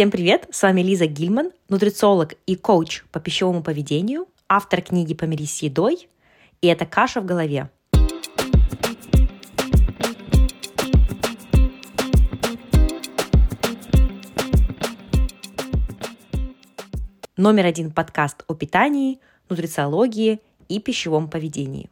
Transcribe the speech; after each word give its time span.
Всем 0.00 0.10
привет! 0.10 0.48
С 0.50 0.62
вами 0.62 0.80
Лиза 0.80 1.04
Гильман, 1.04 1.52
нутрициолог 1.68 2.32
и 2.46 2.56
коуч 2.56 3.04
по 3.12 3.20
пищевому 3.20 3.62
поведению, 3.62 4.28
автор 4.48 4.80
книги 4.80 5.12
«Помирись 5.12 5.58
с 5.58 5.62
едой», 5.62 6.08
и 6.62 6.68
это 6.68 6.86
«Каша 6.86 7.20
в 7.20 7.26
голове». 7.26 7.68
Номер 17.36 17.66
один 17.66 17.90
подкаст 17.90 18.42
о 18.48 18.54
питании, 18.54 19.20
нутрициологии 19.50 20.40
и 20.70 20.80
пищевом 20.80 21.28
поведении. 21.28 21.90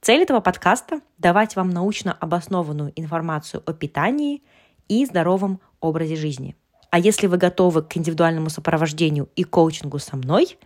Цель 0.00 0.22
этого 0.22 0.38
подкаста– 0.38 1.00
давать 1.18 1.56
вам 1.56 1.70
научно 1.70 2.12
обоснованную 2.12 2.92
информацию 2.94 3.64
о 3.66 3.72
питании 3.72 4.44
и 4.86 5.04
здоровом 5.04 5.60
образе 5.80 6.14
жизни. 6.14 6.54
А 6.90 6.98
если 6.98 7.26
вы 7.26 7.36
готовы 7.36 7.82
к 7.82 7.96
индивидуальному 7.96 8.50
сопровождению 8.50 9.28
и 9.36 9.44
коучингу 9.44 9.98
со 9.98 10.16
мной, 10.16 10.58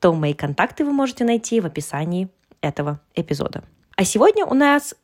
то 0.00 0.12
мои 0.12 0.34
контакты 0.34 0.84
вы 0.84 0.92
можете 0.92 1.24
найти 1.24 1.60
в 1.60 1.66
описании 1.66 2.28
этого 2.60 3.00
эпизода. 3.14 3.62
А 3.96 4.04
сегодня 4.04 4.44
у 4.44 4.54
нас 4.54 4.94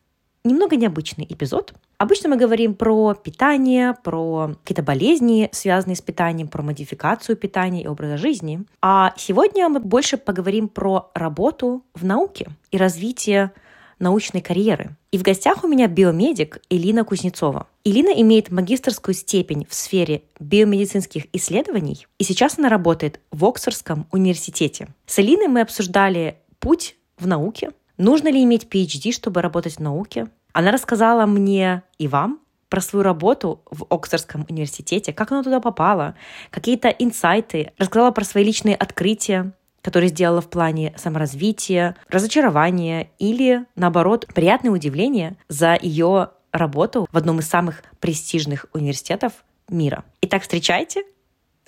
немного 0.44 0.76
необычный 0.76 1.26
эпизод. 1.28 1.74
Обычно 1.96 2.28
мы 2.28 2.36
говорим 2.36 2.74
про 2.74 3.14
питание, 3.14 3.94
про 4.02 4.56
какие-то 4.62 4.82
болезни, 4.82 5.48
связанные 5.52 5.96
с 5.96 6.02
питанием, 6.02 6.48
про 6.48 6.62
модификацию 6.62 7.36
питания 7.36 7.82
и 7.82 7.86
образа 7.86 8.18
жизни. 8.18 8.64
А 8.82 9.14
сегодня 9.16 9.68
мы 9.68 9.80
больше 9.80 10.16
поговорим 10.16 10.68
про 10.68 11.10
работу 11.14 11.82
в 11.94 12.04
науке 12.04 12.48
и 12.70 12.76
развитие 12.76 13.52
научной 13.98 14.40
карьеры. 14.40 14.96
И 15.12 15.18
в 15.18 15.22
гостях 15.22 15.64
у 15.64 15.68
меня 15.68 15.86
биомедик 15.86 16.60
Элина 16.70 17.04
Кузнецова. 17.04 17.66
Элина 17.84 18.10
имеет 18.20 18.50
магистрскую 18.50 19.14
степень 19.14 19.66
в 19.68 19.74
сфере 19.74 20.22
биомедицинских 20.40 21.26
исследований, 21.32 22.06
и 22.18 22.24
сейчас 22.24 22.58
она 22.58 22.68
работает 22.68 23.20
в 23.30 23.44
Оксфордском 23.44 24.06
университете. 24.12 24.88
С 25.06 25.18
Элиной 25.18 25.48
мы 25.48 25.60
обсуждали 25.60 26.38
путь 26.58 26.96
в 27.18 27.26
науке, 27.26 27.70
нужно 27.98 28.28
ли 28.28 28.42
иметь 28.42 28.64
PhD, 28.64 29.12
чтобы 29.12 29.42
работать 29.42 29.76
в 29.76 29.80
науке. 29.80 30.28
Она 30.52 30.70
рассказала 30.70 31.26
мне 31.26 31.82
и 31.98 32.08
вам 32.08 32.40
про 32.68 32.80
свою 32.80 33.04
работу 33.04 33.62
в 33.70 33.86
Оксфордском 33.88 34.46
университете, 34.48 35.12
как 35.12 35.30
она 35.30 35.42
туда 35.42 35.60
попала, 35.60 36.16
какие-то 36.50 36.88
инсайты, 36.88 37.72
рассказала 37.78 38.10
про 38.10 38.24
свои 38.24 38.42
личные 38.42 38.74
открытия, 38.74 39.52
которые 39.84 40.08
сделала 40.08 40.40
в 40.40 40.48
плане 40.48 40.94
саморазвития, 40.96 41.94
разочарования 42.08 43.10
или, 43.18 43.66
наоборот, 43.76 44.26
приятное 44.34 44.70
удивление 44.70 45.36
за 45.48 45.78
ее 45.80 46.30
работу 46.52 47.06
в 47.12 47.16
одном 47.18 47.40
из 47.40 47.48
самых 47.48 47.84
престижных 48.00 48.64
университетов 48.72 49.44
мира. 49.68 50.04
Итак, 50.22 50.42
встречайте 50.42 51.02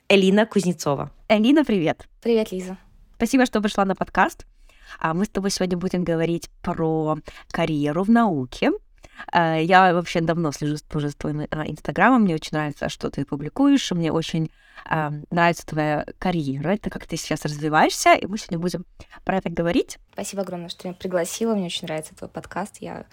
Элина 0.08 0.46
Кузнецова. 0.46 1.10
Элина, 1.28 1.62
привет. 1.62 2.08
Привет, 2.22 2.52
Лиза. 2.52 2.78
Спасибо, 3.16 3.44
что 3.44 3.60
пришла 3.60 3.84
на 3.84 3.94
подкаст. 3.94 4.46
А 4.98 5.12
мы 5.12 5.26
с 5.26 5.28
тобой 5.28 5.50
сегодня 5.50 5.76
будем 5.76 6.02
говорить 6.02 6.48
про 6.62 7.18
карьеру 7.50 8.02
в 8.02 8.10
науке, 8.10 8.70
я 9.32 9.92
вообще 9.94 10.20
давно 10.20 10.52
слежу 10.52 10.76
тоже 10.88 11.08
за 11.08 11.16
твоим 11.16 11.40
э, 11.40 11.46
инстаграмом, 11.66 12.22
мне 12.22 12.34
очень 12.34 12.50
нравится, 12.52 12.88
что 12.88 13.10
ты 13.10 13.24
публикуешь, 13.24 13.90
мне 13.92 14.12
очень 14.12 14.50
э, 14.90 15.10
нравится 15.30 15.66
твоя 15.66 16.06
карьера, 16.18 16.70
это 16.70 16.90
как 16.90 17.06
ты 17.06 17.16
сейчас 17.16 17.44
развиваешься, 17.44 18.14
и 18.14 18.26
мы 18.26 18.38
сегодня 18.38 18.58
будем 18.58 18.84
про 19.24 19.38
это 19.38 19.50
говорить. 19.50 19.98
Спасибо 20.12 20.42
огромное, 20.42 20.68
что 20.68 20.88
меня 20.88 20.96
пригласила, 20.98 21.54
мне 21.54 21.66
очень 21.66 21.86
нравится 21.86 22.14
твой 22.14 22.30
подкаст, 22.30 22.78
я 22.80 23.06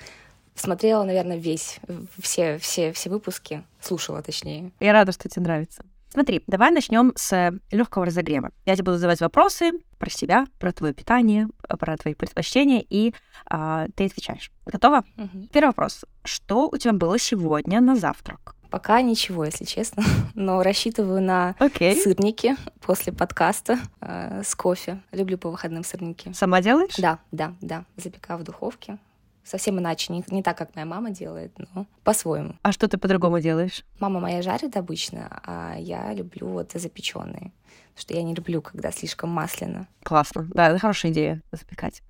смотрела, 0.56 1.04
наверное, 1.04 1.38
весь, 1.38 1.80
все, 2.22 2.58
все, 2.58 2.94
все 2.94 3.10
выпуски, 3.10 3.64
слушала 3.82 4.22
точнее. 4.22 4.72
Я 4.80 4.94
рада, 4.94 5.12
что 5.12 5.30
тебе 5.30 5.44
нравится. 5.44 5.84
Смотри, 6.14 6.44
давай 6.46 6.70
начнем 6.70 7.12
с 7.16 7.60
легкого 7.72 8.06
разогрева. 8.06 8.52
Я 8.68 8.76
тебе 8.76 8.84
буду 8.86 8.98
задавать 8.98 9.20
вопросы 9.20 9.72
про 9.98 10.12
себя, 10.12 10.46
про 10.60 10.72
твое 10.72 10.94
питание, 10.94 11.48
про 11.68 11.98
твои 11.98 12.14
предпочтения, 12.14 12.86
и 12.88 13.16
а, 13.48 13.88
ты 13.96 14.06
отвечаешь. 14.06 14.52
Готова? 14.68 15.06
Угу. 15.18 15.48
Первый 15.52 15.70
вопрос. 15.70 16.06
Что 16.24 16.70
у 16.72 16.78
тебя 16.78 16.94
было 16.94 17.18
сегодня 17.18 17.82
на 17.82 17.96
завтрак? 17.96 18.56
Пока 18.70 19.02
ничего, 19.02 19.44
если 19.44 19.66
честно, 19.66 20.04
но 20.36 20.62
рассчитываю 20.62 21.20
на 21.20 21.56
okay. 21.60 21.96
сырники 21.96 22.58
после 22.80 23.12
подкаста 23.12 23.80
э, 24.00 24.44
с 24.46 24.54
кофе. 24.54 25.02
Люблю 25.12 25.40
по 25.40 25.50
выходным 25.50 25.84
сырники. 25.84 26.32
Сама 26.34 26.62
делаешь? 26.62 26.96
Да, 27.00 27.18
да, 27.32 27.56
да. 27.60 27.86
Запекаю 27.98 28.38
в 28.38 28.44
духовке 28.44 29.00
совсем 29.44 29.80
иначе, 29.80 30.14
не, 30.14 30.24
не 30.30 30.44
так, 30.44 30.58
как 30.58 30.76
моя 30.76 30.86
мама 30.86 31.12
делает, 31.12 31.52
но 31.58 31.86
по-своему. 32.04 32.56
А 32.62 32.72
что 32.72 32.88
ты 32.88 32.98
по-другому 32.98 33.40
делаешь? 33.40 33.84
Мама 34.00 34.20
моя 34.20 34.42
жарит 34.42 34.78
обычно, 34.78 35.42
а 35.46 35.76
я 35.78 36.14
люблю 36.14 36.48
вот 36.48 36.72
запеченные, 36.74 37.52
потому 37.94 37.98
что 37.98 38.14
я 38.14 38.24
не 38.24 38.34
люблю, 38.34 38.62
когда 38.62 38.92
слишком 38.92 39.30
масляно. 39.30 39.88
Классно, 40.04 40.48
да, 40.54 40.70
это 40.70 40.80
хорошая 40.80 41.12
идея 41.12 41.42
запекать. 41.52 42.02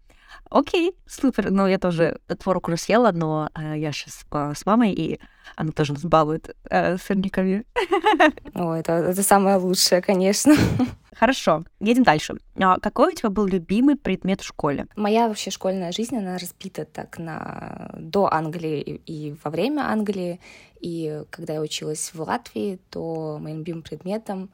Окей, 0.50 0.96
супер. 1.08 1.52
Ну, 1.52 1.68
я 1.68 1.80
тоже 1.80 2.20
творог 2.40 2.68
уже 2.68 2.78
съела, 2.78 3.12
но 3.12 3.50
э, 3.56 3.78
я 3.78 3.92
сейчас 3.92 4.26
с 4.58 4.66
мамой, 4.66 4.94
и 4.94 5.20
она 5.56 5.72
тоже 5.72 5.94
нас 5.94 6.04
балует 6.04 6.56
э, 6.70 6.98
сырниками. 6.98 7.66
О, 8.54 8.74
это, 8.74 8.94
это 8.94 9.24
самое 9.24 9.58
лучшее, 9.58 10.02
конечно. 10.02 10.56
Хорошо, 11.16 11.64
едем 11.80 12.04
дальше. 12.04 12.36
А 12.58 12.80
какой 12.80 13.14
у 13.14 13.16
тебя 13.16 13.30
был 13.30 13.46
любимый 13.46 13.96
предмет 13.96 14.42
в 14.42 14.46
школе? 14.46 14.88
Моя 14.96 15.28
вообще 15.28 15.52
школьная 15.52 15.92
жизнь, 15.92 16.18
она 16.18 16.38
разбита 16.38 16.86
так 16.86 17.18
на 17.18 17.92
до 17.98 18.32
Англии 18.32 19.02
и 19.06 19.36
во 19.44 19.52
время 19.52 19.82
Англии. 19.90 20.40
И 20.80 21.24
когда 21.30 21.54
я 21.54 21.62
училась 21.62 22.12
в 22.14 22.22
Латвии, 22.22 22.80
то 22.90 23.38
моим 23.40 23.60
любимым 23.60 23.84
предметом 23.84 24.50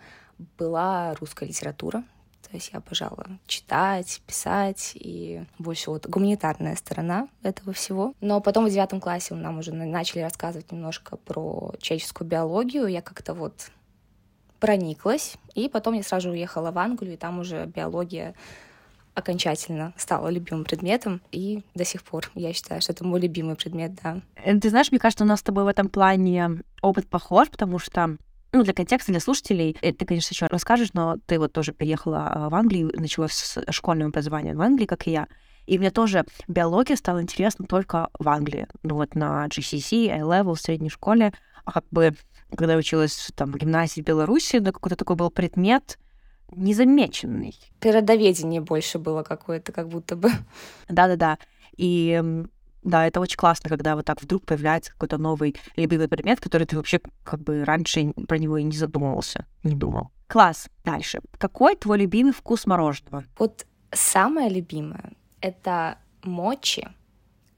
была 0.57 1.15
русская 1.15 1.47
литература. 1.47 2.03
То 2.49 2.55
есть 2.55 2.71
я 2.73 2.79
обожала 2.79 3.27
читать, 3.45 4.21
писать, 4.25 4.93
и 4.95 5.43
больше 5.59 5.91
вот 5.91 6.07
гуманитарная 6.07 6.75
сторона 6.75 7.27
этого 7.43 7.73
всего. 7.73 8.13
Но 8.21 8.41
потом 8.41 8.65
в 8.65 8.69
девятом 8.69 8.99
классе 8.99 9.35
нам 9.35 9.59
уже 9.59 9.71
начали 9.71 10.21
рассказывать 10.21 10.71
немножко 10.71 11.17
про 11.17 11.73
человеческую 11.79 12.27
биологию. 12.27 12.87
Я 12.87 13.03
как-то 13.03 13.35
вот 13.35 13.69
прониклась, 14.59 15.35
и 15.53 15.69
потом 15.69 15.93
я 15.93 16.03
сразу 16.03 16.31
уехала 16.31 16.71
в 16.71 16.79
Англию, 16.79 17.13
и 17.13 17.17
там 17.17 17.39
уже 17.39 17.65
биология 17.67 18.33
окончательно 19.13 19.93
стала 19.97 20.29
любимым 20.29 20.63
предметом, 20.63 21.21
и 21.31 21.63
до 21.75 21.85
сих 21.85 22.03
пор 22.03 22.31
я 22.35 22.53
считаю, 22.53 22.81
что 22.81 22.93
это 22.93 23.03
мой 23.03 23.19
любимый 23.19 23.55
предмет, 23.55 23.93
да. 24.01 24.21
Э, 24.35 24.57
ты 24.57 24.69
знаешь, 24.69 24.91
мне 24.91 24.99
кажется, 24.99 25.23
у 25.23 25.27
нас 25.27 25.39
с 25.39 25.43
тобой 25.43 25.65
в 25.65 25.67
этом 25.67 25.89
плане 25.89 26.61
опыт 26.81 27.07
похож, 27.07 27.49
потому 27.49 27.79
что 27.79 28.17
ну, 28.51 28.63
для 28.63 28.73
контекста, 28.73 29.11
для 29.11 29.21
слушателей, 29.21 29.77
э, 29.81 29.93
ты, 29.93 30.05
конечно, 30.05 30.33
еще 30.33 30.47
расскажешь, 30.47 30.93
но 30.93 31.17
ты 31.25 31.39
вот 31.39 31.53
тоже 31.53 31.71
переехала 31.71 32.27
а, 32.27 32.49
в 32.49 32.55
Англию, 32.55 32.91
начала 32.95 33.27
с 33.27 33.59
школьного 33.69 34.09
образования 34.09 34.55
в 34.55 34.61
Англии, 34.61 34.85
как 34.85 35.07
и 35.07 35.11
я. 35.11 35.27
И 35.67 35.77
мне 35.77 35.91
тоже 35.91 36.25
биология 36.47 36.95
стала 36.95 37.21
интересна 37.21 37.65
только 37.67 38.09
в 38.17 38.27
Англии. 38.27 38.67
Ну 38.81 38.95
вот 38.95 39.13
на 39.13 39.45
GCSE, 39.47 40.09
A-Level, 40.09 40.55
в 40.55 40.61
средней 40.61 40.89
школе. 40.89 41.31
А 41.63 41.71
как 41.71 41.85
бы, 41.91 42.15
когда 42.55 42.73
я 42.73 42.79
училась 42.79 43.31
там 43.35 43.51
в 43.51 43.57
гимназии 43.57 44.01
в 44.01 44.05
Беларуси, 44.05 44.57
да, 44.57 44.71
какой-то 44.71 44.95
такой 44.95 45.15
был 45.15 45.29
предмет 45.29 45.99
незамеченный. 46.51 47.53
Природоведение 47.79 48.61
больше 48.61 48.97
было 48.97 49.21
какое-то, 49.21 49.71
как 49.71 49.89
будто 49.89 50.15
бы. 50.15 50.31
Да-да-да. 50.87 51.37
И 51.77 52.19
да, 52.83 53.05
это 53.07 53.19
очень 53.19 53.37
классно, 53.37 53.69
когда 53.69 53.95
вот 53.95 54.05
так 54.05 54.21
вдруг 54.21 54.45
появляется 54.45 54.91
какой-то 54.91 55.17
новый 55.17 55.55
любимый 55.75 56.07
предмет, 56.07 56.39
который 56.39 56.65
ты 56.65 56.75
вообще 56.77 56.99
как 57.23 57.41
бы 57.41 57.63
раньше 57.63 58.13
про 58.27 58.37
него 58.37 58.57
и 58.57 58.63
не 58.63 58.77
задумывался, 58.77 59.45
не 59.63 59.75
думал. 59.75 60.11
Класс. 60.27 60.67
Дальше. 60.85 61.19
Какой 61.37 61.75
твой 61.75 61.97
любимый 61.97 62.33
вкус 62.33 62.65
мороженого? 62.65 63.25
Вот 63.37 63.65
самое 63.91 64.49
любимое— 64.49 65.11
это 65.41 65.97
мочи 66.23 66.87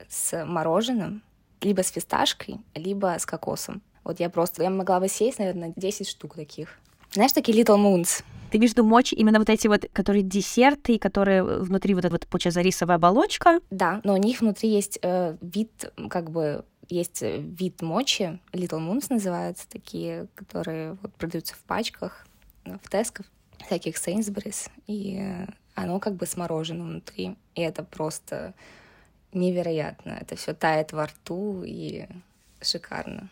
с 0.08 0.46
мороженым, 0.46 1.22
либо 1.62 1.84
с 1.84 1.90
фисташкой, 1.90 2.62
либо 2.74 3.16
с 3.20 3.26
кокосом. 3.26 3.82
Вот 4.04 4.20
я 4.20 4.30
просто, 4.30 4.64
я 4.64 4.70
могла 4.70 5.00
бы 5.00 5.08
съесть, 5.08 5.40
наверное, 5.40 5.74
10 5.76 6.08
штук 6.08 6.36
таких. 6.36 6.70
Знаешь, 7.12 7.34
такие 7.34 7.62
Little 7.62 7.78
Moons? 7.78 8.24
Ты 8.52 8.58
имеешь 8.58 8.72
в 8.72 8.78
виду 8.78 8.86
мочи 8.86 9.16
именно 9.16 9.40
вот 9.40 9.50
эти 9.50 9.68
вот, 9.68 9.86
которые 9.94 10.24
десерты, 10.24 11.00
которые 11.00 11.42
внутри 11.42 11.94
вот 11.96 12.04
эта 12.04 12.14
вот, 12.14 12.28
получается, 12.28 12.60
рисовая 12.60 12.98
оболочка? 12.98 13.62
Да, 13.72 14.02
но 14.04 14.14
у 14.14 14.18
них 14.18 14.42
внутри 14.42 14.70
есть 14.70 15.00
э, 15.02 15.38
вид, 15.40 15.94
как 16.10 16.30
бы, 16.30 16.66
есть 16.90 17.24
э, 17.24 17.40
вид 17.40 17.82
мочи, 17.82 18.40
Little 18.52 18.86
Moons 18.86 19.06
называются, 19.10 19.70
такие, 19.70 20.28
которые 20.36 20.98
вот 21.02 21.14
продаются 21.14 21.56
в 21.56 21.60
пачках, 21.60 22.28
э, 22.66 22.78
в 22.84 22.90
Тесках, 22.90 23.26
всяких 23.66 23.98
Сейнсберис, 23.98 24.68
и 24.86 25.20
э, 25.22 25.48
оно 25.76 26.00
как 26.00 26.16
бы 26.16 26.26
с 26.26 26.36
мороженым 26.36 26.90
внутри, 26.90 27.38
и 27.56 27.62
это 27.62 27.84
просто 27.84 28.54
невероятно. 29.32 30.18
Это 30.20 30.36
все 30.36 30.54
тает 30.54 30.92
во 30.92 31.06
рту 31.06 31.64
и 31.66 32.06
шикарно. 32.62 33.30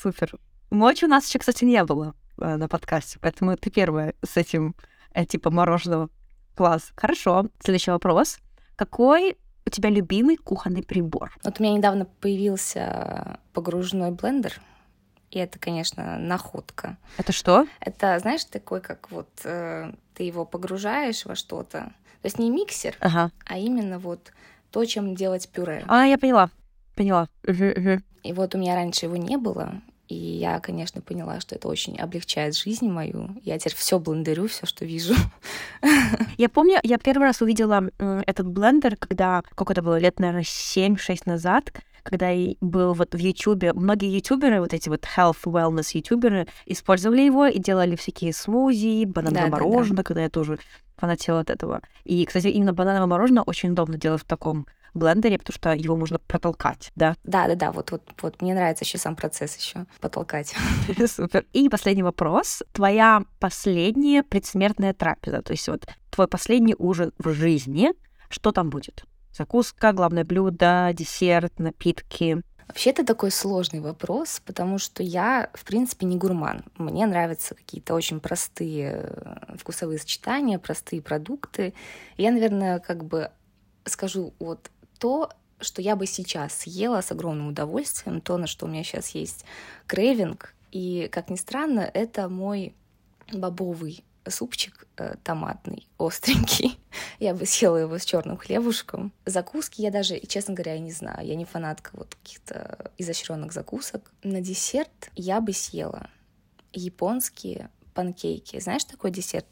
Супер. 0.00 0.36
Мочи 0.70 1.06
у 1.06 1.08
нас 1.08 1.26
еще, 1.26 1.40
кстати, 1.40 1.64
не 1.64 1.82
было. 1.82 2.14
Э, 2.42 2.56
на 2.56 2.68
подкасте, 2.68 3.18
поэтому 3.20 3.56
ты 3.56 3.70
первая 3.70 4.14
с 4.24 4.36
этим 4.36 4.74
э, 5.14 5.24
типа 5.24 5.50
мороженого. 5.50 6.08
Класс. 6.56 6.92
Хорошо. 6.96 7.46
Следующий 7.60 7.92
вопрос. 7.92 8.38
Какой 8.76 9.36
у 9.64 9.70
тебя 9.70 9.90
любимый 9.90 10.36
кухонный 10.36 10.82
прибор? 10.82 11.32
Вот 11.44 11.60
у 11.60 11.62
меня 11.62 11.76
недавно 11.76 12.04
появился 12.04 13.38
погружной 13.52 14.10
блендер, 14.10 14.60
и 15.30 15.38
это, 15.38 15.58
конечно, 15.58 16.18
находка. 16.18 16.98
Это 17.16 17.32
что? 17.32 17.66
Это, 17.80 18.18
знаешь, 18.18 18.44
такой, 18.44 18.80
как 18.80 19.10
вот 19.12 19.30
э, 19.44 19.92
ты 20.14 20.24
его 20.24 20.44
погружаешь 20.44 21.24
во 21.24 21.36
что-то. 21.36 21.92
То 22.22 22.26
есть 22.26 22.38
не 22.38 22.50
миксер, 22.50 22.96
ага. 23.00 23.30
а 23.46 23.56
именно 23.56 23.98
вот 23.98 24.32
то, 24.72 24.84
чем 24.84 25.14
делать 25.14 25.48
пюре. 25.48 25.84
А, 25.86 26.04
я 26.04 26.18
поняла. 26.18 26.50
Поняла. 26.96 27.28
И 27.44 28.32
вот 28.32 28.54
у 28.54 28.58
меня 28.58 28.74
раньше 28.74 29.06
его 29.06 29.16
не 29.16 29.36
было, 29.36 29.80
и 30.12 30.38
я, 30.38 30.60
конечно, 30.60 31.00
поняла, 31.00 31.40
что 31.40 31.54
это 31.54 31.68
очень 31.68 31.98
облегчает 31.98 32.56
жизнь 32.56 32.88
мою. 32.88 33.30
Я 33.42 33.58
теперь 33.58 33.74
все 33.74 33.98
блендерю, 33.98 34.48
все, 34.48 34.66
что 34.66 34.84
вижу. 34.84 35.14
Я 36.38 36.48
помню, 36.48 36.78
я 36.82 36.98
первый 36.98 37.24
раз 37.24 37.40
увидела 37.40 37.90
этот 38.26 38.46
блендер, 38.46 38.96
когда, 38.96 39.42
как 39.54 39.70
это 39.70 39.82
было, 39.82 39.98
лет, 39.98 40.18
наверное, 40.18 40.42
7-6 40.42 41.22
назад, 41.26 41.72
когда 42.02 42.32
был 42.60 42.94
вот 42.94 43.14
в 43.14 43.18
Ютубе, 43.18 43.72
многие 43.72 44.14
ютуберы, 44.14 44.60
вот 44.60 44.74
эти 44.74 44.88
вот 44.88 45.04
health 45.16 45.44
wellness 45.44 45.90
ютуберы, 45.92 46.48
использовали 46.66 47.22
его 47.22 47.46
и 47.46 47.58
делали 47.58 47.96
всякие 47.96 48.32
смузи, 48.32 49.04
банановое 49.04 49.50
да, 49.50 49.50
мороженое, 49.50 49.90
да, 49.90 49.96
да. 49.96 50.02
когда 50.02 50.22
я 50.22 50.30
тоже 50.30 50.58
фанатела 50.96 51.40
от 51.40 51.50
этого. 51.50 51.80
И, 52.04 52.24
кстати, 52.24 52.48
именно 52.48 52.72
банановое 52.72 53.06
мороженое 53.06 53.42
очень 53.44 53.70
удобно 53.70 53.98
делать 53.98 54.22
в 54.22 54.26
таком 54.26 54.66
блендере, 54.94 55.38
потому 55.38 55.54
что 55.54 55.72
его 55.72 55.96
можно 55.96 56.18
протолкать, 56.18 56.90
да? 56.96 57.16
Да, 57.24 57.46
да, 57.48 57.54
да. 57.54 57.72
Вот, 57.72 57.90
вот, 57.90 58.02
вот 58.20 58.42
мне 58.42 58.54
нравится 58.54 58.84
еще 58.84 58.98
сам 58.98 59.16
процесс 59.16 59.56
еще 59.56 59.86
потолкать. 60.00 60.54
Супер. 61.06 61.44
И 61.52 61.68
последний 61.68 62.02
вопрос. 62.02 62.62
Твоя 62.72 63.24
последняя 63.40 64.22
предсмертная 64.22 64.94
трапеза, 64.94 65.42
то 65.42 65.52
есть 65.52 65.68
вот 65.68 65.86
твой 66.10 66.28
последний 66.28 66.74
ужин 66.78 67.12
в 67.18 67.32
жизни, 67.32 67.92
что 68.28 68.52
там 68.52 68.70
будет? 68.70 69.04
Закуска, 69.32 69.92
главное 69.92 70.24
блюдо, 70.24 70.90
десерт, 70.92 71.58
напитки. 71.58 72.42
Вообще 72.68 72.90
это 72.90 73.04
такой 73.04 73.30
сложный 73.30 73.80
вопрос, 73.80 74.40
потому 74.44 74.78
что 74.78 75.02
я, 75.02 75.50
в 75.52 75.64
принципе, 75.64 76.06
не 76.06 76.16
гурман. 76.16 76.64
Мне 76.78 77.06
нравятся 77.06 77.54
какие-то 77.54 77.94
очень 77.94 78.20
простые 78.20 79.10
э, 79.10 79.56
вкусовые 79.58 79.98
сочетания, 79.98 80.58
простые 80.58 81.02
продукты. 81.02 81.74
Я, 82.16 82.30
наверное, 82.30 82.78
как 82.78 83.04
бы 83.04 83.30
скажу 83.84 84.32
вот 84.38 84.70
то, 85.02 85.30
что 85.58 85.82
я 85.82 85.96
бы 85.96 86.06
сейчас 86.06 86.54
съела 86.54 87.00
с 87.00 87.10
огромным 87.10 87.48
удовольствием, 87.48 88.20
то, 88.20 88.38
на 88.38 88.46
что 88.46 88.66
у 88.66 88.68
меня 88.68 88.84
сейчас 88.84 89.16
есть 89.16 89.44
крейвинг. 89.88 90.54
И, 90.70 91.08
как 91.10 91.28
ни 91.28 91.34
странно, 91.34 91.80
это 91.80 92.28
мой 92.28 92.72
бобовый 93.32 94.04
супчик 94.28 94.86
э, 94.98 95.16
томатный, 95.24 95.88
остренький. 95.98 96.78
я 97.18 97.34
бы 97.34 97.46
съела 97.46 97.78
его 97.78 97.98
с 97.98 98.04
черным 98.04 98.36
хлебушком. 98.36 99.12
Закуски 99.26 99.82
я 99.82 99.90
даже, 99.90 100.20
честно 100.20 100.54
говоря, 100.54 100.78
не 100.78 100.92
знаю. 100.92 101.26
Я 101.26 101.34
не 101.34 101.46
фанатка 101.46 101.90
вот 101.94 102.14
каких-то 102.14 102.92
изощренных 102.96 103.52
закусок. 103.52 104.12
На 104.22 104.40
десерт 104.40 105.10
я 105.16 105.40
бы 105.40 105.52
съела 105.52 106.10
японские 106.72 107.70
панкейки. 107.92 108.60
Знаешь 108.60 108.84
такой 108.84 109.10
десерт? 109.10 109.46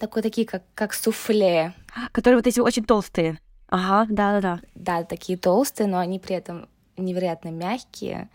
Такой 0.00 0.22
такие, 0.22 0.44
как, 0.44 0.64
как 0.74 0.92
суфле. 0.92 1.72
Которые 2.10 2.38
вот 2.38 2.48
эти 2.48 2.58
очень 2.58 2.84
толстые. 2.84 3.38
Ага, 3.72 4.06
да-да-да. 4.10 4.60
Да, 4.74 5.02
такие 5.02 5.38
толстые, 5.38 5.86
но 5.86 5.98
они 5.98 6.18
при 6.18 6.36
этом 6.36 6.68
невероятно 6.98 7.48
мягкие. 7.48 8.28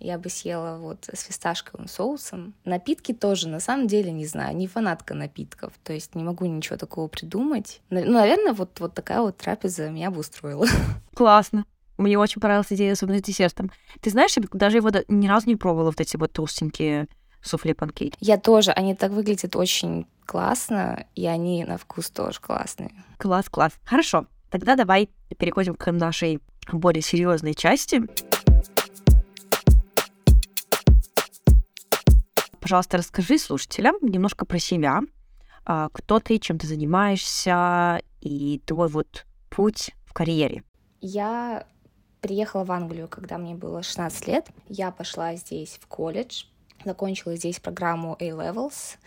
Я 0.00 0.18
бы 0.18 0.30
съела 0.30 0.78
вот 0.78 1.08
с 1.12 1.22
фисташковым 1.22 1.86
соусом. 1.86 2.54
Напитки 2.64 3.12
тоже, 3.12 3.48
на 3.48 3.60
самом 3.60 3.86
деле, 3.86 4.10
не 4.10 4.26
знаю, 4.26 4.56
не 4.56 4.66
фанатка 4.66 5.14
напитков, 5.14 5.74
то 5.84 5.92
есть 5.92 6.16
не 6.16 6.24
могу 6.24 6.44
ничего 6.46 6.76
такого 6.76 7.06
придумать. 7.06 7.80
Ну, 7.90 8.04
наверное, 8.10 8.52
вот, 8.52 8.80
вот 8.80 8.92
такая 8.94 9.20
вот 9.20 9.36
трапеза 9.36 9.90
меня 9.90 10.10
бы 10.10 10.20
устроила. 10.20 10.66
Классно. 11.14 11.64
Мне 11.96 12.18
очень 12.18 12.40
понравилась 12.40 12.72
идея, 12.72 12.92
особенно 12.92 13.18
с 13.18 13.22
десертом. 13.22 13.70
Ты 14.00 14.10
знаешь, 14.10 14.36
я 14.36 14.42
даже 14.52 14.78
его 14.78 14.90
ни 15.06 15.28
разу 15.28 15.46
не 15.46 15.54
пробовала, 15.54 15.90
вот 15.90 16.00
эти 16.00 16.16
вот 16.16 16.32
толстенькие 16.32 17.06
суфле 17.42 17.76
панкейки. 17.76 18.16
Я 18.18 18.38
тоже. 18.38 18.72
Они 18.72 18.96
так 18.96 19.12
выглядят 19.12 19.54
очень 19.54 20.08
классно, 20.26 21.06
и 21.14 21.26
они 21.26 21.64
на 21.64 21.78
вкус 21.78 22.10
тоже 22.10 22.40
классные. 22.40 22.90
Класс, 23.18 23.48
класс. 23.48 23.74
Хорошо. 23.84 24.26
Тогда 24.50 24.74
давай 24.76 25.08
переходим 25.38 25.74
к 25.74 25.90
нашей 25.92 26.40
более 26.72 27.02
серьезной 27.02 27.54
части. 27.54 28.02
Пожалуйста, 32.60 32.98
расскажи 32.98 33.38
слушателям 33.38 33.96
немножко 34.02 34.44
про 34.44 34.58
себя. 34.58 35.00
А, 35.64 35.88
кто 35.92 36.20
ты, 36.20 36.38
чем 36.38 36.58
ты 36.58 36.66
занимаешься 36.66 38.02
и 38.20 38.60
твой 38.66 38.88
вот 38.88 39.26
путь 39.48 39.90
в 40.04 40.12
карьере. 40.12 40.62
Я 41.00 41.66
приехала 42.20 42.64
в 42.64 42.72
Англию, 42.72 43.08
когда 43.08 43.38
мне 43.38 43.54
было 43.54 43.82
16 43.82 44.26
лет. 44.26 44.48
Я 44.68 44.90
пошла 44.90 45.34
здесь 45.36 45.78
в 45.80 45.86
колледж, 45.86 46.44
закончила 46.84 47.36
здесь 47.36 47.60
программу 47.60 48.16
A-Levels, 48.20 48.98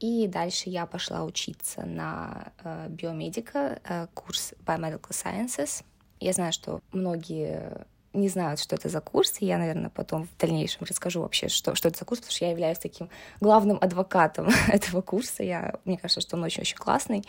и 0.00 0.26
дальше 0.28 0.70
я 0.70 0.86
пошла 0.86 1.24
учиться 1.24 1.84
на 1.84 2.52
э, 2.62 2.86
биомедика, 2.88 3.80
э, 3.84 4.06
курс 4.14 4.54
Biomedical 4.64 5.10
Sciences. 5.10 5.84
Я 6.20 6.32
знаю, 6.32 6.52
что 6.52 6.80
многие 6.92 7.86
не 8.12 8.28
знают, 8.28 8.60
что 8.60 8.76
это 8.76 8.88
за 8.88 9.00
курс, 9.00 9.40
и 9.40 9.46
я, 9.46 9.58
наверное, 9.58 9.90
потом 9.90 10.26
в 10.26 10.36
дальнейшем 10.38 10.84
расскажу 10.84 11.20
вообще, 11.20 11.48
что, 11.48 11.74
что 11.74 11.88
это 11.88 11.98
за 11.98 12.04
курс, 12.04 12.20
потому 12.20 12.32
что 12.34 12.44
я 12.44 12.50
являюсь 12.50 12.78
таким 12.78 13.10
главным 13.40 13.78
адвокатом 13.80 14.48
этого 14.68 15.02
курса. 15.02 15.42
Я, 15.42 15.78
мне 15.84 15.98
кажется, 15.98 16.20
что 16.20 16.36
он 16.36 16.44
очень-очень 16.44 16.76
классный. 16.76 17.24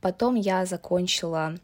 Потом 0.00 0.34
я 0.34 0.66
закончила 0.66 1.56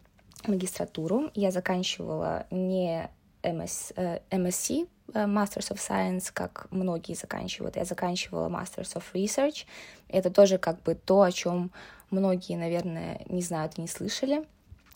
магистратуру. 0.46 1.30
Я 1.34 1.50
заканчивала 1.50 2.46
не 2.50 3.10
MS, 3.42 3.92
э, 3.96 4.20
MSc, 4.30 4.88
Masters 5.08 5.70
of 5.70 5.78
Science, 5.78 6.30
как 6.32 6.66
многие 6.70 7.14
заканчивают. 7.14 7.76
Я 7.76 7.84
заканчивала 7.84 8.48
Masters 8.48 8.94
of 8.94 9.04
Research. 9.14 9.66
Это 10.08 10.30
тоже 10.30 10.58
как 10.58 10.82
бы 10.82 10.94
то, 10.94 11.22
о 11.22 11.32
чем 11.32 11.70
многие, 12.10 12.56
наверное, 12.56 13.20
не 13.28 13.42
знают 13.42 13.78
и 13.78 13.82
не 13.82 13.88
слышали. 13.88 14.44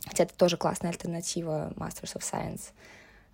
Хотя 0.07 0.25
это 0.25 0.35
тоже 0.35 0.57
классная 0.57 0.91
альтернатива 0.91 1.73
Masters 1.77 2.17
of 2.17 2.23
Science. 2.23 2.73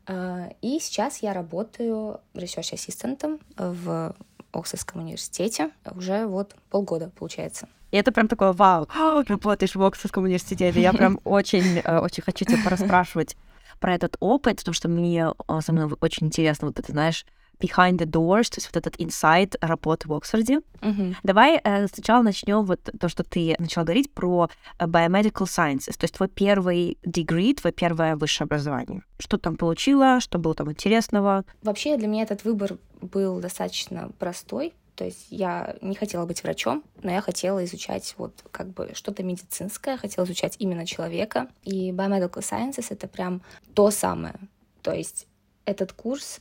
Э, 0.06 0.50
и 0.62 0.78
сейчас 0.80 1.18
я 1.18 1.32
работаю 1.32 2.20
research 2.34 2.74
ассистентом 2.74 3.38
в 3.56 4.14
Оксфордском 4.52 5.02
университете 5.02 5.70
уже 5.94 6.26
вот 6.26 6.54
полгода, 6.70 7.10
получается. 7.10 7.68
И 7.90 7.96
это 7.96 8.10
прям 8.10 8.28
такое 8.28 8.52
вау, 8.52 8.86
работаешь 9.28 9.74
в 9.74 9.82
Оксфордском 9.82 10.24
университете. 10.24 10.80
Я 10.80 10.92
прям 10.92 11.20
очень, 11.24 11.78
э, 11.78 11.98
очень 11.98 12.22
хочу 12.22 12.44
тебя 12.44 12.58
пораспрашивать 12.64 13.36
про 13.82 13.94
этот 13.94 14.16
опыт, 14.20 14.58
потому 14.58 14.74
что 14.74 14.88
мне 14.88 15.26
а, 15.48 15.60
самому 15.60 15.96
очень 16.00 16.28
интересно, 16.28 16.68
вот 16.68 16.78
это, 16.78 16.92
знаешь, 16.92 17.26
behind 17.60 17.98
the 17.98 18.06
doors, 18.06 18.48
то 18.48 18.56
есть 18.58 18.68
вот 18.72 18.76
этот 18.76 18.94
инсайт 18.98 19.56
работы 19.60 20.08
в 20.08 20.12
Оксфорде. 20.12 20.60
Mm-hmm. 20.80 21.16
Давай 21.22 21.60
э, 21.62 21.86
сначала 21.88 22.22
начнем 22.22 22.64
вот 22.64 22.80
то, 22.98 23.08
что 23.08 23.22
ты 23.22 23.54
начала 23.58 23.84
говорить 23.84 24.12
про 24.12 24.48
э, 24.78 24.86
biomedical 24.86 25.46
sciences, 25.46 25.96
то 25.98 26.04
есть 26.04 26.14
твой 26.14 26.28
первый 26.28 26.96
degree, 27.04 27.54
твое 27.54 27.72
первое 27.72 28.16
высшее 28.16 28.46
образование. 28.46 29.02
Что 29.18 29.36
там 29.36 29.56
получила, 29.56 30.20
что 30.20 30.38
было 30.38 30.54
там 30.54 30.70
интересного? 30.70 31.44
Вообще 31.62 31.96
для 31.96 32.08
меня 32.08 32.22
этот 32.22 32.44
выбор 32.44 32.78
был 33.00 33.40
достаточно 33.40 34.10
простой, 34.18 34.74
то 34.94 35.04
есть 35.04 35.26
я 35.30 35.76
не 35.80 35.94
хотела 35.94 36.26
быть 36.26 36.42
врачом, 36.42 36.84
но 37.02 37.10
я 37.10 37.20
хотела 37.20 37.64
изучать 37.64 38.14
вот 38.18 38.44
как 38.50 38.68
бы 38.68 38.90
что-то 38.94 39.22
медицинское, 39.22 39.96
хотела 39.96 40.24
изучать 40.24 40.56
именно 40.58 40.86
человека. 40.86 41.48
И 41.62 41.90
Biomedical 41.90 42.40
Sciences— 42.40 42.86
это 42.90 43.08
прям 43.08 43.42
то 43.74 43.90
самое. 43.90 44.34
То 44.82 44.92
есть 44.92 45.26
этот 45.64 45.92
курс 45.92 46.40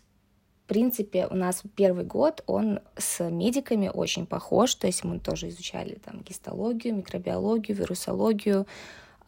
в 0.63 0.73
принципе, 0.73 1.27
у 1.27 1.35
нас 1.35 1.63
первый 1.75 2.05
год, 2.05 2.45
он 2.47 2.79
с 2.97 3.29
медиками 3.29 3.91
очень 3.93 4.25
похож, 4.25 4.73
то 4.75 4.87
есть 4.87 5.03
мы 5.03 5.19
тоже 5.19 5.49
изучали 5.49 5.95
там 5.95 6.21
гистологию, 6.21 6.95
микробиологию, 6.95 7.75
вирусологию, 7.75 8.65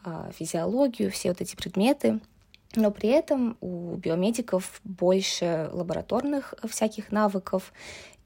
а, 0.06 0.32
физиологию, 0.32 1.12
все 1.12 1.30
вот 1.30 1.42
эти 1.42 1.58
предметы. 1.58 2.22
Но 2.76 2.92
при 2.92 3.10
этом 3.10 3.58
у 3.62 3.96
биомедиков 3.96 4.82
больше 4.84 5.70
лабораторных 5.72 6.54
всяких 6.68 7.12
навыков, 7.12 7.72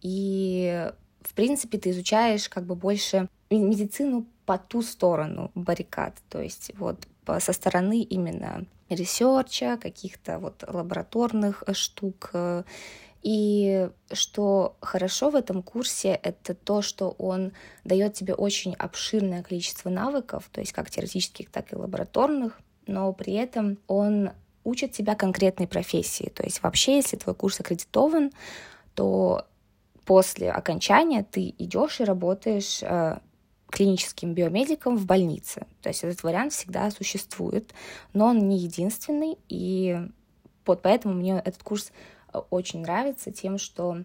и, 0.01 0.89
в 1.22 1.34
принципе, 1.34 1.77
ты 1.77 1.89
изучаешь 1.89 2.48
как 2.48 2.66
бы 2.66 2.75
больше 2.75 3.27
медицину 3.50 4.25
по 4.46 4.58
ту 4.58 4.82
сторону 4.82 5.51
баррикад, 5.56 6.16
то 6.30 6.42
есть 6.42 6.72
вот 6.77 7.08
со 7.39 7.51
стороны 7.51 8.01
именно 8.01 8.66
research 8.90 9.60
а, 9.60 9.78
каких-то 9.77 10.39
вот 10.39 10.63
лабораторных 10.66 11.63
э, 11.68 11.74
штук. 11.74 12.32
И 13.24 13.89
что 14.13 14.77
хорошо 14.80 15.30
в 15.32 15.36
этом 15.36 15.62
курсе, 15.62 16.18
это 16.24 16.54
то, 16.54 16.82
что 16.82 17.10
он 17.18 17.51
дает 17.84 18.13
тебе 18.13 18.34
очень 18.34 18.74
обширное 18.75 19.44
количество 19.44 19.89
навыков, 19.89 20.48
то 20.51 20.62
есть 20.62 20.72
как 20.72 20.89
теоретических, 20.89 21.50
так 21.50 21.74
и 21.74 21.75
лабораторных, 21.75 22.62
но 22.88 23.12
при 23.13 23.34
этом 23.34 23.77
он 23.88 24.32
учит 24.63 24.91
тебя 24.91 25.15
конкретной 25.15 25.67
профессии. 25.67 26.32
То 26.36 26.44
есть 26.44 26.62
вообще, 26.62 26.98
если 26.98 27.17
твой 27.17 27.36
курс 27.36 27.60
аккредитован, 27.60 28.32
то 28.96 29.46
после 30.06 30.51
окончания 30.51 31.24
ты 31.24 31.53
идешь 31.58 32.00
и 32.00 32.03
работаешь 32.03 32.82
э, 32.82 33.20
клиническим 33.70 34.34
биомедиком 34.34 34.98
в 34.98 35.06
больнице. 35.06 35.65
То 35.82 35.89
есть 35.89 36.03
этот 36.03 36.24
вариант 36.24 36.53
всегда 36.53 36.89
существует, 36.91 37.74
но 38.13 38.27
он 38.27 38.48
не 38.48 38.58
единственный, 38.58 39.38
и 39.50 40.00
вот 40.65 40.82
поэтому 40.82 41.13
мне 41.13 41.41
этот 41.44 41.63
курс 41.63 41.91
э, 42.34 42.39
очень 42.50 42.82
нравится 42.82 43.32
тем, 43.32 43.58
что 43.58 44.03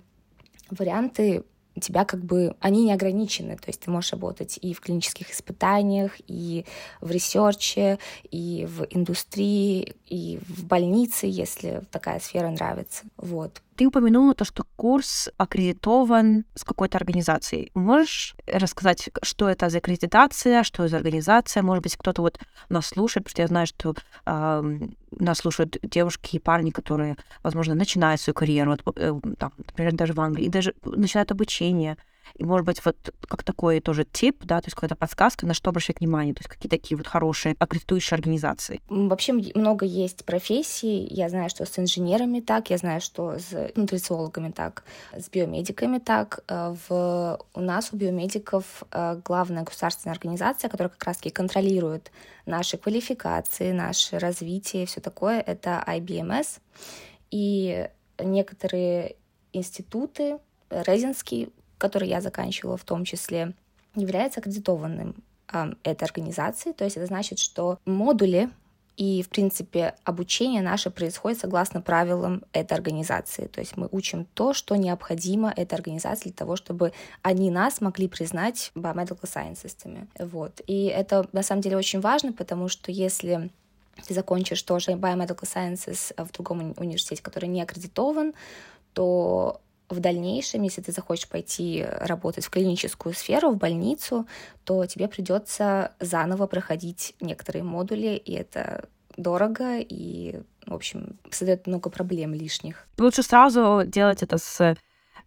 варианты 0.70 1.44
тебя 1.80 2.04
как 2.04 2.24
бы, 2.24 2.54
они 2.60 2.84
не 2.84 2.92
ограничены, 2.92 3.56
то 3.56 3.68
есть 3.68 3.80
ты 3.80 3.90
можешь 3.90 4.12
работать 4.12 4.58
и 4.60 4.74
в 4.74 4.80
клинических 4.80 5.30
испытаниях, 5.30 6.12
и 6.26 6.64
в 7.00 7.10
ресерче, 7.10 7.98
и 8.30 8.66
в 8.68 8.86
индустрии, 8.90 9.94
и 10.06 10.38
в 10.46 10.64
больнице, 10.64 11.26
если 11.26 11.82
такая 11.90 12.20
сфера 12.20 12.50
нравится. 12.50 13.04
Вот. 13.16 13.62
Ты 13.82 13.88
упомянула 13.88 14.32
то, 14.32 14.44
что 14.44 14.64
курс 14.76 15.28
аккредитован 15.38 16.44
с 16.54 16.62
какой-то 16.62 16.98
организацией. 16.98 17.72
Можешь 17.74 18.36
рассказать, 18.46 19.10
что 19.22 19.48
это 19.48 19.70
за 19.70 19.78
аккредитация, 19.78 20.62
что 20.62 20.86
за 20.86 20.98
организация? 20.98 21.64
Может 21.64 21.82
быть, 21.82 21.96
кто-то 21.96 22.22
вот 22.22 22.38
нас 22.68 22.86
слушает, 22.86 23.24
потому 23.24 23.32
что 23.32 23.42
я 23.42 23.48
знаю, 23.48 23.66
что 23.66 23.96
э, 24.24 24.78
нас 25.18 25.38
слушают 25.38 25.78
девушки 25.82 26.36
и 26.36 26.38
парни, 26.38 26.70
которые, 26.70 27.16
возможно, 27.42 27.74
начинают 27.74 28.20
свою 28.20 28.34
карьеру, 28.34 28.76
вот, 28.84 28.96
э, 28.96 29.20
там, 29.36 29.52
например, 29.58 29.94
даже 29.94 30.12
в 30.12 30.20
Англии, 30.20 30.48
даже 30.48 30.74
начинают 30.84 31.32
обучение. 31.32 31.96
И, 32.34 32.44
может 32.44 32.66
быть, 32.66 32.84
вот 32.84 32.96
как 33.28 33.42
такой 33.42 33.80
тоже 33.80 34.04
тип, 34.04 34.44
да, 34.44 34.60
то 34.60 34.66
есть 34.66 34.74
какая-то 34.74 34.96
подсказка, 34.96 35.46
на 35.46 35.54
что 35.54 35.70
обращать 35.70 36.00
внимание, 36.00 36.34
то 36.34 36.40
есть 36.40 36.48
какие 36.48 36.70
такие 36.70 36.96
вот 36.96 37.06
хорошие 37.06 37.54
аккредитующие 37.58 38.16
организации. 38.16 38.80
Вообще 38.88 39.32
много 39.32 39.84
есть 39.84 40.24
профессий. 40.24 41.06
Я 41.10 41.28
знаю, 41.28 41.50
что 41.50 41.64
с 41.64 41.78
инженерами 41.78 42.40
так, 42.40 42.70
я 42.70 42.78
знаю, 42.78 43.00
что 43.00 43.38
с 43.38 43.72
нутрициологами 43.76 44.50
так, 44.50 44.84
с 45.16 45.28
биомедиками 45.28 45.98
так. 45.98 46.44
Э, 46.48 46.74
в... 46.88 47.38
У 47.54 47.60
нас 47.60 47.90
у 47.92 47.96
биомедиков 47.96 48.82
э, 48.90 49.20
главная 49.24 49.64
государственная 49.64 50.14
организация, 50.14 50.68
которая 50.68 50.90
как 50.90 51.04
раз-таки 51.04 51.30
контролирует 51.30 52.10
наши 52.46 52.76
квалификации, 52.76 53.72
наше 53.72 54.18
развитие, 54.18 54.86
все 54.86 55.00
такое, 55.00 55.40
это 55.40 55.82
IBMS. 55.86 56.60
И 57.30 57.88
некоторые 58.18 59.16
институты, 59.52 60.38
Резинский 60.70 61.50
который 61.82 62.08
я 62.08 62.20
заканчивала 62.20 62.76
в 62.76 62.84
том 62.84 63.04
числе, 63.04 63.54
является 63.96 64.38
аккредитованным 64.38 65.16
э, 65.52 65.72
этой 65.82 66.04
организацией. 66.04 66.74
То 66.74 66.84
есть 66.84 66.96
это 66.96 67.06
значит, 67.06 67.40
что 67.40 67.78
модули 67.84 68.50
и, 68.96 69.22
в 69.22 69.28
принципе, 69.28 69.94
обучение 70.04 70.62
наше 70.62 70.90
происходит 70.90 71.40
согласно 71.40 71.80
правилам 71.80 72.44
этой 72.52 72.74
организации. 72.74 73.46
То 73.48 73.58
есть 73.60 73.76
мы 73.76 73.88
учим 73.90 74.26
то, 74.34 74.52
что 74.52 74.76
необходимо 74.76 75.52
этой 75.56 75.74
организации 75.74 76.28
для 76.28 76.34
того, 76.34 76.54
чтобы 76.54 76.92
они 77.22 77.50
нас 77.50 77.80
могли 77.80 78.06
признать 78.06 78.70
biomedical 78.76 79.24
sciences. 79.24 79.74
Вот. 80.20 80.60
И 80.68 80.84
это, 80.84 81.26
на 81.32 81.42
самом 81.42 81.62
деле, 81.62 81.76
очень 81.76 82.00
важно, 82.00 82.32
потому 82.32 82.68
что 82.68 82.92
если 82.92 83.50
ты 84.06 84.14
закончишь 84.14 84.62
тоже 84.62 84.92
biomedical 84.92 85.48
sciences 85.52 86.12
в 86.16 86.30
другом 86.30 86.74
университете, 86.76 87.22
который 87.22 87.48
не 87.48 87.60
аккредитован, 87.60 88.34
то 88.92 89.60
в 89.92 90.00
дальнейшем, 90.00 90.62
если 90.62 90.80
ты 90.80 90.92
захочешь 90.92 91.28
пойти 91.28 91.86
работать 92.00 92.44
в 92.44 92.50
клиническую 92.50 93.14
сферу, 93.14 93.50
в 93.50 93.56
больницу, 93.56 94.26
то 94.64 94.86
тебе 94.86 95.08
придется 95.08 95.92
заново 96.00 96.46
проходить 96.46 97.14
некоторые 97.20 97.62
модули, 97.62 98.16
и 98.16 98.32
это 98.32 98.88
дорого 99.16 99.78
и, 99.78 100.40
в 100.66 100.74
общем, 100.74 101.18
создает 101.30 101.66
много 101.66 101.90
проблем 101.90 102.32
лишних. 102.34 102.86
Лучше 102.98 103.22
сразу 103.22 103.82
делать 103.84 104.22
это 104.22 104.38
с 104.38 104.60
э, 104.60 104.74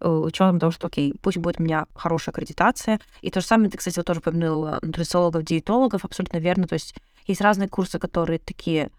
учетом 0.02 0.60
того, 0.60 0.72
что, 0.72 0.88
окей, 0.88 1.14
пусть 1.22 1.38
будет 1.38 1.60
у 1.60 1.64
меня 1.64 1.86
хорошая 1.94 2.34
аккредитация. 2.34 3.00
И 3.22 3.30
то 3.30 3.42
же 3.42 3.46
самое, 3.46 3.70
ты, 3.70 3.78
кстати, 3.78 3.98
вот 3.98 4.08
тоже 4.08 4.20
упомянула 4.20 4.80
нутрициологов, 4.82 5.44
диетологов, 5.44 6.04
абсолютно 6.04 6.38
верно. 6.38 6.68
То 6.68 6.74
есть 6.74 6.96
есть 7.28 7.42
разные 7.42 7.70
курсы, 7.70 8.00
которые 8.00 8.40
такие 8.40 8.90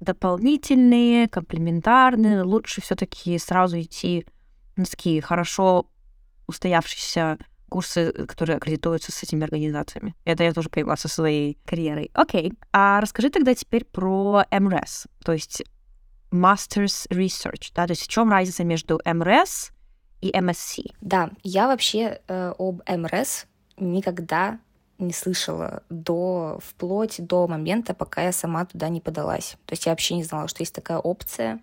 дополнительные, 0.00 1.28
комплементарные. 1.28 2.42
Лучше 2.42 2.80
все-таки 2.80 3.38
сразу 3.38 3.80
идти 3.80 4.26
такие 4.90 5.20
хорошо 5.22 5.86
устоявшиеся 6.46 7.38
курсы, 7.68 8.12
которые 8.26 8.58
аккредитуются 8.58 9.12
с 9.12 9.22
этими 9.22 9.44
организациями. 9.44 10.14
Это 10.24 10.44
я 10.44 10.52
тоже 10.52 10.68
поняла 10.68 10.96
со 10.96 11.08
своей 11.08 11.58
карьерой. 11.64 12.10
Окей. 12.12 12.52
А 12.72 13.00
расскажи 13.00 13.30
тогда 13.30 13.54
теперь 13.54 13.84
про 13.84 14.44
МРС, 14.50 15.06
то 15.24 15.32
есть 15.32 15.62
Masters 16.30 17.08
Research, 17.08 17.72
да, 17.74 17.86
то 17.86 17.92
есть 17.92 18.02
в 18.02 18.08
чем 18.08 18.30
разница 18.30 18.64
между 18.64 19.00
МРС 19.04 19.70
и 20.20 20.30
MSc? 20.30 20.92
Да, 21.00 21.30
я 21.42 21.66
вообще 21.66 22.20
э, 22.28 22.54
об 22.58 22.82
МРС 22.88 23.46
никогда 23.78 24.58
не 24.98 25.12
слышала 25.12 25.82
до, 25.90 26.58
вплоть 26.62 27.16
до 27.18 27.46
момента, 27.48 27.94
пока 27.94 28.22
я 28.22 28.32
сама 28.32 28.64
туда 28.64 28.88
не 28.88 29.00
подалась. 29.00 29.56
То 29.66 29.72
есть 29.72 29.86
я 29.86 29.92
вообще 29.92 30.14
не 30.14 30.24
знала, 30.24 30.48
что 30.48 30.62
есть 30.62 30.74
такая 30.74 30.98
опция. 30.98 31.60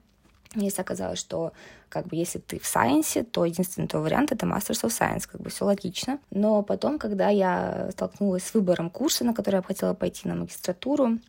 Если 0.55 0.81
оказалось, 0.81 1.19
что 1.19 1.53
как 1.89 2.07
бы 2.07 2.15
если 2.15 2.39
ты 2.39 2.59
в 2.59 2.65
сайенсе, 2.65 3.23
то 3.23 3.45
единственный 3.45 3.87
твой 3.87 4.03
вариант— 4.03 4.31
это 4.33 4.45
Masters 4.45 4.83
of 4.83 4.89
Science, 4.89 5.27
как 5.31 5.41
бы 5.41 5.49
все 5.49 5.65
логично. 5.65 6.19
Но 6.31 6.63
потом, 6.63 6.97
когда 6.97 7.29
я 7.29 7.89
столкнулась 7.91 8.43
с 8.43 8.53
выбором 8.53 8.89
курса, 8.89 9.23
на 9.23 9.33
который 9.33 9.57
я 9.57 9.61
хотела 9.61 9.93
пойти 9.93 10.27
на 10.27 10.35
магистратуру, 10.35 11.19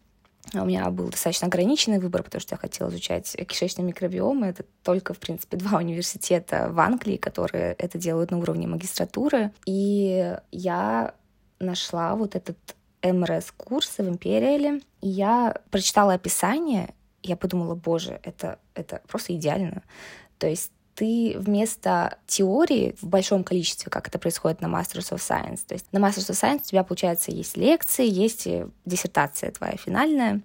у 0.55 0.65
меня 0.65 0.91
был 0.91 1.11
достаточно 1.11 1.47
ограниченный 1.47 1.99
выбор, 1.99 2.23
потому 2.23 2.41
что 2.41 2.55
я 2.55 2.59
хотела 2.59 2.89
изучать 2.89 3.37
кишечный 3.47 3.85
микробиом. 3.85 4.43
Это 4.43 4.65
только, 4.83 5.15
в 5.15 5.19
принципе, 5.19 5.57
два 5.59 5.79
университета 5.79 6.69
в 6.71 6.81
Англии, 6.81 7.17
которые 7.17 7.75
это 7.75 7.99
делают 7.99 8.31
на 8.31 8.39
уровне 8.39 8.67
магистратуры. 8.67 9.53
И 9.67 10.35
я 10.51 11.15
нашла 11.59 12.15
вот 12.17 12.37
этот 12.37 12.57
МРС-курс 13.03 13.99
в 13.99 14.09
Империале, 14.09 14.81
и 15.01 15.09
я 15.09 15.57
прочитала 15.71 16.15
описание, 16.15 16.95
я 17.23 17.37
подумала, 17.37 17.75
боже, 17.75 18.21
это, 18.23 18.59
это 18.75 19.03
просто 19.07 19.35
идеально. 19.35 19.83
То 20.39 20.49
есть 20.49 20.73
ты 20.95 21.37
вместо 21.39 22.19
теории 22.27 22.95
в 23.01 23.07
большом 23.07 23.45
количестве, 23.45 23.91
как 23.91 24.09
это 24.09 24.19
происходит 24.19 24.61
на 24.61 24.67
Masters 24.67 25.13
of 25.13 25.19
Science, 25.19 25.61
то 25.67 25.75
есть 25.75 25.87
на 25.93 25.99
Masters 25.99 26.31
of 26.31 26.41
Science 26.41 26.61
у 26.61 26.69
тебя, 26.69 26.85
получается, 26.85 27.31
есть 27.31 27.57
лекции, 27.57 28.07
есть 28.07 28.47
диссертация 28.85 29.51
твоя 29.51 29.77
финальная, 29.77 30.43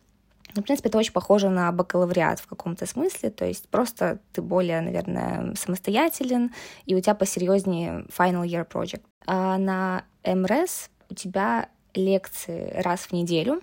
ну, 0.56 0.62
в 0.62 0.66
принципе, 0.66 0.88
это 0.88 0.98
очень 0.98 1.12
похоже 1.12 1.50
на 1.50 1.72
бакалавриат 1.74 2.40
в 2.40 2.48
каком-то 2.48 2.86
смысле, 2.86 3.30
то 3.30 3.46
есть 3.46 3.68
просто 3.68 4.20
ты 4.32 4.42
более, 4.42 4.80
наверное, 4.80 5.54
самостоятелен, 5.56 6.54
и 6.86 6.96
у 6.96 7.02
тебя 7.02 7.14
посерьезнее 7.14 8.06
final 8.18 8.46
year 8.46 8.66
project. 8.66 9.02
А 9.26 9.58
на 9.58 10.06
МРС 10.24 10.90
у 11.10 11.14
тебя 11.14 11.68
лекции 11.94 12.72
раз 12.82 13.02
в 13.02 13.12
неделю, 13.12 13.62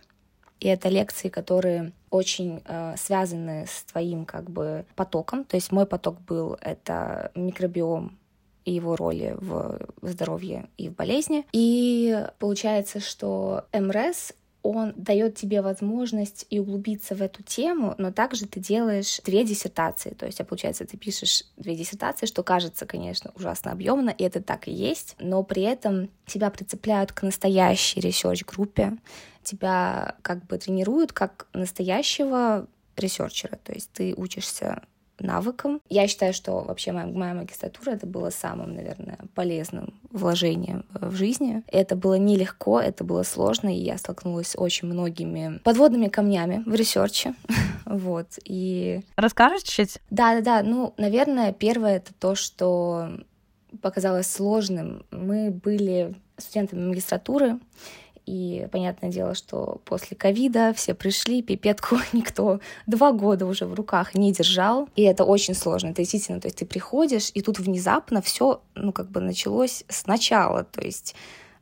и 0.62 0.68
это 0.68 0.88
лекции, 0.88 1.28
которые 1.28 1.90
очень 2.08 2.62
э, 2.64 2.94
связаны 2.96 3.66
с 3.66 3.82
твоим 3.82 4.24
как 4.24 4.48
бы 4.48 4.84
потоком. 4.94 5.42
То 5.44 5.56
есть 5.56 5.72
мой 5.72 5.86
поток 5.86 6.20
был 6.20 6.56
это 6.60 7.32
микробиом 7.34 8.16
и 8.64 8.72
его 8.72 8.94
роли 8.94 9.34
в 9.40 9.80
здоровье 10.02 10.68
и 10.78 10.88
в 10.88 10.94
болезни. 10.94 11.44
И 11.50 12.24
получается, 12.38 13.00
что 13.00 13.64
МРС 13.72 14.34
он 14.62 14.92
дает 14.96 15.36
тебе 15.36 15.60
возможность 15.60 16.46
и 16.50 16.58
углубиться 16.58 17.14
в 17.14 17.22
эту 17.22 17.42
тему, 17.42 17.94
но 17.98 18.12
также 18.12 18.46
ты 18.46 18.60
делаешь 18.60 19.20
две 19.24 19.44
диссертации. 19.44 20.10
То 20.10 20.26
есть, 20.26 20.40
а 20.40 20.44
получается, 20.44 20.84
ты 20.84 20.96
пишешь 20.96 21.44
две 21.56 21.74
диссертации, 21.74 22.26
что 22.26 22.42
кажется, 22.42 22.86
конечно, 22.86 23.32
ужасно 23.34 23.72
объемно, 23.72 24.10
и 24.10 24.22
это 24.22 24.40
так 24.40 24.68
и 24.68 24.72
есть, 24.72 25.16
но 25.18 25.42
при 25.42 25.62
этом 25.62 26.10
тебя 26.26 26.50
прицепляют 26.50 27.12
к 27.12 27.22
настоящей 27.22 28.00
research-группе, 28.00 28.98
тебя 29.42 30.16
как 30.22 30.46
бы 30.46 30.58
тренируют 30.58 31.12
как 31.12 31.48
настоящего 31.52 32.66
ресерчера, 32.96 33.58
то 33.64 33.72
есть 33.72 33.90
ты 33.92 34.14
учишься 34.16 34.82
навыкам. 35.22 35.80
Я 35.88 36.06
считаю, 36.06 36.34
что 36.34 36.60
вообще 36.60 36.92
моя, 36.92 37.06
моя 37.06 37.34
магистратура 37.34 37.90
это 37.90 38.06
было 38.06 38.30
самым, 38.30 38.74
наверное, 38.74 39.18
полезным 39.34 39.94
вложением 40.10 40.84
в 40.92 41.14
жизни. 41.14 41.62
Это 41.68 41.96
было 41.96 42.14
нелегко, 42.14 42.80
это 42.80 43.04
было 43.04 43.22
сложно, 43.22 43.74
и 43.74 43.80
я 43.80 43.98
столкнулась 43.98 44.48
с 44.48 44.58
очень 44.58 44.88
многими 44.88 45.60
подводными 45.64 46.08
камнями 46.08 46.62
в 46.66 46.74
ресерче. 46.74 47.34
вот, 47.86 48.26
и... 48.44 49.00
Расскажешь 49.16 49.62
чуть? 49.62 49.98
Да-да-да, 50.10 50.62
ну, 50.62 50.94
наверное, 50.96 51.52
первое— 51.52 51.96
это 51.98 52.12
то, 52.18 52.34
что 52.34 53.10
показалось 53.80 54.30
сложным. 54.30 55.04
Мы 55.10 55.50
были 55.50 56.14
студентами 56.36 56.88
магистратуры, 56.88 57.58
и 58.26 58.68
понятное 58.70 59.10
дело, 59.10 59.34
что 59.34 59.80
после 59.84 60.16
ковида 60.16 60.72
все 60.74 60.94
пришли, 60.94 61.42
пипетку 61.42 61.96
никто 62.12 62.60
два 62.86 63.12
года 63.12 63.46
уже 63.46 63.66
в 63.66 63.74
руках 63.74 64.14
не 64.14 64.32
держал. 64.32 64.88
И 64.96 65.02
это 65.02 65.24
очень 65.24 65.54
сложно. 65.54 65.88
Это 65.88 66.02
действительно, 66.02 66.40
то 66.40 66.46
есть 66.46 66.58
ты 66.58 66.66
приходишь, 66.66 67.30
и 67.34 67.42
тут 67.42 67.58
внезапно 67.58 68.22
все, 68.22 68.62
ну, 68.74 68.92
как 68.92 69.10
бы 69.10 69.20
началось 69.20 69.84
сначала. 69.88 70.64
То 70.64 70.80
есть 70.80 71.14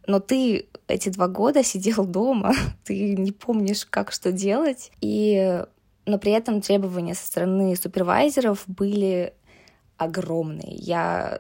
но 0.07 0.19
ты 0.19 0.67
эти 0.89 1.09
два 1.09 1.29
года 1.29 1.63
сидел 1.63 2.05
дома, 2.05 2.53
ты 2.85 3.17
не 3.17 3.33
помнишь, 3.33 3.87
как 3.87 4.13
что 4.13 4.33
делать, 4.33 4.91
и 5.01 5.65
но 6.07 6.19
при 6.19 6.33
этом 6.33 6.61
требования 6.61 7.15
со 7.15 7.27
стороны 7.27 7.77
супервайзеров 7.77 8.65
были 8.67 9.35
огромные. 9.97 10.75
Я 10.75 11.39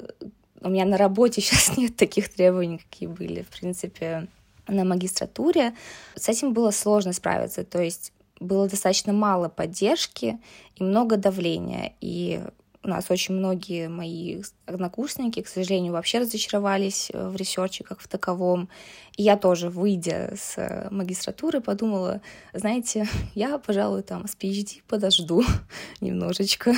у 0.60 0.68
меня 0.68 0.84
на 0.84 0.96
работе 0.96 1.40
сейчас 1.40 1.76
нет 1.76 1.96
таких 1.96 2.28
требований, 2.28 2.78
какие 2.78 3.08
были, 3.08 3.42
в 3.42 3.48
принципе, 3.48 4.28
на 4.70 4.84
магистратуре, 4.84 5.74
с 6.14 6.28
этим 6.28 6.52
было 6.52 6.70
сложно 6.70 7.12
справиться. 7.12 7.64
То 7.64 7.82
есть 7.82 8.12
было 8.40 8.68
достаточно 8.68 9.12
мало 9.12 9.48
поддержки 9.48 10.38
и 10.76 10.82
много 10.82 11.16
давления. 11.16 11.92
И 12.00 12.40
У 12.82 12.88
нас 12.88 13.10
очень 13.10 13.34
многие 13.34 13.88
мои 13.88 14.42
однокурсники, 14.64 15.42
к 15.42 15.48
сожалению, 15.48 15.92
вообще 15.92 16.20
разочаровались 16.20 17.10
в 17.12 17.36
ресерче 17.36 17.84
как 17.84 18.00
в 18.00 18.08
таковом. 18.08 18.70
И 19.18 19.22
я 19.22 19.36
тоже, 19.36 19.68
выйдя 19.68 20.32
с 20.34 20.88
магистратуры, 20.90 21.60
подумала, 21.60 22.22
знаете, 22.54 23.06
я, 23.34 23.58
пожалуй, 23.58 24.02
там 24.02 24.26
с 24.26 24.34
PhD 24.34 24.80
подожду 24.88 25.44
немножечко. 26.00 26.74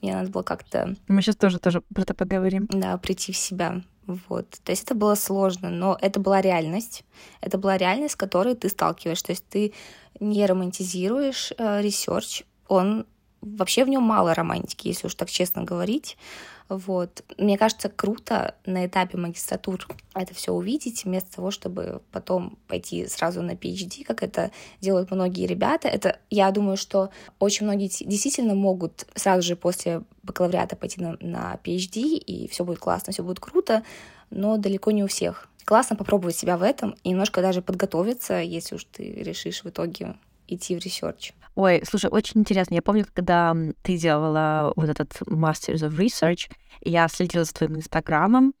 Мне 0.00 0.14
надо 0.14 0.30
было 0.30 0.42
как-то... 0.42 0.94
Мы 1.08 1.22
сейчас 1.22 1.36
тоже, 1.36 1.58
тоже 1.58 1.80
про 1.80 2.02
это 2.02 2.14
поговорим. 2.14 2.68
Да, 2.70 2.96
прийти 2.98 3.32
в 3.32 3.36
себя. 3.36 3.82
Вот. 4.06 4.48
То 4.64 4.70
есть 4.70 4.84
это 4.84 4.94
было 4.94 5.14
сложно, 5.14 5.70
но 5.70 5.98
это 6.00 6.20
была 6.20 6.40
реальность. 6.40 7.04
Это 7.40 7.58
была 7.58 7.76
реальность, 7.76 8.14
с 8.14 8.16
которой 8.16 8.54
ты 8.54 8.68
сталкиваешься. 8.68 9.26
То 9.26 9.32
есть 9.32 9.44
ты 9.48 9.72
не 10.20 10.46
романтизируешь 10.46 11.52
э, 11.58 11.82
research, 11.82 12.44
он 12.68 13.06
вообще 13.42 13.84
в 13.84 13.88
нем 13.88 14.02
мало 14.02 14.34
романтики, 14.34 14.88
если 14.88 15.06
уж 15.06 15.14
так 15.14 15.30
честно 15.30 15.62
говорить. 15.62 16.16
Вот. 16.68 17.22
Мне 17.38 17.56
кажется, 17.56 17.88
круто 17.88 18.56
на 18.64 18.86
этапе 18.86 19.18
магистратуры 19.18 19.84
это 20.14 20.34
все 20.34 20.52
увидеть, 20.52 21.04
вместо 21.04 21.36
того, 21.36 21.50
чтобы 21.50 22.02
потом 22.10 22.58
пойти 22.66 23.06
сразу 23.06 23.40
на 23.42 23.52
PhD, 23.52 24.04
как 24.04 24.22
это 24.22 24.50
делают 24.80 25.10
многие 25.12 25.46
ребята. 25.46 25.86
Это, 25.86 26.18
я 26.28 26.50
думаю, 26.50 26.76
что 26.76 27.10
очень 27.38 27.66
многие 27.66 27.88
действительно 28.04 28.54
могут 28.54 29.06
сразу 29.14 29.42
же 29.42 29.54
после 29.54 30.02
бакалавриата 30.26 30.76
пойти 30.76 31.00
на, 31.00 31.16
на 31.20 31.58
PhD, 31.64 32.16
и 32.16 32.48
все 32.48 32.64
будет 32.64 32.78
классно, 32.78 33.12
все 33.12 33.22
будет 33.22 33.40
круто, 33.40 33.82
но 34.30 34.56
далеко 34.56 34.90
не 34.90 35.04
у 35.04 35.06
всех. 35.06 35.48
Классно 35.64 35.96
попробовать 35.96 36.36
себя 36.36 36.56
в 36.56 36.62
этом 36.62 36.94
и 37.02 37.10
немножко 37.10 37.40
даже 37.40 37.62
подготовиться, 37.62 38.40
если 38.40 38.76
уж 38.76 38.84
ты 38.84 39.04
решишь 39.22 39.64
в 39.64 39.68
итоге 39.68 40.16
идти 40.46 40.76
в 40.76 40.84
research. 40.84 41.32
Ой, 41.54 41.82
слушай, 41.88 42.10
очень 42.10 42.40
интересно. 42.40 42.74
Я 42.74 42.82
помню, 42.82 43.06
когда 43.12 43.56
ты 43.82 43.96
делала 43.96 44.72
вот 44.76 44.88
этот 44.88 45.12
Masters 45.22 45.88
of 45.88 45.96
Research, 45.96 46.50
я 46.82 47.08
следила 47.08 47.44
за 47.44 47.54
твоим 47.54 47.76
инстаграмом, 47.76 48.54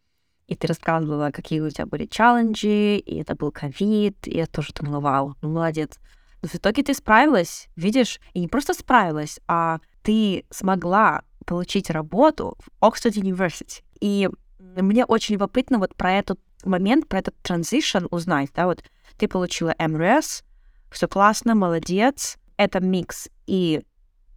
и 0.46 0.54
ты 0.54 0.66
рассказывала, 0.66 1.30
какие 1.30 1.60
у 1.60 1.70
тебя 1.70 1.86
были 1.86 2.06
челленджи, 2.06 2.96
и 2.96 3.16
это 3.20 3.34
был 3.34 3.50
ковид, 3.50 4.26
и 4.26 4.36
я 4.36 4.46
тоже 4.46 4.72
думала, 4.72 5.00
вау, 5.00 5.36
ну 5.42 5.50
молодец. 5.50 5.98
Но 6.42 6.48
в 6.48 6.54
итоге 6.54 6.82
ты 6.82 6.94
справилась, 6.94 7.68
видишь, 7.76 8.20
и 8.32 8.40
не 8.40 8.48
просто 8.48 8.72
справилась, 8.72 9.40
а 9.46 9.80
ты 10.02 10.44
смогла 10.50 11.22
получить 11.46 11.90
работу 11.90 12.56
в 12.58 12.84
Oxford 12.84 13.14
University. 13.14 13.82
И 14.00 14.28
мне 14.58 15.04
очень 15.04 15.34
любопытно 15.34 15.78
вот 15.78 15.94
про 15.94 16.12
этот 16.12 16.38
момент, 16.64 17.08
про 17.08 17.20
этот 17.20 17.34
transition 17.42 18.06
узнать, 18.10 18.50
да, 18.54 18.66
вот 18.66 18.82
ты 19.16 19.28
получила 19.28 19.74
МРС, 19.78 20.42
все 20.90 21.08
классно, 21.08 21.54
молодец. 21.54 22.36
Это 22.56 22.80
микс 22.80 23.28
и, 23.46 23.82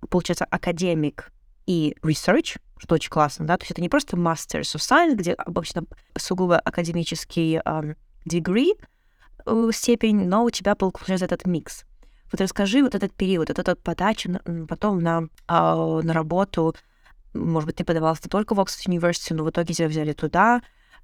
получается, 0.10 0.46
академик 0.46 1.32
и 1.66 1.96
research, 2.02 2.58
что 2.78 2.96
очень 2.96 3.10
классно, 3.10 3.46
да, 3.46 3.58
то 3.58 3.64
есть 3.64 3.72
это 3.72 3.82
не 3.82 3.90
просто 3.90 4.18
Masters 4.18 4.76
of 4.76 4.80
Science, 4.80 5.16
где 5.16 5.34
обычно 5.34 5.84
сугубо 6.18 6.60
академический 6.60 7.60
um, 7.60 7.96
degree, 8.26 8.72
э, 9.46 9.70
степень, 9.72 10.28
но 10.28 10.44
у 10.44 10.50
тебя 10.50 10.76
получается 10.76 11.26
этот 11.26 11.46
микс. 11.46 11.86
Вот 12.32 12.42
расскажи 12.42 12.84
вот 12.84 12.96
этот 12.96 13.14
период, 13.14 13.50
вот 13.50 13.60
этот 13.60 13.82
подача 13.82 14.42
потом 14.68 15.00
на, 15.00 15.30
uh, 15.48 16.02
на 16.02 16.14
работу, 16.14 16.76
может 17.34 17.68
быть, 17.68 17.76
ты 17.76 17.84
подавалась 17.84 18.20
только 18.20 18.56
в 18.56 18.60
Oxford 18.60 18.88
University, 18.88 19.34
но 19.34 19.44
в 19.44 19.50
итоге 19.50 19.74
тебя 19.74 19.88
взяли 19.88 20.14
туда. 20.14 20.62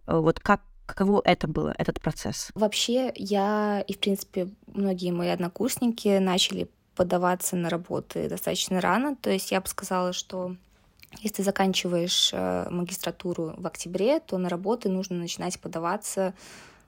Э, 0.08 0.18
вот 0.18 0.40
как 0.40 0.62
Каково 0.86 1.22
это 1.26 1.48
было, 1.48 1.74
этот 1.78 2.00
процесс? 2.00 2.52
Вообще, 2.54 3.12
я 3.16 3.84
и, 3.88 3.94
в 3.94 4.00
принципе, 4.00 4.50
многие 4.68 5.12
мои 5.12 5.30
однокурсники 5.30 6.20
начали 6.20 6.70
подаваться 6.96 7.56
на 7.56 7.70
работы 7.70 8.30
достаточно 8.30 8.80
рано. 8.80 9.16
То 9.16 9.32
есть 9.32 9.52
я 9.52 9.62
бы 9.62 9.68
сказала, 9.68 10.14
что 10.14 10.56
если 11.22 11.38
ты 11.38 11.44
заканчиваешь 11.44 12.32
э, 12.34 12.68
магистратуру 12.70 13.56
в 13.58 13.66
октябре, 13.66 14.20
то 14.20 14.38
на 14.38 14.48
работы 14.48 14.90
нужно 14.90 15.18
начинать 15.18 15.60
подаваться 15.60 16.34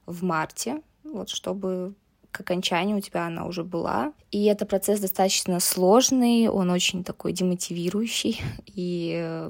в 0.06 0.24
марте, 0.24 0.82
вот, 1.03 1.29
чтобы 1.29 1.96
к 2.38 2.41
окончанию 2.41 2.98
у 2.98 3.01
тебя 3.01 3.25
она 3.25 3.46
уже 3.46 3.63
была. 3.63 4.13
И 4.32 4.45
это 4.45 4.65
процесс 4.65 5.00
достаточно 5.00 5.60
сложный, 5.60 6.47
он 6.47 6.69
очень 6.69 7.04
такой 7.04 7.34
демотивирующий. 7.34 8.41
И 8.67 9.50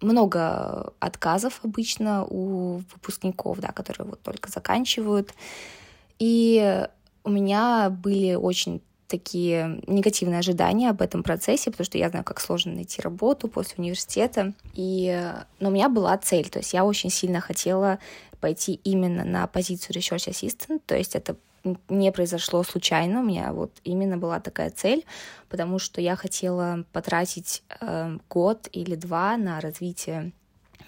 много 0.00 0.92
отказов 1.00 1.60
обычно 1.64 2.24
у 2.24 2.82
выпускников, 2.92 3.58
да, 3.60 3.68
которые 3.68 4.06
вот 4.08 4.20
только 4.20 4.50
заканчивают. 4.50 5.34
И 6.18 6.86
у 7.24 7.30
меня 7.30 7.90
были 7.90 8.34
очень 8.34 8.80
такие 9.06 9.80
негативные 9.86 10.40
ожидания 10.40 10.90
об 10.90 11.00
этом 11.00 11.22
процессе, 11.22 11.70
потому 11.70 11.84
что 11.84 11.98
я 11.98 12.10
знаю, 12.10 12.24
как 12.24 12.40
сложно 12.40 12.72
найти 12.72 13.00
работу 13.00 13.48
после 13.48 13.76
университета. 13.78 14.54
И... 14.74 15.32
Но 15.60 15.68
у 15.68 15.72
меня 15.72 15.88
была 15.88 16.16
цель, 16.18 16.48
то 16.48 16.58
есть 16.58 16.72
я 16.72 16.84
очень 16.84 17.10
сильно 17.10 17.40
хотела 17.40 17.98
пойти 18.44 18.74
именно 18.84 19.24
на 19.24 19.46
позицию 19.46 19.96
Research 19.96 20.28
Assistant, 20.28 20.82
то 20.84 20.94
есть 20.94 21.14
это 21.14 21.34
не 21.88 22.12
произошло 22.12 22.62
случайно, 22.62 23.20
у 23.20 23.24
меня 23.24 23.54
вот 23.54 23.70
именно 23.84 24.18
была 24.18 24.38
такая 24.38 24.68
цель, 24.68 25.06
потому 25.48 25.78
что 25.78 26.02
я 26.02 26.14
хотела 26.14 26.84
потратить 26.92 27.62
э, 27.80 28.18
год 28.28 28.68
или 28.70 28.96
два 28.96 29.38
на 29.38 29.62
развитие 29.62 30.32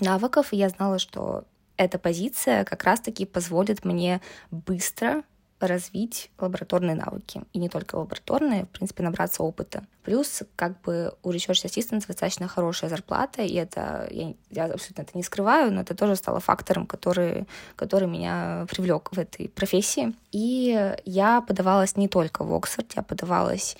навыков, 0.00 0.52
и 0.52 0.58
я 0.58 0.68
знала, 0.68 0.98
что 0.98 1.44
эта 1.78 1.98
позиция 1.98 2.64
как 2.64 2.84
раз-таки 2.84 3.24
позволит 3.24 3.86
мне 3.86 4.20
быстро 4.50 5.24
развить 5.60 6.30
лабораторные 6.38 6.94
навыки. 6.96 7.42
И 7.52 7.58
не 7.58 7.68
только 7.68 7.96
лабораторные, 7.96 8.64
в 8.64 8.68
принципе, 8.68 9.02
набраться 9.02 9.42
опыта. 9.42 9.84
Плюс, 10.02 10.42
как 10.54 10.80
бы, 10.82 11.14
у 11.22 11.30
Research 11.30 11.64
Assistant 11.64 12.06
достаточно 12.06 12.46
хорошая 12.46 12.90
зарплата, 12.90 13.42
и 13.42 13.54
это, 13.54 14.06
я, 14.10 14.34
я 14.50 14.64
абсолютно 14.66 15.02
это 15.02 15.12
не 15.14 15.22
скрываю, 15.22 15.72
но 15.72 15.80
это 15.80 15.94
тоже 15.94 16.16
стало 16.16 16.40
фактором, 16.40 16.86
который, 16.86 17.46
который 17.74 18.06
меня 18.06 18.66
привлек 18.70 19.10
в 19.12 19.18
этой 19.18 19.48
профессии. 19.48 20.14
И 20.32 20.94
я 21.04 21.40
подавалась 21.40 21.96
не 21.96 22.08
только 22.08 22.44
в 22.44 22.54
Оксфорд, 22.54 22.92
я 22.94 23.02
подавалась 23.02 23.76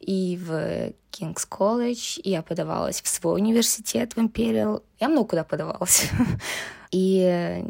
и 0.00 0.38
в 0.40 0.92
Кингс 1.10 1.46
колледж, 1.46 2.18
и 2.22 2.30
я 2.30 2.42
подавалась 2.42 3.02
в 3.02 3.08
свой 3.08 3.40
университет 3.40 4.14
в 4.14 4.18
Imperial. 4.18 4.82
Я 5.00 5.08
много 5.08 5.30
куда 5.30 5.44
подавалась. 5.44 6.08
И 6.90 7.62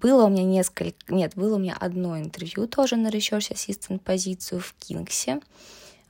было 0.00 0.26
у 0.26 0.28
меня 0.28 0.44
несколько... 0.44 0.96
Нет, 1.12 1.32
было 1.36 1.56
у 1.56 1.58
меня 1.58 1.76
одно 1.78 2.18
интервью 2.18 2.66
тоже 2.66 2.96
на 2.96 3.08
Research 3.08 3.52
Assistant 3.52 3.98
позицию 4.00 4.60
в 4.60 4.74
Кингсе. 4.74 5.40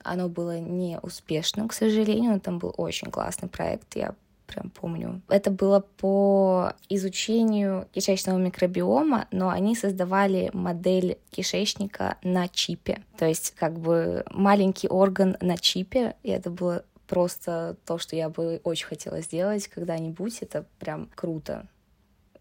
Оно 0.02 0.28
было 0.28 0.58
неуспешным, 0.58 1.68
к 1.68 1.72
сожалению, 1.72 2.32
но 2.32 2.38
там 2.38 2.58
был 2.58 2.72
очень 2.76 3.10
классный 3.10 3.48
проект. 3.48 3.96
Я 3.96 4.14
прям 4.46 4.70
помню. 4.70 5.20
Это 5.28 5.50
было 5.50 5.80
по 5.80 6.72
изучению 6.88 7.88
кишечного 7.92 8.38
микробиома, 8.38 9.26
но 9.30 9.48
они 9.48 9.74
создавали 9.74 10.50
модель 10.52 11.18
кишечника 11.30 12.16
на 12.22 12.48
чипе. 12.48 13.02
То 13.18 13.26
есть 13.26 13.52
как 13.56 13.78
бы 13.78 14.24
маленький 14.30 14.88
орган 14.88 15.36
на 15.40 15.56
чипе, 15.56 16.14
и 16.22 16.30
это 16.30 16.50
было 16.50 16.84
просто 17.06 17.76
то, 17.84 17.98
что 17.98 18.16
я 18.16 18.28
бы 18.28 18.60
очень 18.64 18.86
хотела 18.86 19.20
сделать 19.20 19.68
когда-нибудь. 19.68 20.38
Это 20.42 20.66
прям 20.78 21.08
круто. 21.14 21.66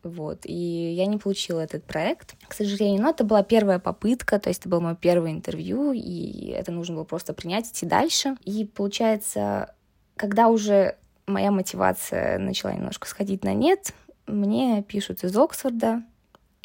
Вот. 0.05 0.41
И 0.43 0.53
я 0.93 1.07
не 1.07 1.17
получила 1.17 1.61
этот 1.61 1.83
проект, 1.83 2.35
к 2.47 2.53
сожалению. 2.53 3.01
Но 3.01 3.09
это 3.09 3.23
была 3.23 3.41
первая 3.41 3.79
попытка, 3.79 4.39
то 4.39 4.49
есть 4.49 4.61
это 4.61 4.69
было 4.69 4.79
мое 4.79 4.95
первое 4.95 5.31
интервью, 5.31 5.93
и 5.93 6.49
это 6.49 6.71
нужно 6.71 6.95
было 6.95 7.03
просто 7.05 7.33
принять, 7.33 7.67
идти 7.71 7.87
дальше. 7.87 8.37
И 8.45 8.65
получается, 8.65 9.73
когда 10.15 10.47
уже 10.49 10.95
моя 11.25 11.49
мотивация 11.49 12.37
начала 12.37 12.73
немножко 12.73 13.07
сходить 13.07 13.43
на 13.43 13.55
нет, 13.55 13.93
мне 14.27 14.83
пишут 14.83 15.23
из 15.23 15.35
Оксфорда, 15.35 16.03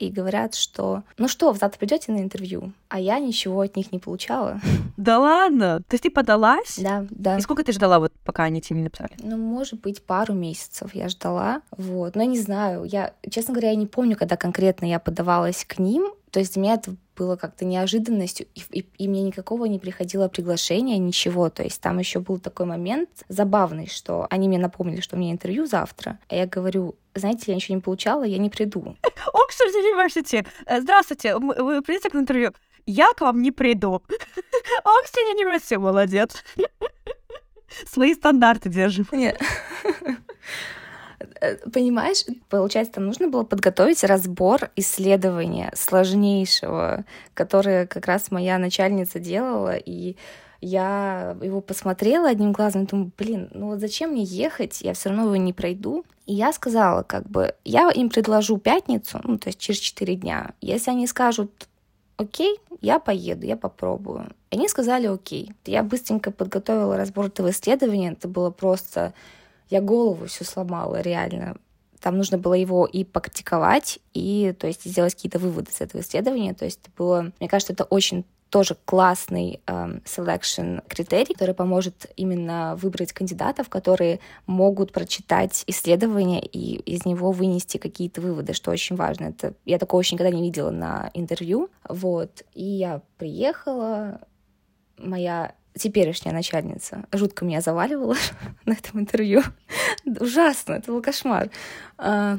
и 0.00 0.10
говорят, 0.10 0.54
что 0.54 1.02
ну 1.18 1.28
что, 1.28 1.52
завтра 1.52 1.78
придете 1.78 2.12
на 2.12 2.18
интервью, 2.18 2.72
а 2.88 2.98
я 2.98 3.18
ничего 3.18 3.60
от 3.60 3.76
них 3.76 3.92
не 3.92 3.98
получала. 3.98 4.60
Да 4.96 5.18
ладно? 5.18 5.82
То 5.88 5.94
есть 5.94 6.02
ты 6.02 6.10
подалась? 6.10 6.78
Да, 6.78 7.06
да. 7.10 7.38
И 7.38 7.40
сколько 7.40 7.64
ты 7.64 7.72
ждала, 7.72 7.98
вот 7.98 8.12
пока 8.24 8.44
они 8.44 8.60
тебе 8.60 8.78
не 8.78 8.84
написали? 8.84 9.12
Ну, 9.18 9.36
может 9.36 9.80
быть, 9.80 10.02
пару 10.02 10.34
месяцев 10.34 10.94
я 10.94 11.08
ждала, 11.08 11.62
вот. 11.76 12.16
Но 12.16 12.22
я 12.22 12.28
не 12.28 12.38
знаю, 12.38 12.84
я, 12.84 13.14
честно 13.30 13.54
говоря, 13.54 13.70
я 13.70 13.76
не 13.76 13.86
помню, 13.86 14.16
когда 14.16 14.36
конкретно 14.36 14.84
я 14.84 14.98
подавалась 14.98 15.64
к 15.64 15.78
ним, 15.78 16.12
то 16.30 16.40
есть 16.40 16.54
для 16.54 16.62
меня 16.62 16.74
это 16.74 16.94
было 17.16 17.36
как-то 17.36 17.64
неожиданностью, 17.64 18.46
и, 18.54 18.62
и, 18.70 18.86
и 18.98 19.08
мне 19.08 19.22
никакого 19.22 19.66
не 19.66 19.78
приходило 19.78 20.28
приглашения, 20.28 20.96
ничего. 20.96 21.50
То 21.50 21.62
есть 21.62 21.80
там 21.80 21.98
еще 21.98 22.20
был 22.20 22.38
такой 22.38 22.66
момент 22.66 23.10
забавный, 23.28 23.88
что 23.88 24.26
они 24.30 24.48
мне 24.48 24.58
напомнили, 24.58 25.00
что 25.00 25.16
у 25.16 25.18
меня 25.18 25.32
интервью 25.32 25.66
завтра, 25.66 26.18
а 26.28 26.34
я 26.34 26.46
говорю, 26.46 26.94
знаете, 27.14 27.44
я 27.48 27.54
ничего 27.54 27.74
не 27.76 27.82
получала, 27.82 28.24
я 28.24 28.38
не 28.38 28.48
приду. 28.48 28.96
Оксфорд 29.32 29.74
University, 29.74 30.46
э, 30.66 30.80
здравствуйте, 30.80 31.36
вы 31.36 31.82
придете 31.82 32.10
к 32.10 32.14
интервью? 32.14 32.52
Я 32.86 33.12
к 33.12 33.20
вам 33.20 33.42
не 33.42 33.50
приду. 33.50 34.02
Оксфорд 34.84 35.26
University, 35.36 35.78
молодец. 35.78 36.42
Свои 37.86 38.14
стандарты 38.14 38.68
держим. 38.68 39.06
Нет. 39.12 39.40
Э, 41.40 41.56
понимаешь, 41.70 42.24
получается, 42.48 42.94
там 42.94 43.06
нужно 43.06 43.28
было 43.28 43.44
подготовить 43.44 44.04
разбор 44.04 44.70
исследования 44.76 45.72
сложнейшего, 45.76 47.04
которое 47.34 47.86
как 47.86 48.06
раз 48.06 48.30
моя 48.30 48.58
начальница 48.58 49.18
делала, 49.18 49.76
и 49.76 50.16
Я 50.62 51.36
его 51.42 51.62
посмотрела 51.62 52.28
одним 52.28 52.52
глазом, 52.52 52.84
думаю, 52.84 53.12
блин, 53.16 53.48
ну 53.54 53.68
вот 53.68 53.80
зачем 53.80 54.10
мне 54.10 54.24
ехать, 54.24 54.82
я 54.82 54.92
все 54.92 55.08
равно 55.08 55.24
его 55.24 55.36
не 55.36 55.54
пройду. 55.54 56.04
И 56.26 56.34
я 56.34 56.52
сказала, 56.52 57.02
как 57.02 57.28
бы, 57.28 57.54
я 57.64 57.90
им 57.90 58.10
предложу 58.10 58.58
пятницу, 58.58 59.20
ну, 59.24 59.38
то 59.38 59.48
есть 59.48 59.58
через 59.58 59.80
4 59.80 60.14
дня. 60.16 60.52
Если 60.60 60.90
они 60.90 61.06
скажут, 61.06 61.50
окей, 62.18 62.58
я 62.82 62.98
поеду, 62.98 63.46
я 63.46 63.56
попробую. 63.56 64.32
И 64.50 64.56
они 64.56 64.68
сказали, 64.68 65.06
окей. 65.06 65.52
Я 65.64 65.82
быстренько 65.82 66.30
подготовила 66.30 66.96
разбор 66.96 67.26
этого 67.26 67.50
исследования, 67.50 68.12
это 68.12 68.28
было 68.28 68.50
просто... 68.50 69.14
Я 69.70 69.80
голову 69.80 70.26
всю 70.26 70.44
сломала, 70.44 71.00
реально. 71.00 71.56
Там 72.00 72.16
нужно 72.16 72.38
было 72.38 72.54
его 72.54 72.86
и 72.86 73.04
практиковать, 73.04 73.98
и, 74.14 74.54
то 74.58 74.66
есть, 74.66 74.84
сделать 74.84 75.14
какие-то 75.14 75.38
выводы 75.38 75.70
с 75.70 75.80
этого 75.80 76.00
исследования. 76.00 76.54
То 76.54 76.64
есть, 76.64 76.80
это 76.82 76.90
было... 76.96 77.32
Мне 77.38 77.48
кажется, 77.48 77.72
это 77.72 77.84
очень 77.84 78.24
тоже 78.50 78.76
классный 78.84 79.60
э, 79.66 79.98
selection 80.04 80.82
критерий, 80.88 81.34
который 81.34 81.54
поможет 81.54 82.10
именно 82.16 82.76
выбрать 82.76 83.12
кандидатов, 83.12 83.68
которые 83.68 84.18
могут 84.46 84.92
прочитать 84.92 85.62
исследование 85.68 86.44
и 86.44 86.76
из 86.80 87.04
него 87.04 87.30
вынести 87.30 87.78
какие-то 87.78 88.20
выводы, 88.20 88.52
что 88.52 88.72
очень 88.72 88.96
важно. 88.96 89.26
Это 89.26 89.54
я 89.64 89.78
такого 89.78 90.00
еще 90.00 90.16
никогда 90.16 90.34
не 90.34 90.42
видела 90.42 90.70
на 90.70 91.10
интервью, 91.14 91.70
вот. 91.88 92.42
И 92.54 92.64
я 92.64 93.02
приехала, 93.18 94.20
моя 94.98 95.54
теперешняя 95.76 96.34
начальница 96.34 97.06
жутко 97.12 97.44
меня 97.44 97.60
заваливала 97.60 98.16
на 98.64 98.72
этом 98.72 99.00
интервью. 99.00 99.42
Ужасно, 100.04 100.74
это 100.74 100.92
был 100.92 101.02
кошмар. 101.02 101.50
А, 101.98 102.38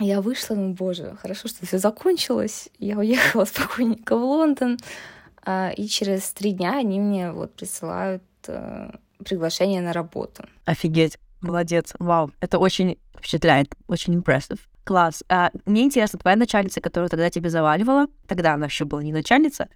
я 0.00 0.20
вышла, 0.20 0.54
ну, 0.54 0.72
боже, 0.74 1.16
хорошо, 1.20 1.48
что 1.48 1.66
все 1.66 1.78
закончилось. 1.78 2.68
Я 2.78 2.98
уехала 2.98 3.44
спокойненько 3.44 4.16
в 4.16 4.22
Лондон. 4.22 4.78
А, 5.44 5.70
и 5.70 5.86
через 5.86 6.30
три 6.32 6.52
дня 6.52 6.78
они 6.78 7.00
мне 7.00 7.32
вот 7.32 7.54
присылают 7.54 8.22
э, 8.46 8.90
приглашение 9.24 9.80
на 9.80 9.92
работу. 9.92 10.44
Офигеть, 10.64 11.18
молодец, 11.40 11.94
вау, 11.98 12.32
это 12.40 12.58
очень 12.58 12.98
впечатляет, 13.16 13.74
очень 13.86 14.14
impressive. 14.14 14.60
Класс. 14.84 15.22
А, 15.28 15.50
мне 15.66 15.84
интересно, 15.84 16.18
твоя 16.18 16.36
начальница, 16.36 16.80
которая 16.80 17.08
тогда 17.08 17.30
тебе 17.30 17.50
заваливала, 17.50 18.06
тогда 18.26 18.54
она 18.54 18.66
еще 18.66 18.84
была 18.84 19.02
не 19.02 19.12
начальница, 19.12 19.68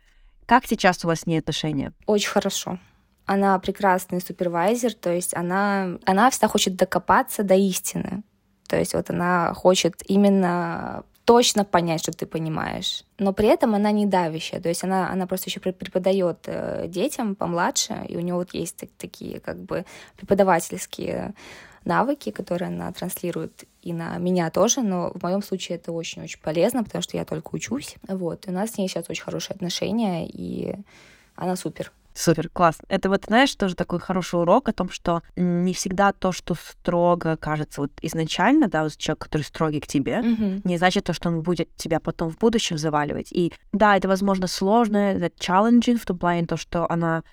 как 0.53 0.67
сейчас 0.67 1.03
у 1.03 1.09
вас 1.09 1.21
с 1.21 1.27
ней 1.27 1.39
отношения? 1.39 1.95
Очень 2.05 2.29
хорошо. 2.29 2.79
Она 3.25 3.59
прекрасный 3.59 4.21
супервайзер, 4.21 4.93
то 4.93 5.11
есть 5.11 5.35
она, 5.35 5.99
она 6.05 6.29
всегда 6.29 6.49
хочет 6.49 6.77
докопаться 6.77 7.43
до 7.43 7.55
истины. 7.55 8.23
То 8.69 8.77
есть 8.79 8.93
вот 8.93 9.09
она 9.09 9.55
хочет 9.55 10.03
именно 10.11 11.05
точно 11.25 11.65
понять, 11.65 12.03
что 12.03 12.13
ты 12.13 12.27
понимаешь. 12.27 13.05
Но 13.19 13.33
при 13.33 13.49
этом 13.49 13.75
она 13.75 13.93
не 13.93 14.05
давящая, 14.05 14.61
то 14.61 14.69
есть 14.69 14.85
она, 14.85 15.11
она 15.11 15.27
просто 15.27 15.49
еще 15.49 15.61
преподает 15.61 16.41
э, 16.45 16.85
детям 16.87 17.35
помладше, 17.35 18.05
и 18.07 18.19
у 18.19 18.21
нее 18.21 18.35
вот 18.35 18.53
есть 18.53 18.77
так, 18.77 18.91
такие 18.99 19.41
как 19.41 19.57
бы 19.57 19.87
преподавательские 20.19 21.33
навыки, 21.87 22.31
которые 22.31 22.69
она 22.69 22.93
транслирует 22.93 23.65
и 23.83 23.93
на 23.93 24.17
меня 24.19 24.51
тоже, 24.51 24.83
но 24.83 25.13
в 25.15 25.23
моем 25.23 25.43
случае 25.43 25.77
это 25.77 25.93
очень-очень 25.93 26.41
полезно, 26.41 26.85
потому 26.85 27.03
что 27.03 27.17
я 27.17 27.25
только 27.25 27.55
учусь. 27.55 27.97
Вот. 28.09 28.47
И 28.47 28.51
у 28.51 28.53
нас 28.53 28.71
с 28.71 28.79
ней 28.79 28.89
сейчас 28.89 29.11
очень 29.11 29.25
хорошие 29.25 29.55
отношения, 29.55 30.27
и 30.27 30.77
она 31.35 31.57
супер. 31.57 31.93
Супер, 32.15 32.49
класс. 32.51 32.79
Это 32.89 33.09
вот, 33.09 33.25
знаешь, 33.27 33.55
тоже 33.55 33.75
такой 33.75 33.99
хороший 33.99 34.39
урок 34.39 34.69
о 34.69 34.73
том, 34.73 34.91
что 34.91 35.23
не 35.35 35.73
всегда 35.73 36.13
то, 36.13 36.31
что 36.31 36.55
строго 36.55 37.37
кажется 37.37 37.81
вот 37.81 37.91
изначально, 38.03 38.69
да, 38.69 38.83
вот 38.83 38.97
человек, 38.99 39.25
который 39.25 39.43
строгий 39.43 39.81
к 39.81 39.87
тебе, 39.87 40.21
mm-hmm. 40.21 40.61
не 40.65 40.77
значит 40.77 41.05
то, 41.05 41.15
что 41.15 41.31
он 41.31 41.41
будет 41.41 41.75
тебя 41.77 42.01
потом 42.01 42.31
в 42.31 42.39
будущем 42.39 42.77
заваливать. 42.77 43.33
И 43.33 43.53
да, 43.73 43.97
это, 43.97 44.09
возможно, 44.09 44.47
сложно, 44.47 45.13
это 45.13 45.27
challenging 45.39 45.97
в 45.97 46.05
том 46.05 46.19
плане, 46.19 46.47
то, 46.47 46.59
что 46.59 46.91
она 46.91 47.25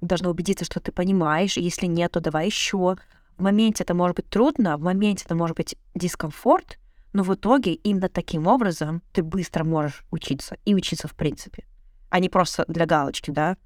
должна 0.00 0.30
убедиться, 0.30 0.64
что 0.64 0.78
ты 0.78 0.92
понимаешь, 0.92 1.56
если 1.56 1.86
нет, 1.86 2.12
то 2.12 2.20
давай 2.20 2.46
еще. 2.46 2.96
В 3.38 3.42
моменте 3.42 3.84
это 3.84 3.94
может 3.94 4.16
быть 4.16 4.28
трудно, 4.28 4.76
в 4.76 4.82
моменте 4.82 5.24
это 5.24 5.36
может 5.36 5.56
быть 5.56 5.76
дискомфорт, 5.94 6.78
но 7.12 7.22
в 7.22 7.32
итоге 7.32 7.74
именно 7.74 8.08
таким 8.08 8.48
образом 8.48 9.00
ты 9.12 9.22
быстро 9.22 9.62
можешь 9.62 10.04
учиться 10.10 10.56
и 10.64 10.74
учиться 10.74 11.06
в 11.06 11.14
принципе, 11.14 11.64
а 12.10 12.18
не 12.18 12.28
просто 12.28 12.64
для 12.66 12.84
галочки, 12.84 13.30
да, 13.30 13.56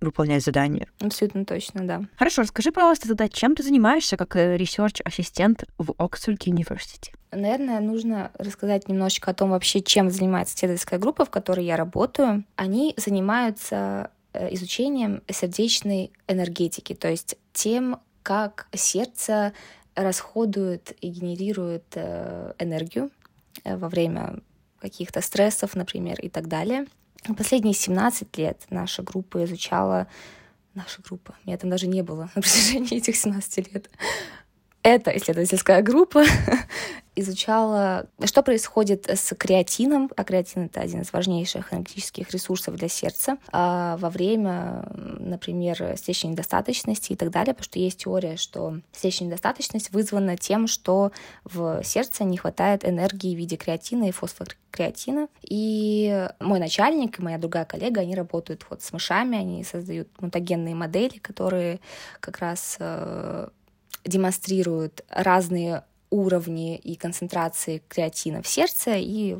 выполнять 0.00 0.42
задания. 0.42 0.86
Абсолютно 1.00 1.44
точно, 1.44 1.86
да. 1.86 2.02
Хорошо, 2.16 2.42
расскажи, 2.42 2.72
пожалуйста, 2.72 3.08
тогда, 3.08 3.28
чем 3.28 3.54
ты 3.54 3.62
занимаешься 3.62 4.16
как 4.16 4.34
research-ассистент 4.36 5.64
в 5.76 5.90
Oxford 5.90 6.38
University? 6.38 7.10
Наверное, 7.30 7.80
нужно 7.80 8.30
рассказать 8.38 8.88
немножечко 8.88 9.32
о 9.32 9.34
том 9.34 9.50
вообще, 9.50 9.82
чем 9.82 10.10
занимается 10.10 10.54
исследовательская 10.54 10.98
группа, 10.98 11.26
в 11.26 11.30
которой 11.30 11.66
я 11.66 11.76
работаю. 11.76 12.44
Они 12.56 12.94
занимаются 12.96 14.10
э, 14.32 14.54
изучением 14.54 15.22
сердечной 15.30 16.12
энергетики, 16.28 16.94
то 16.94 17.10
есть 17.10 17.36
тем, 17.52 17.98
как 18.28 18.68
сердце 18.74 19.54
расходует 19.94 20.94
и 21.00 21.08
генерирует 21.08 21.86
э, 21.94 22.52
энергию 22.58 23.10
э, 23.64 23.74
во 23.74 23.88
время 23.88 24.40
каких-то 24.80 25.22
стрессов, 25.22 25.74
например, 25.74 26.20
и 26.20 26.28
так 26.28 26.46
далее. 26.46 26.84
Последние 27.38 27.72
17 27.72 28.36
лет 28.36 28.66
наша 28.68 29.02
группа 29.02 29.42
изучала... 29.44 30.08
Наша 30.74 31.00
группа. 31.02 31.34
Меня 31.46 31.56
там 31.56 31.70
даже 31.70 31.86
не 31.86 32.02
было 32.02 32.24
на 32.34 32.42
протяжении 32.42 32.98
этих 32.98 33.16
17 33.16 33.72
лет. 33.72 33.88
Эта 34.82 35.16
исследовательская 35.16 35.82
группа 35.82 36.24
изучала, 37.16 38.06
что 38.24 38.42
происходит 38.42 39.08
с 39.08 39.34
креатином, 39.34 40.08
а 40.16 40.22
креатин— 40.22 40.66
это 40.66 40.80
один 40.80 41.00
из 41.00 41.12
важнейших 41.12 41.72
энергетических 41.72 42.30
ресурсов 42.30 42.76
для 42.76 42.88
сердца, 42.88 43.38
а 43.50 43.96
во 43.96 44.08
время, 44.08 44.88
например, 44.94 45.96
сердечной 45.96 46.32
недостаточности 46.32 47.12
и 47.12 47.16
так 47.16 47.30
далее, 47.30 47.54
потому 47.54 47.64
что 47.64 47.80
есть 47.80 48.04
теория, 48.04 48.36
что 48.36 48.78
сердечная 48.92 49.28
недостаточность 49.28 49.92
вызвана 49.92 50.36
тем, 50.36 50.68
что 50.68 51.10
в 51.42 51.82
сердце 51.82 52.22
не 52.22 52.36
хватает 52.36 52.84
энергии 52.84 53.34
в 53.34 53.38
виде 53.38 53.56
креатина 53.56 54.08
и 54.08 54.12
фосфокреатина. 54.12 55.26
И 55.42 56.28
мой 56.38 56.60
начальник 56.60 57.18
и 57.18 57.22
моя 57.22 57.38
другая 57.38 57.64
коллега, 57.64 58.02
они 58.02 58.14
работают 58.14 58.64
вот 58.70 58.82
с 58.82 58.92
мышами, 58.92 59.36
они 59.36 59.64
создают 59.64 60.08
мутагенные 60.20 60.76
модели, 60.76 61.18
которые 61.18 61.80
как 62.20 62.38
раз 62.38 62.76
э, 62.78 63.48
демонстрируют 64.04 65.04
разные 65.08 65.84
уровни 66.10 66.76
и 66.76 66.96
концентрации 66.96 67.82
креатина 67.88 68.42
в 68.42 68.48
сердце, 68.48 68.94
и 68.96 69.38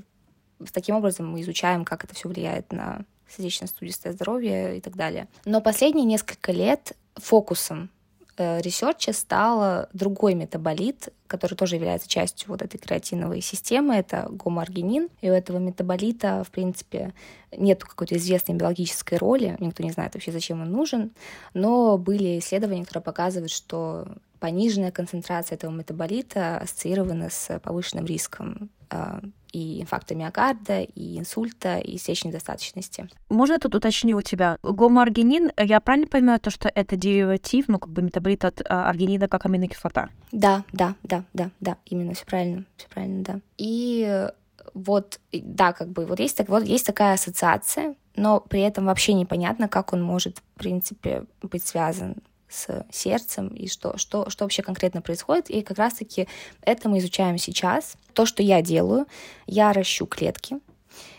таким 0.72 0.96
образом 0.96 1.30
мы 1.30 1.40
изучаем, 1.42 1.84
как 1.84 2.04
это 2.04 2.14
все 2.14 2.28
влияет 2.28 2.72
на 2.72 3.04
сердечно-сосудистое 3.28 4.12
здоровье 4.12 4.78
и 4.78 4.80
так 4.80 4.96
далее. 4.96 5.28
Но 5.44 5.60
последние 5.60 6.04
несколько 6.04 6.52
лет 6.52 6.92
фокусом 7.14 7.90
э, 8.36 8.60
ресерча 8.60 9.12
стал 9.12 9.86
другой 9.92 10.34
метаболит, 10.34 11.08
который 11.26 11.54
тоже 11.54 11.76
является 11.76 12.08
частью 12.08 12.48
вот 12.48 12.62
этой 12.62 12.78
креатиновой 12.78 13.42
системы, 13.42 13.96
это 13.96 14.28
гомоаргинин. 14.30 15.08
И 15.20 15.30
у 15.30 15.34
этого 15.34 15.58
метаболита, 15.58 16.42
в 16.42 16.50
принципе, 16.50 17.12
нет 17.52 17.84
какой-то 17.84 18.16
известной 18.16 18.54
биологической 18.54 19.18
роли, 19.18 19.56
никто 19.60 19.82
не 19.82 19.92
знает 19.92 20.14
вообще, 20.14 20.32
зачем 20.32 20.62
он 20.62 20.72
нужен, 20.72 21.12
но 21.54 21.98
были 21.98 22.38
исследования, 22.38 22.84
которые 22.84 23.02
показывают, 23.02 23.52
что 23.52 24.08
пониженная 24.40 24.90
концентрация 24.90 25.56
этого 25.56 25.70
метаболита 25.70 26.58
ассоциирована 26.58 27.30
с 27.30 27.58
повышенным 27.60 28.04
риском 28.04 28.70
э, 28.90 29.20
и 29.52 29.80
инфаркта 29.80 30.14
миокарда, 30.14 30.80
и 30.82 31.18
инсульта, 31.18 31.78
и 31.78 31.98
сердечной 31.98 32.30
недостаточности. 32.30 33.08
Можно 33.28 33.58
тут 33.58 33.74
уточню 33.74 34.16
у 34.16 34.22
тебя? 34.22 34.58
Гомоаргинин, 34.62 35.52
я 35.56 35.80
правильно 35.80 36.06
понимаю, 36.06 36.40
то, 36.40 36.50
что 36.50 36.70
это 36.74 36.96
дериватив, 36.96 37.68
ну, 37.68 37.78
как 37.78 37.90
бы 37.90 38.02
метаболит 38.02 38.44
от 38.44 38.62
а, 38.68 38.88
аргинида 38.88 39.28
как 39.28 39.46
аминокислота? 39.46 40.10
Да, 40.32 40.64
да, 40.72 40.94
да, 41.02 41.24
да, 41.32 41.50
да, 41.60 41.76
именно, 41.86 42.14
все 42.14 42.26
правильно, 42.26 42.64
все 42.76 42.88
правильно, 42.88 43.22
да. 43.24 43.40
И 43.56 44.28
вот, 44.74 45.20
да, 45.32 45.72
как 45.72 45.88
бы, 45.88 46.06
вот 46.06 46.20
есть, 46.20 46.36
так, 46.36 46.48
вот 46.48 46.64
есть 46.64 46.86
такая 46.86 47.14
ассоциация, 47.14 47.94
но 48.16 48.40
при 48.40 48.60
этом 48.60 48.86
вообще 48.86 49.12
непонятно, 49.14 49.68
как 49.68 49.92
он 49.92 50.02
может, 50.02 50.38
в 50.38 50.58
принципе, 50.58 51.24
быть 51.42 51.66
связан 51.66 52.16
с 52.48 52.86
сердцем 52.90 53.48
и 53.48 53.68
что, 53.68 53.96
что, 53.96 54.30
что 54.30 54.44
вообще 54.44 54.62
конкретно 54.62 55.02
происходит. 55.02 55.50
И 55.50 55.62
как 55.62 55.78
раз-таки 55.78 56.28
это 56.62 56.88
мы 56.88 56.98
изучаем 56.98 57.38
сейчас. 57.38 57.96
То, 58.14 58.26
что 58.26 58.42
я 58.42 58.62
делаю, 58.62 59.06
я 59.46 59.72
ращу 59.72 60.06
клетки, 60.06 60.58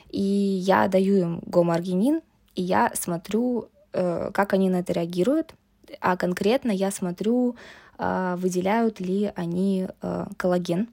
и 0.10 0.22
я 0.22 0.88
даю 0.88 1.18
им 1.18 1.39
гомоаргинин, 1.46 2.22
и 2.56 2.62
я 2.62 2.92
смотрю, 2.94 3.70
э, 3.94 4.32
как 4.34 4.54
они 4.54 4.70
на 4.70 4.78
это 4.78 4.94
реагируют, 4.94 5.54
а 6.02 6.18
конкретно 6.18 6.72
я 6.72 6.92
смотрю, 6.92 7.56
э, 7.98 8.36
выделяют 8.38 9.00
ли 9.00 9.32
они 9.36 9.88
э, 10.02 10.26
коллаген, 10.38 10.89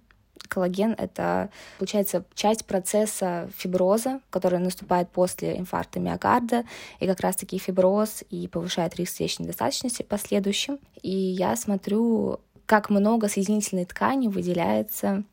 Коллаген— 0.49 0.95
это, 0.99 1.51
получается, 1.79 2.25
часть 2.35 2.65
процесса 2.65 3.49
фиброза, 3.57 4.21
который 4.31 4.59
наступает 4.59 5.09
после 5.11 5.59
инфаркта 5.59 6.01
миокарда, 6.01 6.65
и 7.01 7.07
как 7.07 7.21
раз-таки 7.21 7.59
фиброз 7.59 8.25
и 8.31 8.49
повышает 8.49 8.97
риск 8.97 9.17
сердечной 9.17 9.45
недостаточности 9.45 10.03
в 10.03 10.07
последующем. 10.07 10.79
И 11.03 11.11
я 11.11 11.57
смотрю, 11.57 12.41
как 12.67 12.91
много 12.91 13.29
соединительной 13.29 13.85
ткани 13.85 14.29
выделяется, 14.29 15.25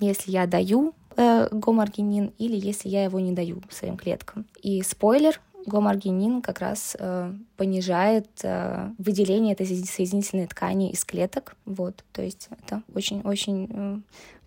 если 0.00 0.30
я 0.30 0.46
даю 0.46 0.94
э, 1.16 1.48
гомоаргинин 1.50 2.32
или 2.38 2.56
если 2.56 2.88
я 2.88 3.04
его 3.04 3.20
не 3.20 3.32
даю 3.32 3.62
своим 3.70 3.96
клеткам. 3.96 4.46
И 4.62 4.82
спойлер, 4.82 5.40
гомоаргинин 5.66 6.42
как 6.42 6.60
раз 6.60 6.96
э, 6.98 7.32
понижает 7.56 8.28
э, 8.42 8.90
выделение 8.98 9.54
этой 9.54 9.66
соединительной 9.66 10.46
ткани 10.46 10.90
из 10.90 11.04
клеток. 11.04 11.56
Вот, 11.64 12.04
то 12.12 12.22
есть 12.22 12.48
это 12.50 12.82
очень-очень 12.94 13.68
э, 13.70 13.98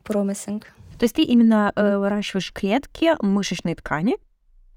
promising. 0.06 0.64
То 0.98 1.04
есть 1.04 1.16
ты 1.16 1.24
именно 1.24 1.74
э, 1.76 1.98
выращиваешь 1.98 2.54
клетки 2.54 3.16
мышечной 3.22 3.76
ткани, 3.76 4.18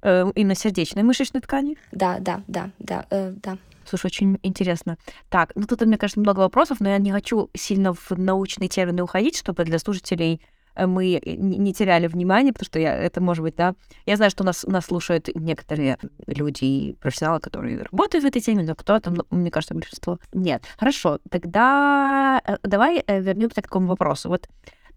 э, 0.03 0.31
именно 0.35 0.55
сердечной 0.55 1.03
мышечной 1.03 1.41
ткани? 1.41 1.77
Да, 1.93 2.19
да, 2.19 2.43
да, 2.49 2.71
да, 2.79 3.07
э, 3.11 3.33
да. 3.37 3.59
Слушай, 3.85 4.07
очень 4.07 4.39
интересно. 4.43 4.99
Так, 5.31 5.53
ну 5.55 5.67
тут, 5.67 5.81
мне 5.81 5.97
кажется, 5.97 6.21
много 6.21 6.41
вопросов, 6.41 6.81
но 6.81 6.91
я 6.91 6.99
не 6.99 7.11
хочу 7.11 7.49
сильно 7.55 7.95
в 7.95 8.11
научные 8.11 8.69
термины 8.69 9.03
уходить, 9.03 9.37
чтобы 9.37 9.65
для 9.65 9.79
слушателей 9.79 10.43
э, 10.75 10.87
мы 10.87 11.21
не 11.25 11.73
теряли 11.73 12.07
внимание, 12.07 12.53
потому 12.53 12.67
что 12.67 12.79
я, 12.81 12.95
это 12.97 13.23
может 13.23 13.43
быть, 13.43 13.57
да. 13.57 13.75
Я 14.05 14.17
знаю, 14.17 14.31
что 14.31 14.45
нас, 14.45 14.65
нас 14.65 14.87
слушают 14.87 15.29
некоторые 15.35 15.99
люди 16.27 16.65
и 16.65 16.97
профессионалы, 17.01 17.41
которые 17.41 17.83
работают 17.91 18.25
в 18.25 18.27
этой 18.27 18.43
теме, 18.43 18.65
но 18.65 18.75
кто-то, 18.75 19.11
ну, 19.11 19.25
мне 19.31 19.51
кажется, 19.51 19.75
большинство 19.75 20.19
нет. 20.33 20.65
Хорошо, 20.77 21.21
тогда 21.31 22.43
э, 22.45 22.57
давай 22.63 23.03
э, 23.07 23.21
вернемся 23.21 23.63
к 23.63 23.65
такому 23.65 23.87
вопросу. 23.87 24.29
Вот 24.29 24.49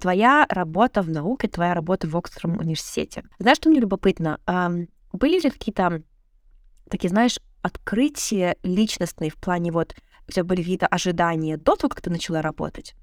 твоя 0.01 0.45
работа 0.49 1.01
в 1.01 1.09
науке, 1.09 1.47
твоя 1.47 1.73
работа 1.73 2.07
в 2.07 2.17
Оксфордском 2.17 2.57
университете. 2.57 3.23
Знаешь, 3.39 3.57
что 3.57 3.69
мне 3.69 3.79
любопытно? 3.79 4.39
Были 5.13 5.39
ли 5.39 5.49
какие-то 5.49 6.01
такие, 6.89 7.09
знаешь, 7.09 7.39
открытия 7.61 8.57
личностные 8.63 9.29
в 9.29 9.35
плане 9.35 9.71
вот 9.71 9.95
у 10.27 10.31
тебя 10.31 10.43
были 10.43 10.61
какие-то 10.61 10.87
ожидания 10.87 11.57
до 11.57 11.75
того, 11.75 11.89
как 11.89 12.01
ты 12.01 12.09
начала 12.09 12.41
работать, 12.41 12.95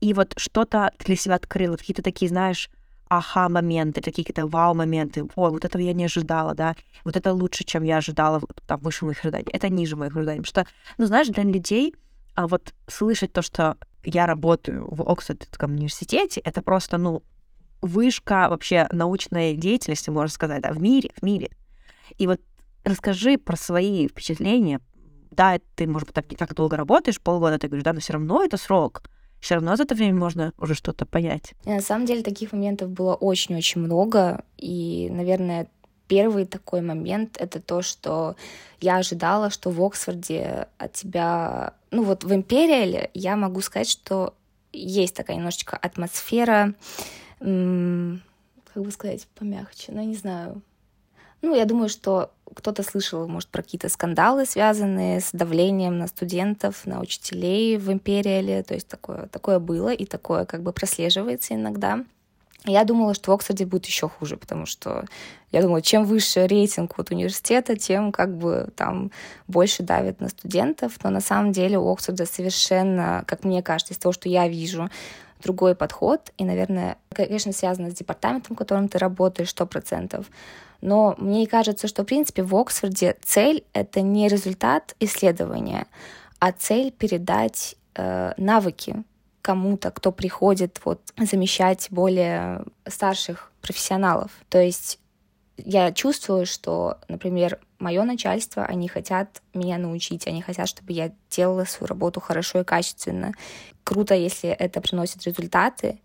и 0.00 0.14
вот 0.14 0.34
что-то 0.36 0.92
для 0.98 1.16
себя 1.16 1.34
открыла, 1.34 1.76
какие-то 1.76 2.02
такие, 2.02 2.28
знаешь, 2.28 2.70
аха-моменты, 3.10 4.00
такие 4.00 4.24
какие-то 4.24 4.46
вау-моменты. 4.46 5.24
О, 5.34 5.50
вот 5.50 5.64
этого 5.64 5.82
я 5.82 5.92
не 5.92 6.04
ожидала, 6.04 6.54
да. 6.54 6.76
Вот 7.04 7.16
это 7.16 7.32
лучше, 7.32 7.64
чем 7.64 7.82
я 7.82 7.96
ожидала, 7.96 8.40
там, 8.66 8.80
выше 8.80 9.06
моих 9.06 9.20
ожиданий. 9.24 9.48
Это 9.52 9.68
ниже 9.68 9.96
моих 9.96 10.14
ожиданий. 10.14 10.42
Потому 10.42 10.64
что, 10.64 10.72
ну, 10.98 11.06
знаешь, 11.06 11.28
для 11.28 11.42
людей 11.42 11.94
а 12.38 12.46
вот 12.46 12.72
слышать 12.86 13.32
то, 13.32 13.42
что 13.42 13.76
я 14.04 14.24
работаю 14.24 14.86
в 14.88 15.02
Оксфордском 15.02 15.72
университете, 15.72 16.40
это 16.44 16.62
просто, 16.62 16.96
ну, 16.96 17.24
вышка 17.82 18.46
вообще 18.48 18.86
научной 18.92 19.56
деятельности, 19.56 20.10
можно 20.10 20.32
сказать, 20.32 20.62
да, 20.62 20.70
в 20.72 20.80
мире, 20.80 21.10
в 21.16 21.24
мире. 21.24 21.50
И 22.16 22.28
вот 22.28 22.40
расскажи 22.84 23.38
про 23.38 23.56
свои 23.56 24.06
впечатления. 24.06 24.80
Да, 25.32 25.58
ты, 25.74 25.88
может 25.88 26.06
быть, 26.06 26.14
так, 26.14 26.30
не 26.30 26.36
так 26.36 26.54
долго 26.54 26.76
работаешь, 26.76 27.20
полгода, 27.20 27.58
ты 27.58 27.66
говоришь, 27.66 27.82
да, 27.82 27.92
но 27.92 27.98
все 27.98 28.12
равно 28.12 28.44
это 28.44 28.56
срок. 28.56 29.02
Все 29.40 29.56
равно 29.56 29.74
за 29.74 29.82
это 29.82 29.96
время 29.96 30.14
можно 30.14 30.52
уже 30.58 30.74
что-то 30.74 31.06
понять. 31.06 31.54
И 31.64 31.70
на 31.70 31.80
самом 31.80 32.06
деле 32.06 32.22
таких 32.22 32.52
моментов 32.52 32.90
было 32.90 33.16
очень-очень 33.16 33.80
много. 33.80 34.44
И, 34.56 35.08
наверное, 35.10 35.66
первый 36.06 36.44
такой 36.44 36.82
момент— 36.82 37.36
это 37.40 37.60
то, 37.60 37.82
что 37.82 38.36
я 38.80 38.98
ожидала, 38.98 39.50
что 39.50 39.70
в 39.70 39.82
Оксфорде 39.82 40.68
от 40.78 40.92
тебя... 40.92 41.74
Ну 41.90 42.02
вот 42.02 42.24
в 42.24 42.34
Империале 42.34 43.10
я 43.14 43.36
могу 43.36 43.60
сказать, 43.60 43.88
что 43.88 44.34
есть 44.72 45.14
такая 45.14 45.36
немножечко 45.36 45.76
атмосфера, 45.76 46.74
как 47.38 47.46
бы 47.46 48.90
сказать, 48.90 49.26
помягче, 49.34 49.92
ну, 49.92 50.02
не 50.02 50.14
знаю. 50.14 50.62
Ну, 51.40 51.54
я 51.54 51.64
думаю, 51.64 51.88
что 51.88 52.32
кто-то 52.54 52.82
слышал, 52.82 53.28
может, 53.28 53.48
про 53.48 53.62
какие-то 53.62 53.88
скандалы, 53.88 54.44
связанные 54.44 55.20
с 55.20 55.30
давлением 55.32 55.98
на 55.98 56.08
студентов, 56.08 56.84
на 56.84 57.00
учителей 57.00 57.76
в 57.76 57.92
Империале. 57.92 58.62
То 58.62 58.74
есть 58.74 58.88
такое, 58.88 59.28
такое 59.28 59.58
было, 59.58 59.92
и 59.92 60.04
такое 60.04 60.44
как 60.44 60.62
бы 60.62 60.72
прослеживается 60.72 61.54
иногда. 61.54 62.04
Я 62.64 62.84
думала, 62.84 63.14
что 63.14 63.30
в 63.30 63.34
Оксфорде 63.34 63.64
будет 63.64 63.86
еще 63.86 64.08
хуже, 64.08 64.36
потому 64.36 64.66
что 64.66 65.04
я 65.52 65.62
думала, 65.62 65.80
чем 65.80 66.04
выше 66.04 66.46
рейтинг 66.46 66.98
вот 66.98 67.10
университета, 67.10 67.76
тем 67.76 68.12
как 68.12 68.36
бы 68.36 68.68
там 68.76 69.10
больше 69.46 69.82
давят 69.82 70.20
на 70.20 70.28
студентов. 70.28 70.92
Но 71.02 71.10
на 71.10 71.20
самом 71.20 71.52
деле 71.52 71.78
у 71.78 71.88
Оксфорда 71.90 72.26
совершенно, 72.26 73.24
как 73.26 73.44
мне 73.44 73.62
кажется, 73.62 73.94
из 73.94 73.98
того, 73.98 74.12
что 74.12 74.28
я 74.28 74.48
вижу, 74.48 74.90
другой 75.42 75.74
подход. 75.74 76.32
И, 76.36 76.44
наверное, 76.44 76.98
конечно, 77.14 77.52
связано 77.52 77.90
с 77.90 77.94
департаментом, 77.94 78.56
в 78.56 78.58
котором 78.58 78.88
ты 78.88 78.98
работаешь, 78.98 79.50
сто 79.50 79.64
процентов. 79.64 80.26
Но 80.80 81.14
мне 81.18 81.46
кажется, 81.46 81.88
что, 81.88 82.02
в 82.02 82.06
принципе, 82.06 82.42
в 82.42 82.54
Оксфорде 82.54 83.16
цель— 83.22 83.64
это 83.72 84.00
не 84.00 84.28
результат 84.28 84.94
исследования, 85.00 85.86
а 86.38 86.52
цель 86.52 86.92
передать 86.92 87.76
э, 87.94 88.32
навыки 88.36 89.02
кому-то, 89.48 89.90
кто 89.90 90.12
приходит 90.12 90.78
вот 90.84 91.00
замещать 91.16 91.86
более 91.90 92.66
старших 92.86 93.50
профессионалов. 93.62 94.30
То 94.50 94.60
есть 94.60 94.98
я 95.56 95.90
чувствую, 95.90 96.44
что, 96.44 96.98
например, 97.08 97.58
мое 97.78 98.04
начальство, 98.04 98.66
они 98.66 98.88
хотят 98.88 99.40
меня 99.54 99.78
научить, 99.78 100.26
они 100.26 100.42
хотят, 100.42 100.68
чтобы 100.68 100.92
я 100.92 101.12
делала 101.30 101.64
свою 101.64 101.88
работу 101.88 102.20
хорошо 102.20 102.60
и 102.60 102.64
качественно. 102.64 103.32
Круто, 103.84 104.14
если 104.14 104.50
это 104.50 104.82
приносит 104.82 105.24
результаты, 105.24 105.98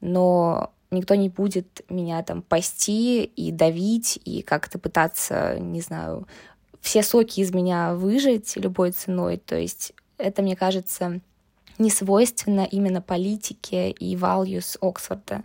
но 0.00 0.72
никто 0.90 1.14
не 1.14 1.28
будет 1.28 1.84
меня 1.88 2.24
там 2.24 2.42
пасти 2.42 3.22
и 3.22 3.52
давить, 3.52 4.18
и 4.24 4.42
как-то 4.42 4.80
пытаться, 4.80 5.56
не 5.60 5.82
знаю, 5.82 6.26
все 6.80 7.04
соки 7.04 7.38
из 7.38 7.54
меня 7.54 7.94
выжать 7.94 8.56
любой 8.56 8.90
ценой. 8.90 9.36
То 9.36 9.54
есть 9.54 9.92
это, 10.16 10.42
мне 10.42 10.56
кажется, 10.56 11.20
не 11.78 11.90
свойственно 11.90 12.66
именно 12.70 13.00
политике 13.00 13.90
и 13.90 14.16
values 14.16 14.76
Оксфорда. 14.80 15.44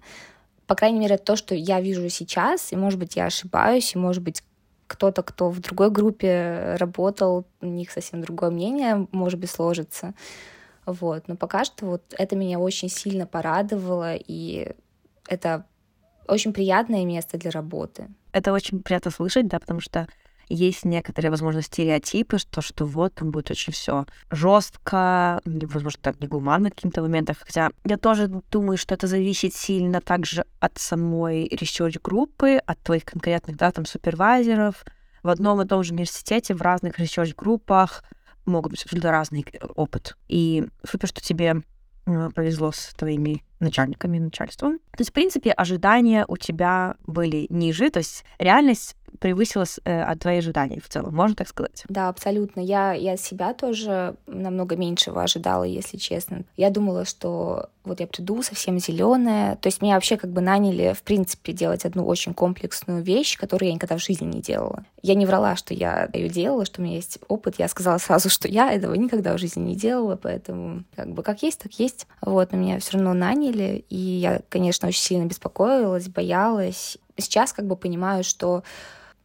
По 0.67 0.75
крайней 0.75 0.99
мере, 0.99 1.17
то, 1.17 1.35
что 1.35 1.55
я 1.55 1.81
вижу 1.81 2.09
сейчас, 2.09 2.71
и, 2.71 2.75
может 2.75 2.99
быть, 2.99 3.15
я 3.15 3.25
ошибаюсь, 3.25 3.93
и, 3.93 3.97
может 3.97 4.23
быть, 4.23 4.43
кто-то, 4.87 5.23
кто 5.23 5.49
в 5.49 5.59
другой 5.59 5.89
группе 5.89 6.75
работал, 6.77 7.45
у 7.61 7.65
них 7.65 7.91
совсем 7.91 8.21
другое 8.21 8.49
мнение, 8.51 9.07
может 9.11 9.39
быть, 9.39 9.49
сложится. 9.49 10.13
Вот. 10.85 11.27
Но 11.27 11.35
пока 11.35 11.65
что 11.65 11.85
вот 11.85 12.01
это 12.17 12.35
меня 12.35 12.59
очень 12.59 12.89
сильно 12.89 13.25
порадовало, 13.25 14.15
и 14.15 14.71
это 15.27 15.65
очень 16.27 16.53
приятное 16.53 17.05
место 17.05 17.37
для 17.37 17.51
работы. 17.51 18.07
Это 18.31 18.53
очень 18.53 18.81
приятно 18.81 19.11
слышать, 19.11 19.47
да, 19.47 19.59
потому 19.59 19.79
что 19.79 20.07
есть 20.49 20.85
некоторые, 20.85 21.31
возможно, 21.31 21.61
стереотипы, 21.61 22.37
что, 22.37 22.61
что 22.61 22.85
вот 22.85 23.13
там 23.15 23.31
будет 23.31 23.51
очень 23.51 23.73
все 23.73 24.05
жестко, 24.31 25.41
возможно, 25.45 25.99
так 26.01 26.19
негуманно 26.19 26.69
в 26.69 26.75
каких-то 26.75 27.01
моментах. 27.01 27.37
Хотя 27.39 27.71
я 27.85 27.97
тоже 27.97 28.27
думаю, 28.51 28.77
что 28.77 28.93
это 28.93 29.07
зависит 29.07 29.53
сильно 29.53 30.01
также 30.01 30.45
от 30.59 30.77
самой 30.77 31.47
research 31.47 31.99
группы, 32.03 32.57
от 32.57 32.79
твоих 32.79 33.05
конкретных, 33.05 33.57
да, 33.57 33.71
там, 33.71 33.85
супервайзеров. 33.85 34.85
В 35.23 35.29
одном 35.29 35.61
и 35.61 35.65
том 35.65 35.83
же 35.83 35.93
университете, 35.93 36.53
в 36.53 36.61
разных 36.61 36.99
research 36.99 37.33
группах 37.35 38.03
могут 38.45 38.71
быть 38.71 38.83
абсолютно 38.83 39.11
разный 39.11 39.45
опыт. 39.75 40.17
И 40.27 40.65
супер, 40.83 41.07
что 41.07 41.21
тебе 41.21 41.61
э, 42.05 42.29
повезло 42.35 42.71
с 42.71 42.93
твоими 42.93 43.43
начальниками, 43.59 44.19
начальством. 44.19 44.79
То 44.79 44.99
есть, 44.99 45.11
в 45.11 45.13
принципе, 45.13 45.51
ожидания 45.51 46.25
у 46.27 46.37
тебя 46.37 46.95
были 47.07 47.47
ниже, 47.49 47.89
то 47.89 47.99
есть 47.99 48.25
реальность 48.37 48.97
превысила 49.19 49.65
э, 49.85 50.01
от 50.01 50.19
твоих 50.19 50.39
ожиданий 50.39 50.79
в 50.79 50.89
целом, 50.89 51.15
можно 51.15 51.35
так 51.35 51.47
сказать? 51.47 51.83
Да, 51.89 52.09
абсолютно. 52.09 52.59
Я, 52.59 52.93
я 52.93 53.17
себя 53.17 53.53
тоже 53.53 54.15
намного 54.27 54.75
меньшего 54.75 55.23
ожидала, 55.23 55.63
если 55.63 55.97
честно. 55.97 56.43
Я 56.57 56.69
думала, 56.69 57.05
что 57.05 57.69
вот 57.83 57.99
я 57.99 58.07
приду 58.07 58.41
совсем 58.41 58.79
зеленая. 58.79 59.57
То 59.57 59.67
есть 59.67 59.81
меня 59.81 59.95
вообще 59.95 60.17
как 60.17 60.31
бы 60.31 60.41
наняли, 60.41 60.93
в 60.93 61.03
принципе, 61.03 61.51
делать 61.51 61.85
одну 61.85 62.05
очень 62.05 62.33
комплексную 62.33 63.03
вещь, 63.03 63.37
которую 63.37 63.69
я 63.69 63.75
никогда 63.75 63.97
в 63.97 64.01
жизни 64.01 64.25
не 64.25 64.41
делала. 64.41 64.85
Я 65.01 65.15
не 65.15 65.25
врала, 65.25 65.55
что 65.55 65.73
я 65.73 66.09
ее 66.13 66.29
делала, 66.29 66.65
что 66.65 66.81
у 66.81 66.83
меня 66.83 66.95
есть 66.95 67.19
опыт. 67.27 67.55
Я 67.59 67.67
сказала 67.67 67.97
сразу, 67.97 68.29
что 68.29 68.47
я 68.47 68.71
этого 68.71 68.93
никогда 68.93 69.33
в 69.33 69.37
жизни 69.37 69.61
не 69.61 69.75
делала, 69.75 70.15
поэтому 70.15 70.83
как 70.95 71.09
бы 71.09 71.23
как 71.23 71.43
есть, 71.43 71.59
так 71.59 71.73
есть. 71.73 72.07
Вот, 72.21 72.51
но 72.51 72.57
меня 72.57 72.79
все 72.79 72.93
равно 72.93 73.13
наняли, 73.13 73.83
и 73.89 73.97
я, 73.97 74.41
конечно, 74.49 74.87
очень 74.87 75.01
сильно 75.01 75.25
беспокоилась, 75.25 76.07
боялась. 76.07 76.97
Сейчас 77.17 77.53
как 77.53 77.67
бы 77.67 77.75
понимаю, 77.75 78.23
что 78.23 78.63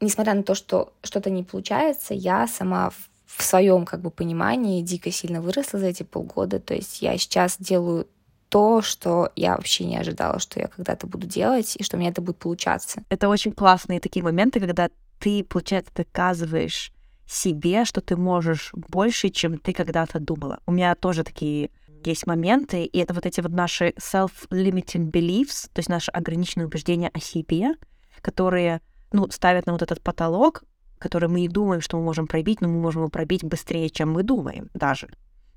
несмотря 0.01 0.35
на 0.35 0.43
то, 0.43 0.55
что 0.55 0.93
что-то 1.03 1.31
не 1.31 1.43
получается, 1.43 2.15
я 2.15 2.47
сама 2.47 2.91
в 3.27 3.43
своем 3.43 3.85
как 3.85 4.01
бы 4.01 4.11
понимании 4.11 4.83
дико 4.83 5.11
сильно 5.11 5.41
выросла 5.41 5.79
за 5.79 5.87
эти 5.87 6.03
полгода. 6.03 6.59
То 6.61 6.75
есть 6.75 7.03
я 7.03 7.17
сейчас 7.19 7.57
делаю 7.59 8.09
то, 8.49 8.81
что 8.81 9.31
я 9.37 9.57
вообще 9.57 9.85
не 9.85 9.99
ожидала, 9.99 10.39
что 10.39 10.59
я 10.59 10.69
когда-то 10.69 11.07
буду 11.07 11.27
делать, 11.27 11.77
и 11.77 11.83
что 11.83 11.97
у 11.97 12.01
меня 12.01 12.11
это 12.11 12.23
будет 12.23 12.39
получаться. 12.39 13.03
Это 13.11 13.29
очень 13.29 13.53
классные 13.53 14.01
такие 14.01 14.23
моменты, 14.23 14.61
когда 14.61 14.89
ты, 15.19 15.45
получается, 15.45 15.93
доказываешь 15.95 16.93
себе, 17.27 17.85
что 17.85 18.01
ты 18.01 18.17
можешь 18.17 18.71
больше, 18.73 19.29
чем 19.29 19.59
ты 19.59 19.75
когда-то 19.75 20.19
думала. 20.19 20.61
У 20.67 20.73
меня 20.73 20.95
тоже 20.95 21.25
такие 21.25 21.71
есть 22.05 22.27
моменты, 22.27 22.85
и 22.85 22.99
это 22.99 23.13
вот 23.13 23.27
эти 23.27 23.41
вот 23.41 23.53
наши 23.53 23.93
self-limiting 23.99 25.11
beliefs, 25.11 25.69
то 25.73 25.81
есть 25.81 25.89
наши 25.89 26.11
ограниченные 26.11 26.67
убеждения 26.67 27.11
о 27.13 27.21
себе, 27.21 27.75
которые 28.23 28.81
ну, 29.13 29.29
ставят 29.31 29.67
на 29.67 29.73
вот 29.73 29.83
этот 29.83 30.03
потолок, 30.03 30.65
который 30.99 31.29
мы 31.29 31.45
и 31.45 31.49
думаем, 31.49 31.81
что 31.81 31.97
мы 31.97 32.05
можем 32.05 32.27
пробить, 32.27 32.61
но 32.61 32.69
мы 32.69 32.81
можем 32.81 33.03
его 33.03 33.11
пробить 33.11 33.45
быстрее, 33.45 33.89
чем 33.91 34.13
мы 34.13 34.23
думаем 34.23 34.71
даже. 34.75 35.09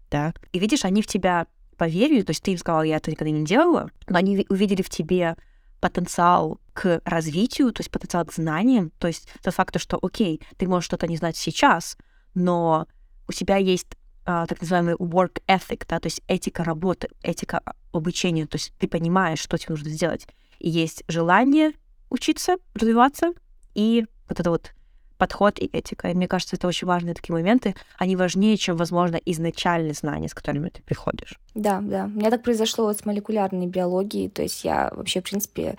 Да? 0.10 0.34
И 0.52 0.60
видишь, 0.60 0.86
они 0.86 1.02
в 1.02 1.08
тебя 1.08 1.48
поверили, 1.78 2.22
то 2.22 2.32
есть 2.32 2.44
ты 2.44 2.52
им 2.52 2.58
сказала, 2.58 2.84
я 2.84 2.98
это 2.98 3.10
никогда 3.10 3.32
не 3.32 3.44
делала, 3.44 3.90
но 4.08 4.18
они 4.18 4.46
увидели 4.50 4.82
в 4.82 4.90
тебе 4.90 5.36
потенциал 5.80 6.60
к 6.74 7.02
развитию, 7.06 7.74
то 7.74 7.82
есть 7.82 7.90
потенциал 7.90 8.26
к 8.26 8.34
знаниям, 8.34 8.92
то 9.00 9.08
есть 9.08 9.28
тот 9.42 9.54
факт, 9.54 9.80
что, 9.80 9.98
окей, 10.00 10.42
ты 10.58 10.68
можешь 10.68 10.86
что-то 10.86 11.08
не 11.08 11.18
знать 11.18 11.36
сейчас, 11.36 11.98
но 12.36 12.88
у 13.28 13.32
тебя 13.32 13.58
есть 13.58 13.88
а, 14.26 14.46
так 14.46 14.62
называемый 14.62 14.94
work 14.96 15.42
ethic, 15.48 15.86
да, 15.88 16.00
то 16.00 16.06
есть 16.06 16.22
этика 16.28 16.64
работы, 16.64 17.10
этика 17.24 17.62
обучения, 17.92 18.46
то 18.46 18.58
есть 18.58 18.74
ты 18.78 18.88
понимаешь, 18.88 19.40
что 19.40 19.58
тебе 19.58 19.74
нужно 19.74 19.90
сделать. 19.90 20.28
И 20.60 20.70
есть 20.70 21.04
желание 21.08 21.74
учиться, 22.12 22.58
развиваться, 22.76 23.34
и 23.74 24.06
вот 24.30 24.40
это 24.40 24.50
вот 24.52 24.72
подход 25.18 25.60
и 25.60 25.66
этика. 25.66 26.10
И 26.10 26.14
мне 26.16 26.28
кажется, 26.28 26.56
это 26.56 26.68
очень 26.68 26.88
важные 26.88 27.14
такие 27.14 27.34
моменты. 27.34 27.76
Они 27.98 28.16
важнее, 28.16 28.58
чем, 28.58 28.76
возможно, 28.76 29.18
изначальные 29.18 29.94
знания, 29.94 30.28
с 30.28 30.34
которыми 30.34 30.70
ты 30.70 30.82
приходишь. 30.82 31.40
Да, 31.54 31.80
да. 31.80 32.06
У 32.06 32.10
меня 32.10 32.32
так 32.32 32.42
произошло 32.42 32.86
вот 32.86 32.98
с 32.98 33.06
молекулярной 33.06 33.68
биологией. 33.68 34.30
То 34.30 34.42
есть 34.42 34.64
я 34.64 34.92
вообще, 34.96 35.22
в 35.22 35.26
принципе, 35.26 35.78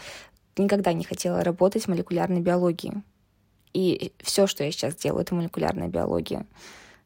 никогда 0.57 0.93
не 0.93 1.03
хотела 1.03 1.43
работать 1.43 1.85
в 1.85 1.89
молекулярной 1.89 2.41
биологии. 2.41 3.03
И 3.73 4.13
все, 4.23 4.47
что 4.47 4.63
я 4.63 4.71
сейчас 4.71 4.95
делаю, 4.95 5.23
это 5.23 5.35
молекулярная 5.35 5.89
биология. 5.89 6.47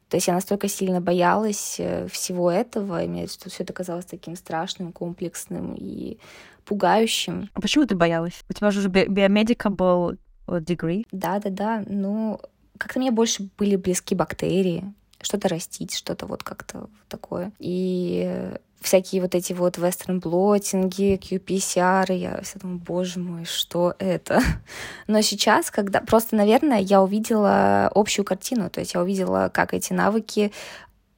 То 0.09 0.17
есть 0.17 0.27
я 0.27 0.33
настолько 0.33 0.67
сильно 0.67 1.01
боялась 1.01 1.77
э, 1.79 2.07
всего 2.07 2.51
этого, 2.51 3.03
и 3.03 3.07
мне 3.07 3.27
все 3.27 3.63
это 3.63 3.73
казалось 3.73 4.05
таким 4.05 4.35
страшным, 4.35 4.93
комплексным 4.93 5.75
и 5.75 6.17
пугающим. 6.67 7.49
А 7.53 7.61
почему 7.61 7.85
ты 7.85 7.95
боялась? 7.95 8.43
У 8.49 8.53
тебя 8.53 8.71
же 8.71 8.79
уже 8.79 8.89
биомедика 8.89 9.69
был 9.69 10.17
degree? 10.47 11.05
Да, 11.11 11.39
да, 11.39 11.49
да. 11.49 11.83
Ну, 11.87 12.39
как-то 12.77 12.99
мне 12.99 13.11
больше 13.11 13.49
были 13.57 13.75
близки 13.77 14.13
бактерии, 14.13 14.93
что-то 15.21 15.47
растить, 15.47 15.95
что-то 15.95 16.25
вот 16.25 16.43
как-то 16.43 16.89
такое. 17.07 17.51
И 17.59 18.51
всякие 18.81 19.21
вот 19.21 19.33
эти 19.33 19.53
вот 19.53 19.77
вестерн-блотинги, 19.77 21.17
QPCR, 21.17 22.13
я 22.13 22.41
все 22.41 22.59
думаю, 22.59 22.79
боже 22.79 23.19
мой, 23.19 23.45
что 23.45 23.95
это? 23.97 24.41
Но 25.07 25.21
сейчас, 25.21 25.71
когда... 25.71 26.01
Просто, 26.01 26.35
наверное, 26.35 26.79
я 26.79 27.01
увидела 27.01 27.89
общую 27.95 28.25
картину, 28.25 28.69
то 28.69 28.81
есть 28.81 28.93
я 28.93 29.01
увидела, 29.01 29.49
как 29.53 29.73
эти 29.73 29.93
навыки 29.93 30.51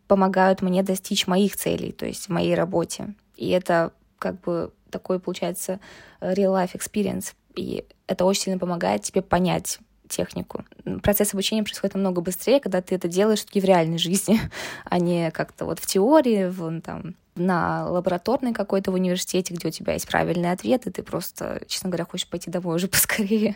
помогают 0.07 0.61
мне 0.61 0.83
достичь 0.83 1.27
моих 1.27 1.55
целей, 1.55 1.91
то 1.91 2.05
есть 2.05 2.27
в 2.27 2.29
моей 2.29 2.55
работе. 2.55 3.13
И 3.35 3.49
это 3.49 3.91
как 4.17 4.41
бы 4.41 4.71
такой, 4.89 5.19
получается, 5.19 5.79
real-life 6.21 6.73
experience. 6.73 7.33
И 7.55 7.85
это 8.07 8.25
очень 8.25 8.43
сильно 8.43 8.59
помогает 8.59 9.03
тебе 9.03 9.21
понять 9.21 9.79
технику. 10.07 10.65
Процесс 11.03 11.33
обучения 11.33 11.63
происходит 11.63 11.95
намного 11.95 12.21
быстрее, 12.21 12.59
когда 12.59 12.81
ты 12.81 12.95
это 12.95 13.07
делаешь 13.07 13.45
в 13.45 13.55
реальной 13.55 13.97
жизни, 13.97 14.39
а 14.85 14.99
не 14.99 15.31
как-то 15.31 15.65
вот 15.65 15.79
в 15.79 15.85
теории, 15.85 16.49
вон 16.49 16.81
там 16.81 17.15
на 17.39 17.89
лабораторной 17.89 18.53
какой-то 18.53 18.91
в 18.91 18.95
университете, 18.95 19.53
где 19.53 19.67
у 19.67 19.71
тебя 19.71 19.93
есть 19.93 20.07
правильный 20.07 20.51
ответ, 20.51 20.85
и 20.87 20.91
ты 20.91 21.03
просто, 21.03 21.61
честно 21.67 21.89
говоря, 21.89 22.05
хочешь 22.05 22.27
пойти 22.27 22.51
домой 22.51 22.75
уже 22.75 22.87
поскорее. 22.89 23.55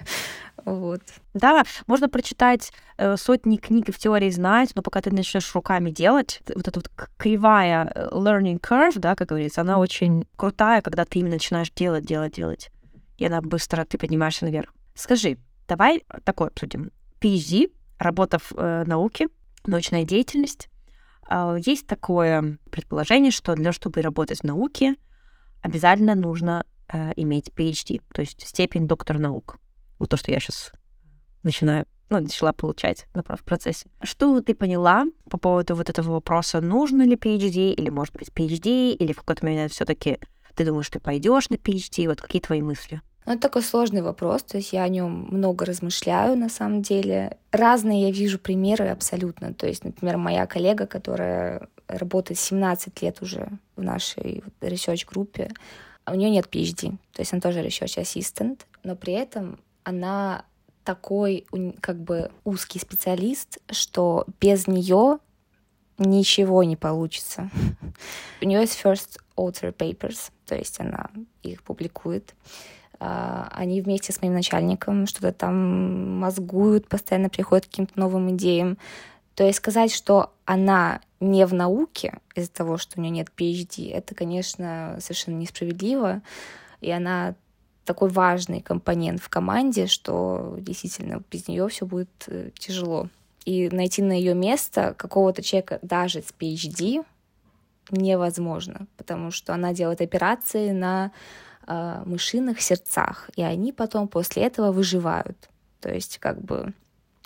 Вот. 0.65 1.01
Да, 1.33 1.63
можно 1.87 2.09
прочитать 2.09 2.71
э, 2.97 3.17
сотни 3.17 3.57
книг 3.57 3.89
и 3.89 3.91
в 3.91 3.99
теории 3.99 4.29
знать, 4.29 4.71
но 4.75 4.81
пока 4.81 5.01
ты 5.01 5.11
начнешь 5.11 5.53
руками 5.53 5.91
делать, 5.91 6.41
вот 6.55 6.67
эта 6.67 6.79
вот 6.79 6.89
кривая 7.17 7.91
э, 7.93 8.09
learning 8.11 8.59
curve, 8.59 8.99
да, 8.99 9.15
как 9.15 9.29
говорится, 9.29 9.61
она 9.61 9.77
очень 9.77 10.25
крутая, 10.35 10.81
когда 10.81 11.05
ты 11.05 11.19
именно 11.19 11.35
начинаешь 11.35 11.71
делать, 11.71 12.05
делать, 12.05 12.33
делать 12.33 12.69
и 13.17 13.25
она 13.25 13.41
быстро, 13.41 13.85
ты 13.85 13.97
поднимаешься 13.97 14.45
наверх. 14.45 14.73
Скажи, 14.95 15.37
давай 15.67 16.03
такое 16.23 16.49
обсудим. 16.49 16.91
PhD, 17.19 17.71
работа 17.97 18.39
в 18.39 18.53
э, 18.57 18.83
науке, 18.85 19.29
научная 19.65 20.03
деятельность. 20.03 20.69
Э, 21.29 21.57
есть 21.65 21.87
такое 21.87 22.57
предположение, 22.71 23.31
что 23.31 23.55
для 23.55 23.71
чтобы 23.71 24.01
работать 24.01 24.39
в 24.39 24.43
науке, 24.43 24.95
обязательно 25.61 26.15
нужно 26.15 26.65
э, 26.91 27.11
иметь 27.15 27.49
PhD, 27.49 28.01
то 28.13 28.21
есть 28.21 28.45
степень 28.47 28.87
доктор 28.87 29.19
наук. 29.19 29.57
Вот 29.99 30.09
то, 30.09 30.17
что 30.17 30.31
я 30.31 30.39
сейчас 30.39 30.71
начинаю, 31.43 31.85
ну, 32.09 32.19
начала 32.19 32.53
получать 32.53 33.07
в 33.13 33.43
процессе. 33.43 33.89
Что 34.01 34.41
ты 34.41 34.53
поняла 34.55 35.05
по 35.29 35.37
поводу 35.37 35.75
вот 35.75 35.89
этого 35.89 36.13
вопроса, 36.13 36.61
нужно 36.61 37.03
ли 37.03 37.15
PhD, 37.15 37.73
или 37.73 37.89
может 37.89 38.15
быть 38.15 38.29
PhD, 38.29 38.91
или 38.91 39.13
в 39.13 39.17
какой-то 39.17 39.45
момент 39.45 39.71
все 39.71 39.85
таки 39.85 40.19
ты 40.55 40.65
думаешь, 40.65 40.89
ты 40.89 40.99
пойдешь 40.99 41.49
на 41.49 41.55
PhD? 41.55 42.07
Вот 42.07 42.21
какие 42.21 42.41
твои 42.41 42.61
мысли? 42.61 43.01
Ну, 43.25 43.33
это 43.33 43.41
такой 43.41 43.61
сложный 43.61 44.01
вопрос, 44.01 44.43
то 44.43 44.57
есть 44.57 44.73
я 44.73 44.83
о 44.83 44.89
нем 44.89 45.27
много 45.31 45.65
размышляю 45.65 46.37
на 46.37 46.49
самом 46.49 46.81
деле. 46.81 47.37
Разные 47.51 48.03
я 48.03 48.11
вижу 48.11 48.37
примеры 48.37 48.87
абсолютно. 48.87 49.53
То 49.53 49.67
есть, 49.67 49.83
например, 49.83 50.17
моя 50.17 50.45
коллега, 50.45 50.87
которая 50.87 51.67
работает 51.87 52.39
17 52.39 53.01
лет 53.01 53.21
уже 53.21 53.49
в 53.75 53.81
нашей 53.81 54.43
research-группе, 54.61 55.51
у 56.05 56.15
нее 56.15 56.29
нет 56.29 56.47
PhD, 56.51 56.97
то 57.13 57.21
есть 57.21 57.31
она 57.31 57.41
тоже 57.41 57.61
research 57.61 58.01
assistant, 58.01 58.59
но 58.83 58.95
при 58.95 59.13
этом 59.13 59.59
она 59.83 60.43
такой 60.83 61.45
как 61.79 61.97
бы 61.99 62.29
узкий 62.43 62.79
специалист, 62.79 63.59
что 63.71 64.25
без 64.41 64.67
нее 64.67 65.19
ничего 65.97 66.63
не 66.63 66.75
получится. 66.75 67.49
У 68.41 68.45
нее 68.45 68.61
есть 68.61 68.79
first 68.83 69.19
author 69.37 69.73
papers, 69.73 70.31
то 70.45 70.55
есть 70.55 70.79
она 70.79 71.09
их 71.41 71.63
публикует. 71.63 72.33
А, 73.05 73.49
они 73.51 73.81
вместе 73.81 74.13
с 74.13 74.21
моим 74.21 74.33
начальником 74.33 75.07
что-то 75.07 75.33
там 75.33 76.19
мозгуют, 76.19 76.87
постоянно 76.87 77.27
приходят 77.27 77.65
к 77.65 77.69
каким-то 77.69 77.99
новым 77.99 78.31
идеям. 78.31 78.77
То 79.35 79.43
есть 79.43 79.57
сказать, 79.57 79.93
что 79.93 80.31
она 80.45 81.01
не 81.19 81.45
в 81.45 81.53
науке 81.53 82.19
из-за 82.33 82.49
того, 82.49 82.77
что 82.77 82.97
у 82.97 83.01
нее 83.01 83.11
нет 83.11 83.27
PhD, 83.35 83.91
это, 83.91 84.15
конечно, 84.15 84.97
совершенно 85.01 85.35
несправедливо. 85.35 86.21
И 86.79 86.91
она 86.91 87.35
такой 87.83 88.09
важный 88.09 88.61
компонент 88.61 89.21
в 89.21 89.27
команде, 89.27 89.87
что 89.87 90.55
действительно 90.59 91.21
без 91.29 91.49
нее 91.49 91.67
все 91.67 91.85
будет 91.85 92.09
э, 92.27 92.51
тяжело. 92.57 93.09
И 93.43 93.67
найти 93.69 94.01
на 94.01 94.13
ее 94.13 94.33
место 94.33 94.95
какого-то 94.97 95.43
человека 95.43 95.79
даже 95.81 96.21
с 96.21 96.33
PhD 96.39 97.05
невозможно, 97.91 98.87
потому 98.95 99.31
что 99.31 99.53
она 99.53 99.73
делает 99.73 99.99
операции 99.99 100.71
на 100.71 101.11
э, 101.67 102.03
мышиных 102.05 102.61
сердцах, 102.61 103.29
и 103.35 103.43
они 103.43 103.71
потом 103.71 104.07
после 104.07 104.43
этого 104.43 104.71
выживают. 104.71 105.49
То 105.79 105.93
есть, 105.93 106.17
как 106.19 106.41
бы, 106.41 106.73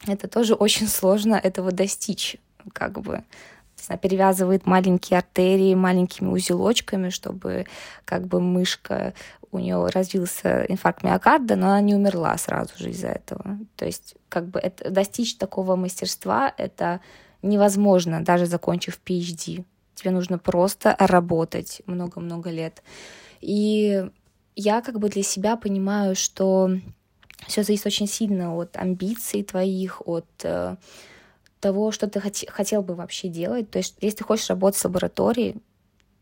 это 0.06 0.28
тоже 0.28 0.54
очень 0.54 0.88
сложно 0.88 1.36
этого 1.36 1.72
достичь, 1.72 2.38
как 2.74 3.00
бы. 3.00 3.24
Она 3.88 3.98
перевязывает 3.98 4.66
маленькие 4.66 5.20
артерии 5.20 5.76
маленькими 5.76 6.28
узелочками, 6.30 7.10
чтобы 7.10 7.68
как 8.06 8.28
бы 8.28 8.42
мышка, 8.42 9.14
у 9.52 9.60
нее 9.60 9.86
развился 9.88 10.66
инфаркт 10.68 11.04
миокарда, 11.04 11.56
но 11.56 11.68
она 11.68 11.82
не 11.82 11.96
умерла 11.96 12.38
сразу 12.38 12.74
же 12.78 12.90
из-за 12.90 13.10
этого. 13.10 13.60
То 13.76 13.86
есть 13.86 14.16
как 14.30 14.48
бы 14.48 14.60
это, 14.60 14.90
достичь 14.90 15.38
такого 15.38 15.76
мастерства 15.76 16.54
это 16.58 17.00
невозможно, 17.42 18.24
даже 18.24 18.46
закончив 18.46 19.00
PhD. 19.06 19.64
Тебе 19.96 20.12
нужно 20.12 20.38
просто 20.38 20.96
работать 21.00 21.82
много-много 21.86 22.50
лет. 22.50 22.84
И 23.42 24.10
я 24.58 24.82
как 24.82 25.00
бы 25.00 25.08
для 25.08 25.24
себя 25.24 25.56
понимаю, 25.56 26.16
что 26.16 26.72
все 27.46 27.64
зависит 27.64 27.86
очень 27.86 28.08
сильно 28.08 28.56
от 28.56 28.76
амбиций 28.76 29.44
твоих, 29.44 30.02
от 30.06 30.26
э, 30.44 30.76
того, 31.60 31.92
что 31.92 32.08
ты 32.08 32.20
хот- 32.20 32.50
хотел 32.50 32.82
бы 32.82 32.96
вообще 32.96 33.28
делать. 33.30 33.70
То 33.70 33.78
есть, 33.78 33.96
если 34.02 34.18
ты 34.18 34.24
хочешь 34.24 34.50
работать 34.50 34.82
в 34.82 34.86
лаборатории, 34.86 35.58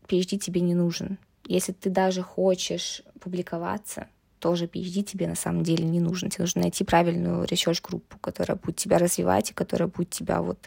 PhD 0.06 0.36
тебе 0.36 0.60
не 0.60 0.74
нужен. 0.74 1.18
Если 1.46 1.72
ты 1.72 1.88
даже 1.88 2.22
хочешь 2.22 3.02
публиковаться, 3.20 4.06
тоже 4.38 4.66
PhD 4.66 5.02
тебе 5.02 5.26
на 5.26 5.34
самом 5.34 5.62
деле 5.62 5.84
не 5.84 6.00
нужен. 6.00 6.28
Тебе 6.28 6.42
нужно 6.42 6.60
найти 6.60 6.84
правильную 6.84 7.46
research-группу, 7.46 8.18
которая 8.18 8.58
будет 8.58 8.76
тебя 8.76 8.98
развивать 8.98 9.50
и 9.50 9.54
которая 9.54 9.88
будет 9.88 10.10
тебя 10.10 10.42
вот 10.42 10.58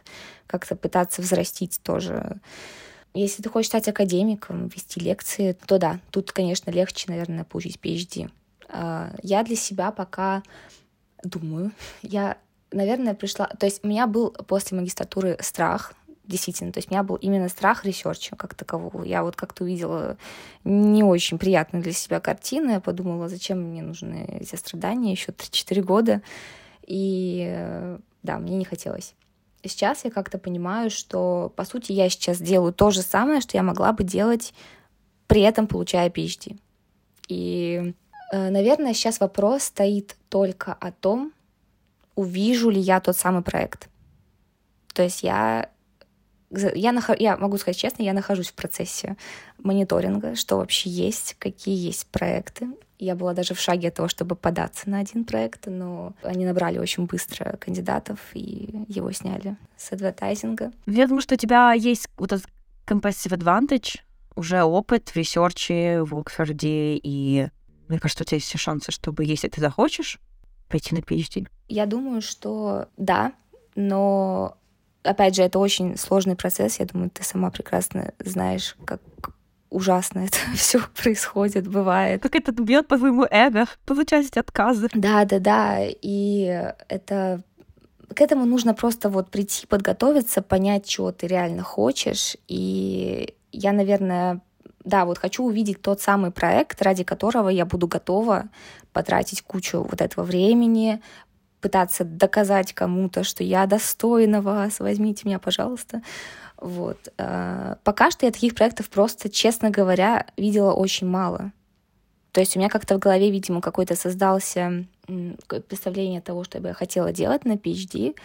как-то 0.47 0.75
пытаться 0.75 1.21
взрастить 1.21 1.79
тоже 1.83 2.39
если 3.13 3.41
ты 3.41 3.49
хочешь 3.49 3.69
стать 3.69 3.87
академиком, 3.87 4.67
вести 4.67 4.99
лекции, 4.99 5.57
то 5.65 5.79
да, 5.79 5.99
тут, 6.11 6.31
конечно, 6.31 6.69
легче, 6.71 7.05
наверное, 7.07 7.43
получить 7.43 7.79
PhD. 7.81 8.29
А, 8.67 9.11
я 9.23 9.43
для 9.43 9.55
себя 9.55 9.91
пока 9.91 10.43
думаю, 11.23 11.71
я, 12.01 12.37
наверное, 12.71 13.15
пришла... 13.15 13.47
То 13.47 13.65
есть 13.65 13.83
у 13.83 13.87
меня 13.87 14.07
был 14.07 14.31
после 14.31 14.77
магистратуры 14.77 15.37
страх, 15.41 15.93
действительно. 16.25 16.71
То 16.71 16.77
есть 16.77 16.89
у 16.89 16.93
меня 16.93 17.03
был 17.03 17.15
именно 17.15 17.49
страх 17.49 17.85
ресерча 17.85 18.35
как 18.35 18.53
такового. 18.53 19.03
Я 19.03 19.23
вот 19.23 19.35
как-то 19.35 19.63
увидела 19.63 20.17
не 20.63 21.03
очень 21.03 21.39
приятную 21.39 21.83
для 21.83 21.93
себя 21.93 22.19
картину. 22.19 22.71
Я 22.71 22.79
подумала, 22.79 23.27
зачем 23.27 23.59
мне 23.59 23.81
нужны 23.81 24.37
эти 24.39 24.55
страдания 24.55 25.11
еще 25.11 25.31
3-4 25.31 25.81
года. 25.81 26.21
И 26.85 27.47
э, 27.49 27.97
да, 28.21 28.37
мне 28.37 28.55
не 28.57 28.65
хотелось 28.65 29.15
сейчас 29.63 30.05
я 30.05 30.11
как-то 30.11 30.37
понимаю, 30.37 30.89
что, 30.89 31.51
по 31.55 31.65
сути, 31.65 31.91
я 31.91 32.09
сейчас 32.09 32.39
делаю 32.39 32.73
то 32.73 32.91
же 32.91 33.01
самое, 33.01 33.41
что 33.41 33.57
я 33.57 33.63
могла 33.63 33.93
бы 33.93 34.03
делать, 34.03 34.53
при 35.27 35.41
этом 35.41 35.67
получая 35.67 36.09
PhD. 36.09 36.57
И, 37.27 37.93
э, 38.31 38.49
наверное, 38.49 38.93
сейчас 38.93 39.19
вопрос 39.19 39.63
стоит 39.63 40.15
только 40.29 40.73
о 40.73 40.91
том, 40.91 41.33
увижу 42.15 42.69
ли 42.69 42.79
я 42.79 42.99
тот 42.99 43.15
самый 43.15 43.41
проект. 43.41 43.89
То 44.93 45.03
есть 45.03 45.23
я 45.23 45.69
я, 46.51 46.91
нах... 46.91 47.09
я 47.19 47.37
могу 47.37 47.57
сказать 47.57 47.77
честно, 47.77 48.03
я 48.03 48.13
нахожусь 48.13 48.49
в 48.49 48.53
процессе 48.53 49.17
мониторинга, 49.57 50.35
что 50.35 50.57
вообще 50.57 50.89
есть, 50.89 51.35
какие 51.39 51.75
есть 51.75 52.07
проекты. 52.07 52.67
Я 52.97 53.15
была 53.15 53.33
даже 53.33 53.53
в 53.53 53.59
шаге 53.59 53.87
от 53.87 53.95
того, 53.95 54.09
чтобы 54.09 54.35
податься 54.35 54.89
на 54.89 54.99
один 54.99 55.23
проект, 55.23 55.67
но 55.67 56.13
они 56.21 56.45
набрали 56.45 56.79
очень 56.79 57.05
быстро 57.05 57.57
кандидатов, 57.57 58.19
и 58.33 58.85
его 58.89 59.11
сняли 59.13 59.55
с 59.77 59.91
адвертайзинга. 59.93 60.73
Я 60.85 61.07
думаю, 61.07 61.21
что 61.21 61.35
у 61.35 61.37
тебя 61.37 61.71
есть 61.73 62.09
вот 62.17 62.33
этот 62.33 62.47
competitive 62.85 63.37
advantage, 63.37 63.99
уже 64.35 64.63
опыт 64.63 65.09
в 65.09 65.15
ресерче, 65.15 66.01
в 66.03 66.17
Оксфорде, 66.17 66.95
и 66.97 67.47
мне 67.87 67.99
кажется, 67.99 68.23
у 68.23 68.25
тебя 68.25 68.37
есть 68.37 68.47
все 68.47 68.57
шансы, 68.57 68.91
чтобы, 68.91 69.23
если 69.23 69.47
ты 69.47 69.61
захочешь, 69.61 70.19
пойти 70.67 70.93
на 70.93 70.99
PhD. 70.99 71.47
Я 71.67 71.85
думаю, 71.85 72.21
что 72.21 72.87
да, 72.97 73.33
но 73.75 74.57
опять 75.03 75.35
же, 75.35 75.43
это 75.43 75.59
очень 75.59 75.97
сложный 75.97 76.35
процесс. 76.35 76.79
Я 76.79 76.85
думаю, 76.85 77.09
ты 77.09 77.23
сама 77.23 77.49
прекрасно 77.49 78.13
знаешь, 78.19 78.75
как 78.85 79.01
ужасно 79.69 80.19
это 80.19 80.37
все 80.55 80.79
происходит, 80.95 81.67
бывает. 81.67 82.21
Как 82.21 82.35
это 82.35 82.51
бьет 82.51 82.87
по 82.87 82.97
твоему 82.97 83.25
эго, 83.29 83.65
получать 83.85 84.35
отказы. 84.37 84.89
Да, 84.93 85.25
да, 85.25 85.39
да. 85.39 85.77
И 85.81 86.71
это 86.87 87.43
к 88.13 88.21
этому 88.21 88.45
нужно 88.45 88.73
просто 88.73 89.09
вот 89.09 89.29
прийти, 89.29 89.67
подготовиться, 89.67 90.41
понять, 90.41 90.85
чего 90.85 91.11
ты 91.11 91.27
реально 91.27 91.63
хочешь. 91.63 92.35
И 92.47 93.35
я, 93.51 93.71
наверное, 93.71 94.41
да, 94.83 95.05
вот 95.05 95.17
хочу 95.17 95.43
увидеть 95.43 95.81
тот 95.81 96.01
самый 96.01 96.31
проект, 96.31 96.81
ради 96.81 97.03
которого 97.03 97.49
я 97.49 97.65
буду 97.65 97.87
готова 97.87 98.49
потратить 98.93 99.41
кучу 99.43 99.81
вот 99.83 100.01
этого 100.01 100.23
времени, 100.23 101.01
пытаться 101.61 102.03
доказать 102.03 102.73
кому-то, 102.73 103.23
что 103.23 103.43
я 103.43 103.65
достойна 103.65 104.41
вас, 104.41 104.79
возьмите 104.79 105.23
меня, 105.25 105.39
пожалуйста. 105.39 106.01
Вот. 106.57 106.97
А, 107.17 107.77
пока 107.83 108.11
что 108.11 108.25
я 108.25 108.31
таких 108.31 108.55
проектов 108.55 108.89
просто, 108.89 109.29
честно 109.29 109.69
говоря, 109.69 110.25
видела 110.37 110.73
очень 110.73 111.07
мало. 111.07 111.51
То 112.31 112.41
есть 112.41 112.55
у 112.55 112.59
меня 112.59 112.69
как-то 112.69 112.95
в 112.95 112.99
голове, 112.99 113.31
видимо, 113.31 113.61
какой-то 113.61 113.95
создался 113.95 114.85
представление 115.67 116.21
того, 116.21 116.43
что 116.43 116.59
бы 116.59 116.69
я 116.69 116.73
хотела 116.73 117.11
делать 117.11 117.43
на 117.43 117.53
PhD, 117.53 118.15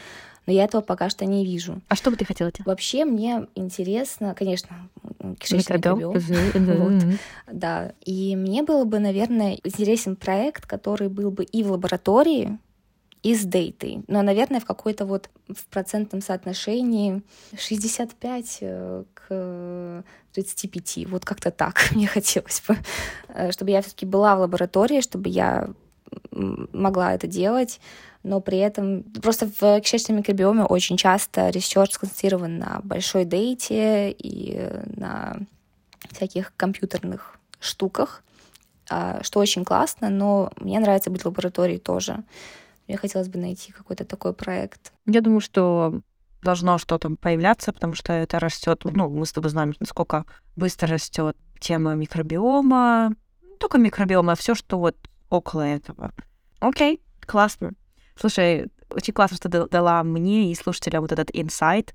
но 0.47 0.53
я 0.53 0.65
этого 0.65 0.83
пока 0.83 1.09
что 1.09 1.25
не 1.25 1.45
вижу. 1.45 1.81
А 1.89 1.97
что 1.97 2.11
бы 2.11 2.17
ты 2.17 2.27
хотела 2.27 2.53
делать? 2.53 2.67
Вообще 2.67 3.07
мне 3.07 3.47
интересно, 3.55 4.35
конечно, 4.35 4.91
кишечный 5.39 5.79
вот, 6.55 7.19
да. 7.51 7.93
И 8.05 8.37
мне 8.37 8.63
было 8.63 8.85
бы, 8.85 8.99
наверное, 8.99 9.59
интересен 9.65 10.17
проект, 10.17 10.67
который 10.67 11.09
был 11.09 11.31
бы 11.31 11.45
и 11.45 11.63
в 11.63 11.73
лаборатории, 11.73 12.59
и 13.25 13.35
с 13.35 13.45
дейтой. 13.45 14.05
Но, 14.07 14.23
наверное, 14.23 14.61
в 14.61 14.67
какой-то 14.67 15.07
вот 15.07 15.31
в 15.49 15.65
процентном 15.67 16.21
соотношении 16.21 17.23
65 17.57 18.59
э, 18.61 19.05
к 19.15 20.05
35. 20.35 21.07
Вот 21.09 21.25
как-то 21.25 21.51
так 21.51 21.89
мне 21.93 22.07
хотелось 22.07 22.63
бы. 22.69 22.77
Э, 23.29 23.51
чтобы 23.51 23.71
я 23.71 23.81
все-таки 23.81 24.05
была 24.05 24.37
в 24.37 24.41
лаборатории, 24.41 25.01
чтобы 25.01 25.31
я 25.31 25.71
могла 26.31 27.15
это 27.15 27.27
делать, 27.27 27.81
но 28.23 28.41
при 28.41 28.59
этом 28.59 29.03
просто 29.23 29.51
в 29.59 29.81
кишечном 29.81 30.19
микробиоме 30.19 30.65
очень 30.65 30.97
часто 30.97 31.49
research 31.49 31.93
сконцентрирован 31.93 32.59
на 32.59 32.81
большой 32.85 33.25
дейте 33.25 34.11
и 34.11 34.71
на 34.97 35.39
всяких 36.13 36.53
компьютерных 36.57 37.39
штуках, 37.59 38.23
а, 38.91 39.23
что 39.23 39.41
очень 39.41 39.65
классно, 39.65 40.11
но 40.11 40.53
мне 40.57 40.79
нравится 40.79 41.11
быть 41.11 41.23
в 41.23 41.27
лаборатории 41.27 41.79
тоже. 41.79 42.23
Мне 42.87 42.97
хотелось 42.97 43.29
бы 43.29 43.39
найти 43.39 43.73
какой-то 43.73 44.05
такой 44.05 44.35
проект. 44.35 44.93
Я 45.07 45.21
думаю, 45.21 45.41
что 45.41 46.01
должно 46.43 46.79
что-то 46.79 47.11
появляться, 47.17 47.73
потому 47.73 47.95
что 47.95 48.13
это 48.13 48.39
растет. 48.39 48.83
Ну, 48.85 49.09
мы 49.09 49.25
с 49.25 49.33
тобой 49.33 49.51
знаем, 49.51 49.73
насколько 49.81 50.27
быстро 50.57 50.89
растет 50.89 51.37
тема 51.59 51.95
микробиома. 51.95 53.15
Не 53.43 53.57
только 53.57 53.79
микробиома, 53.79 54.33
а 54.33 54.37
все, 54.37 54.55
что 54.55 54.79
вот 54.79 54.97
около 55.31 55.63
этого. 55.63 56.13
Окей, 56.61 57.01
классно. 57.21 57.73
Слушай, 58.17 58.71
очень 58.91 59.15
классно, 59.15 59.39
что 59.39 59.49
ты 59.49 59.67
дала 59.69 60.03
мне 60.05 60.53
и 60.53 60.55
слушателям 60.55 61.03
вот 61.03 61.13
этот 61.13 61.31
инсайт 61.33 61.95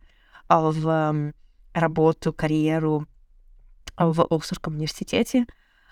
в 0.50 1.34
работу, 1.74 2.34
карьеру 2.34 3.06
в 3.96 4.22
Оксфордском 4.22 4.74
университете. 4.74 5.46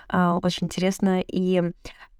А, 0.09 0.39
очень 0.41 0.65
интересно. 0.65 1.21
И 1.21 1.61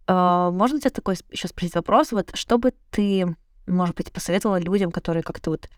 можно 0.08 0.80
тебе 0.80 0.90
такой 0.90 1.16
еще 1.30 1.48
спросить 1.48 1.76
вопрос? 1.76 2.12
Вот 2.12 2.32
что 2.34 2.58
бы 2.58 2.74
ты, 2.92 3.36
может 3.66 3.96
быть, 3.96 4.12
посоветовала 4.12 4.60
людям, 4.60 4.92
которые 4.92 5.24
как-то 5.24 5.52
вот 5.52 5.70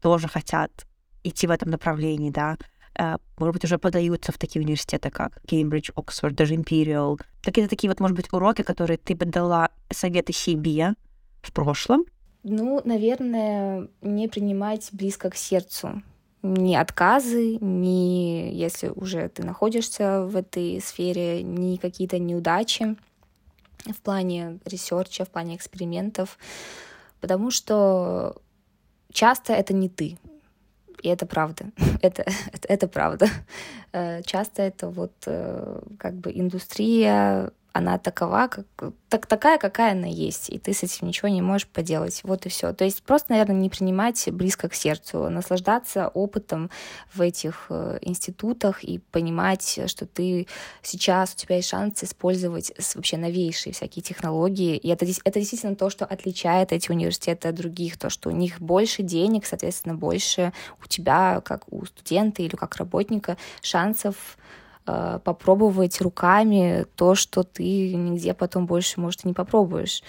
тоже 0.00 0.28
хотят 0.28 0.86
идти 1.22 1.46
в 1.46 1.50
этом 1.50 1.70
направлении, 1.70 2.30
да? 2.30 2.56
Uh, 2.98 3.20
может 3.38 3.52
быть, 3.52 3.64
уже 3.64 3.76
подаются 3.76 4.32
в 4.32 4.38
такие 4.38 4.64
университеты, 4.64 5.10
как 5.10 5.42
Кембридж, 5.46 5.90
Оксфорд, 5.94 6.34
даже 6.34 6.54
Imperial. 6.54 7.20
Какие-то 7.42 7.68
такие 7.68 7.90
вот, 7.90 8.00
может 8.00 8.16
быть, 8.16 8.32
уроки, 8.32 8.62
которые 8.62 8.96
ты 8.96 9.14
бы 9.14 9.26
дала 9.26 9.68
советы 9.90 10.32
себе 10.32 10.94
в 11.42 11.52
прошлом? 11.52 12.06
Ну, 12.42 12.80
наверное, 12.86 13.88
не 14.00 14.28
принимать 14.28 14.88
близко 14.92 15.28
к 15.28 15.36
сердцу 15.36 16.02
ни 16.42 16.74
отказы, 16.74 17.58
ни 17.60 18.50
если 18.54 18.88
уже 18.88 19.28
ты 19.28 19.44
находишься 19.44 20.22
в 20.22 20.36
этой 20.36 20.80
сфере, 20.80 21.42
ни 21.42 21.76
какие-то 21.76 22.18
неудачи 22.18 22.96
в 23.92 24.00
плане 24.00 24.58
ресерча, 24.64 25.24
в 25.24 25.30
плане 25.30 25.56
экспериментов, 25.56 26.38
потому 27.20 27.50
что 27.50 28.36
часто 29.12 29.52
это 29.52 29.74
не 29.74 29.88
ты. 29.88 30.18
И 31.02 31.08
это 31.08 31.26
правда. 31.26 31.66
это, 32.02 32.22
это, 32.52 32.68
это 32.68 32.88
правда. 32.88 33.28
Э, 33.92 34.22
часто 34.22 34.62
это 34.62 34.88
вот 34.88 35.12
э, 35.26 35.80
как 35.98 36.14
бы 36.14 36.30
индустрия 36.32 37.50
она 37.76 37.98
такова, 37.98 38.48
как, 38.48 38.66
так, 39.10 39.26
такая, 39.26 39.58
какая 39.58 39.92
она 39.92 40.06
есть, 40.06 40.48
и 40.48 40.58
ты 40.58 40.72
с 40.72 40.82
этим 40.82 41.08
ничего 41.08 41.28
не 41.28 41.42
можешь 41.42 41.68
поделать. 41.68 42.20
Вот 42.24 42.46
и 42.46 42.48
все. 42.48 42.72
То 42.72 42.84
есть 42.84 43.02
просто, 43.02 43.32
наверное, 43.32 43.56
не 43.56 43.68
принимать 43.68 44.28
близко 44.32 44.68
к 44.68 44.74
сердцу, 44.74 45.28
наслаждаться 45.28 46.08
опытом 46.08 46.70
в 47.12 47.20
этих 47.20 47.66
э, 47.68 47.98
институтах 48.00 48.82
и 48.82 48.98
понимать, 48.98 49.80
что 49.86 50.06
ты 50.06 50.46
сейчас, 50.82 51.34
у 51.34 51.36
тебя 51.36 51.56
есть 51.56 51.68
шанс 51.68 52.02
использовать 52.02 52.72
вообще 52.94 53.18
новейшие 53.18 53.74
всякие 53.74 54.02
технологии. 54.02 54.76
И 54.76 54.88
это, 54.88 55.04
это 55.24 55.38
действительно 55.38 55.76
то, 55.76 55.90
что 55.90 56.06
отличает 56.06 56.72
эти 56.72 56.90
университеты 56.90 57.48
от 57.48 57.54
других, 57.54 57.98
то, 57.98 58.08
что 58.08 58.30
у 58.30 58.32
них 58.32 58.60
больше 58.60 59.02
денег, 59.02 59.44
соответственно, 59.44 59.94
больше 59.94 60.52
у 60.82 60.88
тебя, 60.88 61.42
как 61.44 61.70
у 61.70 61.84
студента 61.84 62.42
или 62.42 62.56
как 62.56 62.76
работника, 62.76 63.36
шансов 63.60 64.38
попробовать 64.86 66.00
руками 66.00 66.86
то, 66.94 67.14
что 67.14 67.42
ты 67.42 67.94
нигде 67.94 68.34
потом 68.34 68.66
больше, 68.66 69.00
может, 69.00 69.24
и 69.24 69.28
не 69.28 69.34
попробуешь. 69.34 70.02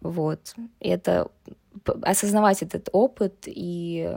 Вот. 0.00 0.54
И 0.80 0.88
это 0.88 1.28
осознавать 2.02 2.62
этот 2.62 2.88
опыт 2.92 3.44
и 3.46 4.10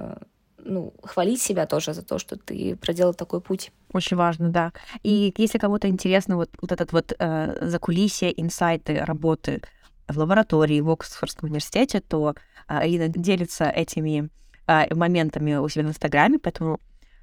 ну, 0.68 0.94
хвалить 1.04 1.42
себя 1.42 1.66
тоже 1.66 1.94
за 1.94 2.04
то, 2.04 2.20
что 2.20 2.38
ты 2.38 2.76
проделал 2.76 3.14
такой 3.14 3.42
путь. 3.42 3.72
Очень 3.94 4.18
важно, 4.18 4.50
да. 4.50 4.74
И 5.04 5.34
если 5.38 5.58
кому-то 5.58 5.88
интересно 5.88 6.36
вот, 6.36 6.50
вот 6.62 6.72
этот 6.72 6.92
вот 6.92 7.14
э, 7.18 7.58
закулисье, 7.62 8.40
инсайты 8.40 9.04
работы 9.04 9.62
в 10.08 10.18
лаборатории 10.18 10.82
в 10.82 10.90
Оксфордском 10.90 11.50
университете, 11.50 12.02
то 12.02 12.36
э, 12.68 12.88
Ирина 12.88 13.08
делится 13.08 13.66
этими 13.66 14.30
э, 14.68 14.94
моментами 14.94 15.56
у 15.56 15.68
себя 15.70 15.86
в 15.86 15.90
Инстаграме, 15.90 16.40
поэтому 16.40 16.80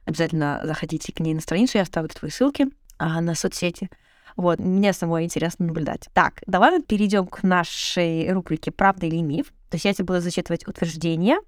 Обязательно 0.07 0.61
заходите 0.65 1.13
к 1.13 1.21
ней 1.21 1.35
на 1.35 1.41
страницу, 1.41 1.79
я 1.79 1.83
оставлю 1.83 2.11
твои 2.11 2.31
ссылки 2.31 2.69
а, 2.99 3.21
на 3.21 3.35
соцсети. 3.35 3.91
Вот, 4.37 4.59
мне 4.59 4.93
самой 4.93 5.25
интересно 5.25 5.67
наблюдать. 5.67 6.09
Так, 6.13 6.43
давай 6.47 6.83
перейдем 6.83 7.27
к 7.27 7.43
нашей 7.43 8.31
рубрике 8.33 8.73
«Правда 8.73 9.07
или 9.07 9.21
миф?». 9.23 9.53
То 9.71 9.77
есть 9.77 9.85
я 9.85 9.95
тебе 9.95 10.07
буду 10.07 10.21
зачитывать 10.21 10.67
утверждение, 10.67 11.39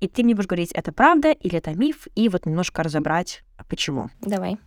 и 0.00 0.08
ты 0.08 0.22
мне 0.22 0.34
будешь 0.34 0.46
говорить, 0.46 0.72
это 0.72 0.92
правда 0.92 1.32
или 1.32 1.56
это 1.56 1.74
миф, 1.74 2.06
и 2.14 2.28
вот 2.28 2.46
немножко 2.46 2.82
разобрать, 2.82 3.42
почему. 3.68 4.10
Давай. 4.20 4.58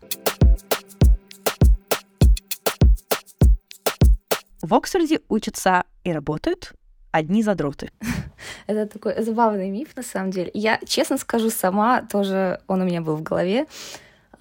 В 4.61 4.73
Оксфорде 4.73 5.21
учатся 5.29 5.85
и 6.03 6.11
работают 6.11 6.73
одни 7.11 7.43
задроты. 7.43 7.91
Это 8.67 8.85
такой 8.87 9.21
забавный 9.21 9.69
миф, 9.69 9.95
на 9.95 10.03
самом 10.03 10.31
деле. 10.31 10.51
Я, 10.53 10.79
честно 10.85 11.17
скажу, 11.17 11.49
сама 11.49 12.01
тоже, 12.01 12.59
он 12.67 12.81
у 12.81 12.85
меня 12.85 13.01
был 13.01 13.15
в 13.15 13.23
голове. 13.23 13.65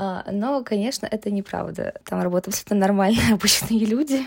А, 0.00 0.24
но, 0.30 0.62
конечно, 0.62 1.08
это 1.10 1.30
неправда. 1.30 1.94
Там 2.04 2.22
работают 2.22 2.54
абсолютно 2.54 2.76
нормальные 2.76 3.32
обычные 3.34 3.84
люди, 3.84 4.20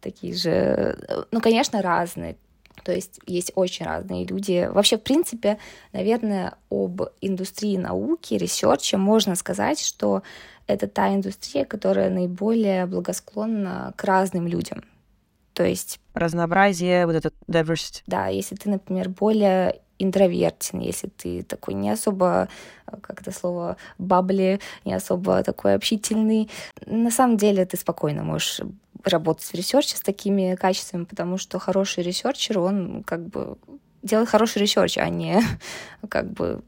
такие 0.00 0.34
же, 0.34 1.26
ну, 1.30 1.40
конечно, 1.40 1.82
разные. 1.82 2.36
То 2.82 2.92
есть 2.92 3.20
есть 3.26 3.52
очень 3.54 3.84
разные 3.84 4.24
люди. 4.24 4.68
Вообще, 4.72 4.96
в 4.96 5.02
принципе, 5.02 5.58
наверное, 5.92 6.54
об 6.70 7.02
индустрии 7.20 7.76
науки, 7.76 8.34
ресерча 8.34 8.96
можно 8.96 9.34
сказать, 9.34 9.80
что 9.80 10.22
это 10.66 10.86
та 10.86 11.14
индустрия, 11.14 11.66
которая 11.66 12.08
наиболее 12.08 12.86
благосклонна 12.86 13.92
к 13.96 14.04
разным 14.04 14.46
людям. 14.46 14.84
То 15.58 15.66
есть... 15.66 15.98
Разнообразие, 16.14 17.04
вот 17.04 17.16
этот 17.16 17.34
diversity. 17.48 18.02
Да, 18.06 18.28
если 18.28 18.54
ты, 18.54 18.70
например, 18.70 19.08
более 19.08 19.80
интровертен, 19.98 20.78
если 20.78 21.08
ты 21.08 21.42
такой 21.42 21.74
не 21.74 21.90
особо, 21.90 22.48
как 22.86 23.22
это 23.22 23.32
слово, 23.32 23.76
bubbly, 23.98 24.60
не 24.84 24.94
особо 24.94 25.42
такой 25.42 25.74
общительный, 25.74 26.48
на 26.86 27.10
самом 27.10 27.38
деле 27.38 27.66
ты 27.66 27.76
спокойно 27.76 28.22
можешь 28.22 28.60
работать 29.02 29.46
в 29.46 29.54
research 29.54 29.91
е 29.91 29.96
с 29.96 30.00
такими 30.00 30.54
качествами, 30.54 31.02
потому 31.02 31.38
что 31.38 31.58
хороший 31.58 32.04
researcher, 32.04 32.60
он 32.60 33.02
как 33.02 33.26
бы 33.26 33.58
делает 34.04 34.28
хороший 34.28 34.62
research, 34.62 34.96
а 34.98 35.08
не 35.08 35.42
как 36.08 36.30
бы 36.30 36.62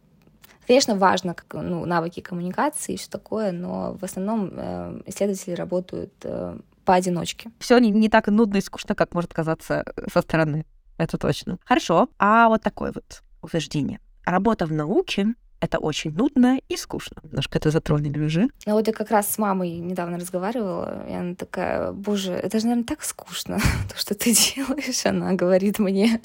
Конечно, 0.66 0.94
важно 0.94 1.34
как, 1.34 1.62
ну, 1.62 1.84
навыки 1.84 2.20
коммуникации 2.20 2.92
и 2.92 2.96
все 2.96 3.10
такое, 3.10 3.50
но 3.50 3.96
в 4.00 4.04
основном 4.04 4.52
э, 4.52 5.00
исследователи 5.06 5.54
работают 5.54 6.12
э, 6.22 6.58
поодиночке. 6.84 7.50
Все 7.58 7.78
не, 7.78 7.90
не 7.90 8.08
так 8.08 8.28
нудно 8.28 8.58
и 8.58 8.60
скучно, 8.60 8.94
как 8.94 9.14
может 9.14 9.32
казаться 9.32 9.84
со 10.12 10.22
стороны. 10.22 10.66
Это 10.98 11.18
точно. 11.18 11.58
Хорошо. 11.64 12.08
А 12.18 12.48
вот 12.48 12.62
такое 12.62 12.92
вот 12.92 13.22
утверждение. 13.42 14.00
Работа 14.24 14.66
в 14.66 14.72
науке 14.72 15.34
это 15.60 15.78
очень 15.78 16.12
нудно 16.12 16.58
и 16.68 16.76
скучно. 16.76 17.18
Немножко 17.22 17.58
это 17.58 17.70
затронули 17.70 18.18
уже. 18.18 18.48
Ну 18.66 18.72
вот 18.72 18.86
я 18.86 18.92
как 18.92 19.10
раз 19.10 19.30
с 19.30 19.38
мамой 19.38 19.78
недавно 19.78 20.18
разговаривала, 20.18 21.06
и 21.08 21.12
она 21.12 21.34
такая, 21.34 21.92
боже, 21.92 22.32
это 22.32 22.58
же, 22.58 22.66
наверное, 22.66 22.86
так 22.86 23.02
скучно, 23.04 23.58
то, 23.88 23.98
что 23.98 24.14
ты 24.14 24.32
делаешь, 24.32 25.06
она 25.06 25.34
говорит 25.34 25.78
мне. 25.78 26.22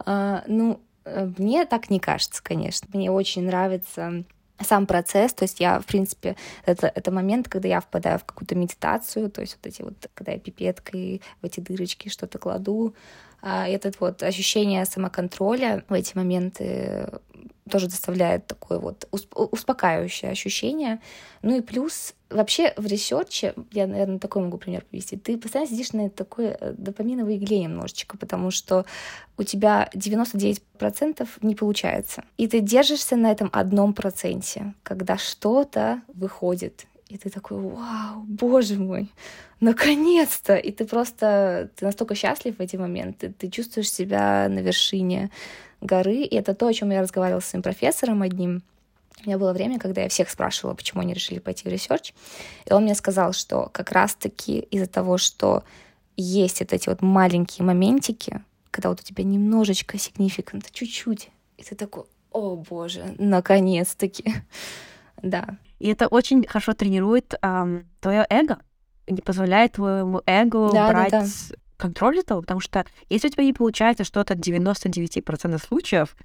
А, 0.00 0.44
ну, 0.46 0.80
э, 1.04 1.30
мне 1.38 1.64
так 1.64 1.90
не 1.90 1.98
кажется, 1.98 2.42
конечно. 2.42 2.88
Мне 2.92 3.10
очень 3.10 3.46
нравится 3.46 4.24
сам 4.60 4.86
процесс, 4.86 5.32
то 5.32 5.44
есть 5.44 5.60
я, 5.60 5.80
в 5.80 5.86
принципе, 5.86 6.36
это, 6.64 6.86
это 6.86 7.10
момент, 7.10 7.48
когда 7.48 7.68
я 7.68 7.80
впадаю 7.80 8.18
в 8.18 8.24
какую-то 8.24 8.54
медитацию, 8.54 9.30
то 9.30 9.40
есть 9.40 9.56
вот 9.56 9.66
эти 9.66 9.82
вот, 9.82 10.10
когда 10.14 10.32
я 10.32 10.38
пипеткой 10.38 11.22
в 11.42 11.44
эти 11.46 11.60
дырочки 11.60 12.08
что-то 12.08 12.38
кладу, 12.38 12.94
этот 13.44 14.00
вот 14.00 14.22
ощущение 14.22 14.84
самоконтроля 14.86 15.84
в 15.88 15.92
эти 15.92 16.16
моменты 16.16 17.10
тоже 17.70 17.86
доставляет 17.86 18.46
такое 18.46 18.78
вот 18.78 19.08
успокаивающее 19.10 20.30
ощущение. 20.30 21.00
Ну 21.42 21.56
и 21.56 21.60
плюс 21.60 22.14
вообще 22.28 22.74
в 22.76 22.86
research 22.86 23.40
е, 23.40 23.54
я, 23.72 23.86
наверное, 23.86 24.18
такой 24.18 24.42
могу 24.42 24.58
пример 24.58 24.84
привести, 24.84 25.16
ты 25.16 25.38
постоянно 25.38 25.70
сидишь 25.70 25.92
на 25.92 26.10
такой 26.10 26.46
э, 26.46 26.74
допаминовой 26.76 27.36
игле 27.36 27.60
немножечко, 27.60 28.18
потому 28.18 28.50
что 28.50 28.84
у 29.38 29.42
тебя 29.44 29.88
99% 29.94 31.28
не 31.42 31.54
получается. 31.54 32.24
И 32.36 32.48
ты 32.48 32.60
держишься 32.60 33.16
на 33.16 33.30
этом 33.30 33.48
одном 33.52 33.94
проценте, 33.94 34.74
когда 34.82 35.16
что-то 35.16 36.02
выходит. 36.08 36.86
И 37.08 37.18
ты 37.18 37.28
такой, 37.28 37.58
вау, 37.60 38.24
боже 38.26 38.76
мой, 38.76 39.10
наконец-то! 39.60 40.56
И 40.56 40.72
ты 40.72 40.86
просто, 40.86 41.70
ты 41.76 41.84
настолько 41.84 42.14
счастлив 42.14 42.56
в 42.56 42.60
эти 42.60 42.76
моменты, 42.76 43.32
ты 43.38 43.50
чувствуешь 43.50 43.92
себя 43.92 44.48
на 44.48 44.60
вершине 44.60 45.30
горы, 45.80 46.22
и 46.22 46.34
это 46.34 46.54
то, 46.54 46.66
о 46.66 46.72
чем 46.72 46.90
я 46.90 47.02
разговаривала 47.02 47.40
с 47.40 47.46
своим 47.46 47.62
профессором 47.62 48.22
одним. 48.22 48.62
У 49.22 49.26
меня 49.26 49.38
было 49.38 49.52
время, 49.52 49.78
когда 49.78 50.02
я 50.02 50.08
всех 50.08 50.30
спрашивала, 50.30 50.74
почему 50.74 51.02
они 51.02 51.14
решили 51.14 51.38
пойти 51.38 51.68
в 51.68 51.72
research, 51.72 52.14
и 52.66 52.72
он 52.72 52.84
мне 52.84 52.94
сказал, 52.94 53.32
что 53.32 53.68
как 53.72 53.92
раз-таки 53.92 54.60
из-за 54.70 54.86
того, 54.86 55.18
что 55.18 55.62
есть 56.16 56.60
вот 56.60 56.72
эти 56.72 56.88
вот 56.88 57.02
маленькие 57.02 57.64
моментики, 57.66 58.42
когда 58.70 58.88
вот 58.88 59.00
у 59.00 59.02
тебя 59.02 59.24
немножечко 59.24 59.98
significant, 59.98 60.66
чуть-чуть, 60.72 61.30
и 61.58 61.62
ты 61.62 61.74
такой, 61.74 62.04
о 62.32 62.56
боже, 62.56 63.14
наконец-таки, 63.18 64.34
да. 65.24 65.58
И 65.78 65.88
это 65.88 66.06
очень 66.06 66.46
хорошо 66.46 66.74
тренирует 66.74 67.34
эм, 67.42 67.88
твое 68.00 68.26
эго, 68.30 68.58
не 69.08 69.20
позволяет 69.20 69.72
твоему 69.72 70.22
эго 70.26 70.70
да, 70.72 70.88
брать 70.88 71.10
да, 71.10 71.22
да. 71.22 71.56
контроль 71.76 72.18
этого, 72.18 72.42
потому 72.42 72.60
что 72.60 72.84
если 73.08 73.28
у 73.28 73.30
тебя 73.30 73.44
не 73.44 73.52
получается 73.52 74.04
что-то 74.04 74.34
99% 74.34 75.66
случаев, 75.66 76.16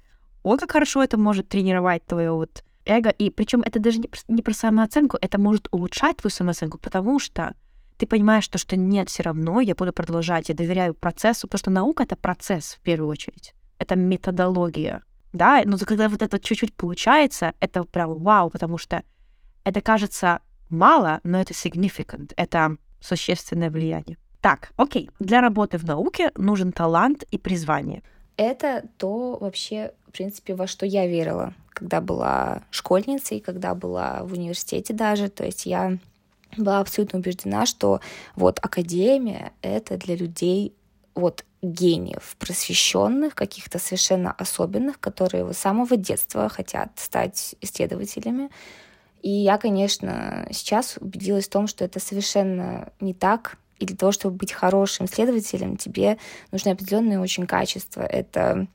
он 0.42 0.58
как 0.58 0.72
хорошо 0.72 1.02
это 1.02 1.18
может 1.18 1.48
тренировать 1.48 2.04
твое 2.04 2.30
вот 2.30 2.62
эго, 2.84 3.10
и 3.10 3.30
причем 3.30 3.62
это 3.62 3.80
даже 3.80 3.98
не 3.98 4.08
про, 4.08 4.20
не 4.28 4.42
про 4.42 4.52
самооценку, 4.52 5.18
это 5.20 5.38
может 5.38 5.68
улучшать 5.70 6.18
твою 6.18 6.30
самооценку, 6.30 6.78
потому 6.78 7.18
что 7.18 7.54
ты 7.96 8.06
понимаешь, 8.06 8.44
что, 8.44 8.56
что 8.56 8.76
нет, 8.76 9.10
все 9.10 9.22
равно 9.22 9.60
я 9.60 9.74
буду 9.74 9.92
продолжать, 9.92 10.48
я 10.48 10.54
доверяю 10.54 10.94
процессу, 10.94 11.46
потому 11.46 11.58
что 11.58 11.70
наука— 11.70 12.02
это 12.04 12.16
процесс 12.16 12.78
в 12.78 12.80
первую 12.80 13.10
очередь, 13.10 13.54
это 13.78 13.96
методология, 13.96 15.02
да, 15.32 15.62
но 15.64 15.78
когда 15.78 16.08
вот 16.08 16.22
это 16.22 16.38
чуть-чуть 16.38 16.74
получается, 16.74 17.54
это 17.60 17.84
прям 17.84 18.18
вау, 18.18 18.50
потому 18.50 18.78
что 18.78 19.02
это 19.64 19.80
кажется 19.80 20.40
мало, 20.68 21.20
но 21.22 21.40
это 21.40 21.52
significant, 21.52 22.32
это 22.36 22.76
существенное 23.00 23.70
влияние. 23.70 24.18
Так, 24.40 24.72
окей. 24.76 25.10
Для 25.18 25.40
работы 25.40 25.78
в 25.78 25.84
науке 25.84 26.30
нужен 26.36 26.72
талант 26.72 27.24
и 27.30 27.38
призвание. 27.38 28.02
Это 28.36 28.84
то 28.96 29.36
вообще, 29.38 29.92
в 30.08 30.12
принципе, 30.12 30.54
во 30.54 30.66
что 30.66 30.86
я 30.86 31.06
верила, 31.06 31.52
когда 31.68 32.00
была 32.00 32.62
школьницей, 32.70 33.40
когда 33.40 33.74
была 33.74 34.22
в 34.24 34.32
университете 34.32 34.94
даже. 34.94 35.28
То 35.28 35.44
есть 35.44 35.66
я 35.66 35.98
была 36.56 36.80
абсолютно 36.80 37.18
убеждена, 37.18 37.66
что 37.66 38.00
вот 38.36 38.58
академия— 38.62 39.52
это 39.62 39.98
для 39.98 40.16
людей 40.16 40.74
вот 41.14 41.44
гениев, 41.62 42.36
просвещенных, 42.38 43.34
каких-то 43.34 43.78
совершенно 43.78 44.32
особенных, 44.32 44.98
которые 44.98 45.52
с 45.52 45.58
самого 45.58 45.96
детства 45.96 46.48
хотят 46.48 46.92
стать 46.96 47.54
исследователями. 47.60 48.50
И 49.22 49.30
я, 49.30 49.58
конечно, 49.58 50.46
сейчас 50.50 50.96
убедилась 50.98 51.46
в 51.46 51.50
том, 51.50 51.66
что 51.66 51.84
это 51.84 52.00
совершенно 52.00 52.92
не 53.00 53.12
так, 53.12 53.58
и 53.78 53.86
для 53.86 53.96
того, 53.96 54.12
чтобы 54.12 54.36
быть 54.36 54.52
хорошим 54.52 55.06
исследователем, 55.06 55.76
тебе 55.76 56.18
нужны 56.52 56.70
определенные 56.70 57.20
очень 57.20 57.46
качества. 57.46 58.02
Это 58.02 58.66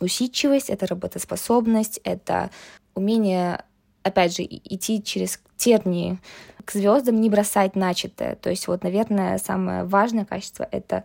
усидчивость, 0.00 0.70
это 0.70 0.86
работоспособность, 0.86 2.00
это 2.04 2.50
умение, 2.94 3.64
опять 4.02 4.34
же, 4.34 4.42
идти 4.42 5.02
через 5.02 5.40
тернии 5.56 6.18
к 6.64 6.72
звездам, 6.72 7.20
не 7.20 7.28
бросать 7.28 7.76
начатое. 7.76 8.34
То 8.34 8.50
есть 8.50 8.66
вот, 8.66 8.82
наверное, 8.82 9.38
самое 9.38 9.84
важное 9.84 10.24
качество— 10.24 10.66
это 10.72 11.04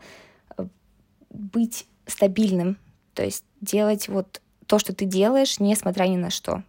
быть 1.35 1.85
стабильным, 2.07 2.77
то 3.13 3.23
есть 3.23 3.45
делать 3.61 4.07
вот 4.07 4.41
то, 4.67 4.79
что 4.79 4.93
ты 4.93 5.05
делаешь, 5.05 5.59
несмотря 5.59 6.05
ни 6.05 6.17
на 6.17 6.29
что. 6.29 6.63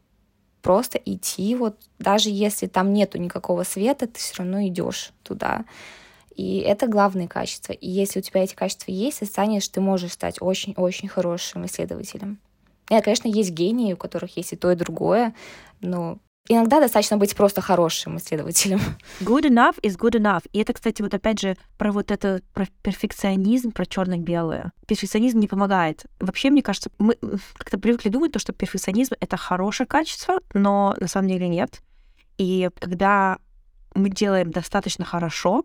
Просто 0.63 0.99
идти, 0.99 1.55
вот 1.55 1.77
даже 1.99 2.29
если 2.31 2.67
там 2.67 2.93
нету 2.93 3.19
никакого 3.19 3.63
света, 3.63 4.07
ты 4.07 4.19
все 4.19 4.39
равно 4.39 4.67
идешь 4.67 5.13
туда. 5.23 5.65
И 6.35 6.59
это 6.59 6.87
главные 6.87 7.29
качества. 7.29 7.73
И 7.73 7.89
если 7.89 8.19
у 8.19 8.23
тебя 8.23 8.45
эти 8.45 8.55
качества 8.55 8.91
есть, 8.91 9.21
ты 9.21 9.27
станешь, 9.27 9.69
ты 9.69 9.81
можешь 9.81 10.13
стать 10.13 10.37
очень-очень 10.41 11.09
хорошим 11.09 11.65
исследователем. 11.65 12.39
И, 12.91 13.01
конечно, 13.01 13.29
есть 13.29 13.51
гении, 13.51 13.95
у 13.95 13.97
которых 13.97 14.37
есть 14.37 14.53
и 14.53 14.57
то, 14.57 14.71
и 14.71 14.77
другое, 14.77 15.35
но 15.81 16.19
иногда 16.49 16.81
достаточно 16.81 17.17
быть 17.17 17.35
просто 17.37 17.61
хорошим 17.61 18.19
исследователем. 18.19 18.81
Good 19.21 19.49
enough 19.49 19.81
is 19.83 19.97
good 19.99 20.19
enough. 20.19 20.45
И 20.53 20.61
это, 20.61 20.73
кстати, 20.73 21.03
вот 21.03 21.15
опять 21.15 21.41
же 21.41 21.57
про 21.79 21.93
вот 21.93 22.11
это 22.11 22.43
про 22.53 22.67
перфекционизм, 22.83 23.73
про 23.73 23.87
черно-белое. 23.87 24.73
Перфекционизм 24.87 25.39
не 25.39 25.49
помогает. 25.49 26.05
Вообще, 26.21 26.51
мне 26.51 26.63
кажется, 26.63 26.91
мы 26.99 27.17
как-то 27.57 27.79
привыкли 27.79 28.09
думать, 28.09 28.33
то, 28.33 28.39
что 28.39 28.53
перфекционизм— 28.53 29.15
это 29.21 29.37
хорошее 29.37 29.87
качество, 29.87 30.41
но 30.55 30.95
на 31.01 31.09
самом 31.09 31.29
деле 31.29 31.49
нет. 31.49 31.83
И 32.39 32.69
когда 32.79 33.39
мы 33.95 34.11
делаем 34.11 34.51
достаточно 34.51 35.05
хорошо, 35.05 35.65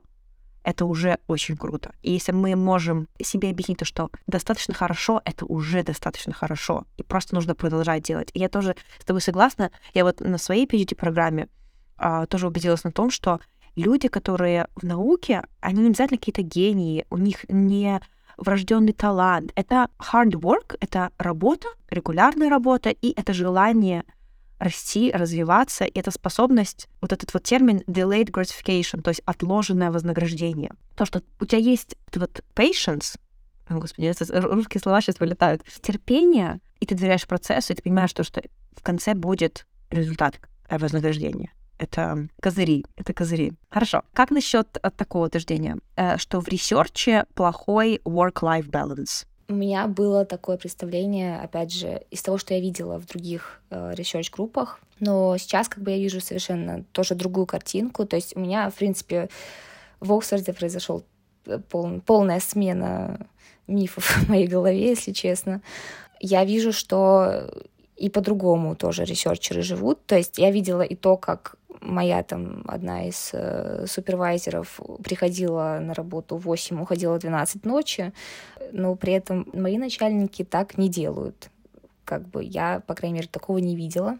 это 0.64 0.86
уже 0.86 1.18
очень 1.28 1.58
круто. 1.58 1.94
И 2.02 2.12
если 2.12 2.32
мы 2.32 2.56
можем 2.56 3.08
себе 3.22 3.50
объяснить 3.50 3.80
то, 3.80 3.86
что 3.86 4.10
достаточно 4.28 4.74
хорошо, 4.74 5.22
это 5.26 5.46
уже 5.46 5.84
достаточно 5.84 6.34
хорошо. 6.34 6.86
И 6.98 7.04
просто 7.04 7.36
нужно 7.36 7.56
продолжать 7.56 8.04
делать. 8.04 8.30
И 8.34 8.40
я 8.40 8.50
тоже 8.50 8.76
с 9.00 9.06
тобой 9.06 9.22
согласна. 9.22 9.72
Я 9.94 10.04
вот 10.04 10.20
на 10.20 10.38
своей 10.38 10.66
PhD-программе 10.66 11.48
а, 11.98 12.26
тоже 12.26 12.48
убедилась 12.48 12.84
на 12.84 12.92
том, 12.92 13.10
что 13.10 13.40
люди, 13.76 14.08
которые 14.08 14.68
в 14.76 14.84
науке, 14.84 15.44
они 15.60 15.82
не 15.82 15.88
обязательно 15.88 16.20
какие-то 16.20 16.42
гении, 16.42 17.06
у 17.10 17.18
них 17.18 17.46
не 17.50 18.02
врожденный 18.38 18.94
талант. 18.94 19.52
Это 19.56 19.90
hard 20.00 20.32
work, 20.32 20.78
это 20.80 21.12
работа, 21.18 21.68
регулярная 21.90 22.50
работа, 22.50 22.90
и 22.90 23.14
это 23.16 23.34
желание 23.34 24.04
расти, 24.62 25.12
развиваться, 25.12 25.86
и 25.86 26.00
это 26.00 26.12
способность, 26.12 26.88
вот 27.02 27.12
этот 27.12 27.34
вот 27.34 27.44
термин 27.44 27.80
delayed 27.88 28.30
gratification, 28.30 29.02
то 29.02 29.10
есть 29.10 29.22
отложенное 29.26 29.92
вознаграждение. 29.92 30.72
То, 30.96 31.06
что 31.06 31.24
у 31.40 31.46
тебя 31.46 31.60
есть 31.60 31.96
вот 32.14 32.42
patience, 32.56 33.18
о, 33.68 33.80
господи, 33.80 34.14
русские 34.32 34.82
слова 34.82 35.02
сейчас 35.02 35.20
вылетают, 35.20 35.64
терпение, 35.82 36.60
и 36.80 36.86
ты 36.86 36.96
доверяешь 36.96 37.28
процессу, 37.28 37.74
и 37.74 37.76
ты 37.76 37.82
понимаешь, 37.82 38.12
что, 38.12 38.24
что 38.24 38.42
в 38.76 38.84
конце 38.84 39.16
будет 39.16 39.66
результат 39.90 40.40
э, 40.70 40.78
вознаграждения. 40.78 41.52
Это 41.80 42.28
козыри, 42.40 42.86
это 42.96 43.14
козыри. 43.14 43.54
Хорошо. 43.70 44.04
Как 44.14 44.30
насчет 44.30 44.78
э, 44.82 44.92
такого 44.92 45.26
утверждения, 45.26 45.78
э, 45.96 46.18
что 46.18 46.40
в 46.40 46.48
research 46.48 47.17
е 47.17 47.26
плохой 47.34 48.00
work-life 48.06 48.70
balance? 48.70 49.26
У 49.52 49.56
меня 49.56 49.88
было 49.88 50.26
такое 50.26 50.58
представление, 50.58 51.40
опять 51.40 51.74
же, 51.74 52.04
из 52.10 52.22
того, 52.22 52.38
что 52.38 52.54
я 52.54 52.62
видела 52.62 52.98
в 52.98 53.06
других 53.06 53.62
э, 53.70 53.94
research-группах, 53.94 54.80
но 55.00 55.38
сейчас 55.38 55.68
как 55.68 55.84
бы 55.84 55.92
я 55.92 55.98
вижу 55.98 56.22
совершенно 56.22 56.84
тоже 56.92 57.16
другую 57.16 57.46
картинку, 57.46 58.06
то 58.06 58.16
есть 58.16 58.36
у 58.36 58.40
меня, 58.40 58.70
в 58.70 58.76
принципе, 58.76 59.30
в 60.00 60.14
Оксфорде 60.14 60.54
произошел 60.54 61.04
э, 61.46 61.60
пол, 61.60 62.00
полная 62.02 62.40
смена 62.40 63.28
мифов 63.68 64.06
в 64.06 64.30
моей 64.30 64.48
голове, 64.48 64.90
если 64.90 65.12
честно. 65.12 65.62
я 66.20 66.46
вижу, 66.46 66.72
что 66.72 67.50
и 67.98 68.10
по-другому 68.10 68.76
тоже 68.76 69.06
ресерчеры 69.06 69.62
живут. 69.62 70.06
То 70.08 70.18
есть 70.18 70.40
я 70.40 70.50
видела 70.50 70.82
и 70.82 70.96
то, 70.96 71.18
как 71.18 71.56
моя 71.82 72.24
там 72.24 72.64
одна 72.68 73.08
из 73.08 73.32
э, 73.34 73.86
супервайзеров 73.88 74.80
приходила 75.04 75.80
на 75.82 75.94
работу 75.94 76.38
в 76.38 76.44
8, 76.44 76.82
уходила 76.82 77.16
в 77.16 77.20
12 77.20 77.66
ночи, 77.66 78.14
но 78.72 78.96
при 78.96 79.14
этом 79.14 79.48
мои 79.54 79.78
начальники 79.78 80.44
так 80.44 80.78
не 80.78 80.90
делают. 80.90 81.50
Как 82.06 82.28
бы 82.28 82.44
я, 82.44 82.82
по 82.86 82.94
крайней 82.94 83.16
мере, 83.16 83.28
такого 83.28 83.58
не 83.58 83.76
видела. 83.76 84.18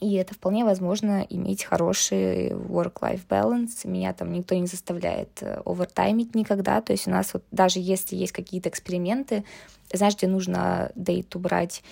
И 0.00 0.14
это 0.14 0.34
вполне 0.34 0.64
возможно 0.64 1.26
иметь 1.28 1.64
хороший 1.64 2.50
work-life 2.50 3.26
balance. 3.28 3.86
Меня 3.86 4.12
там 4.12 4.32
никто 4.32 4.54
не 4.54 4.66
заставляет 4.66 5.42
э, 5.42 5.60
овертаймить 5.64 6.34
никогда. 6.34 6.80
То 6.80 6.92
есть 6.92 7.06
у 7.06 7.10
нас 7.10 7.34
вот 7.34 7.44
даже 7.50 7.78
если 7.78 8.16
есть 8.16 8.32
какие-то 8.32 8.68
эксперименты, 8.68 9.44
знаешь, 9.92 10.16
где 10.16 10.26
нужно 10.26 10.90
data 10.94 11.34
у 11.36 11.44
брать 11.44 11.82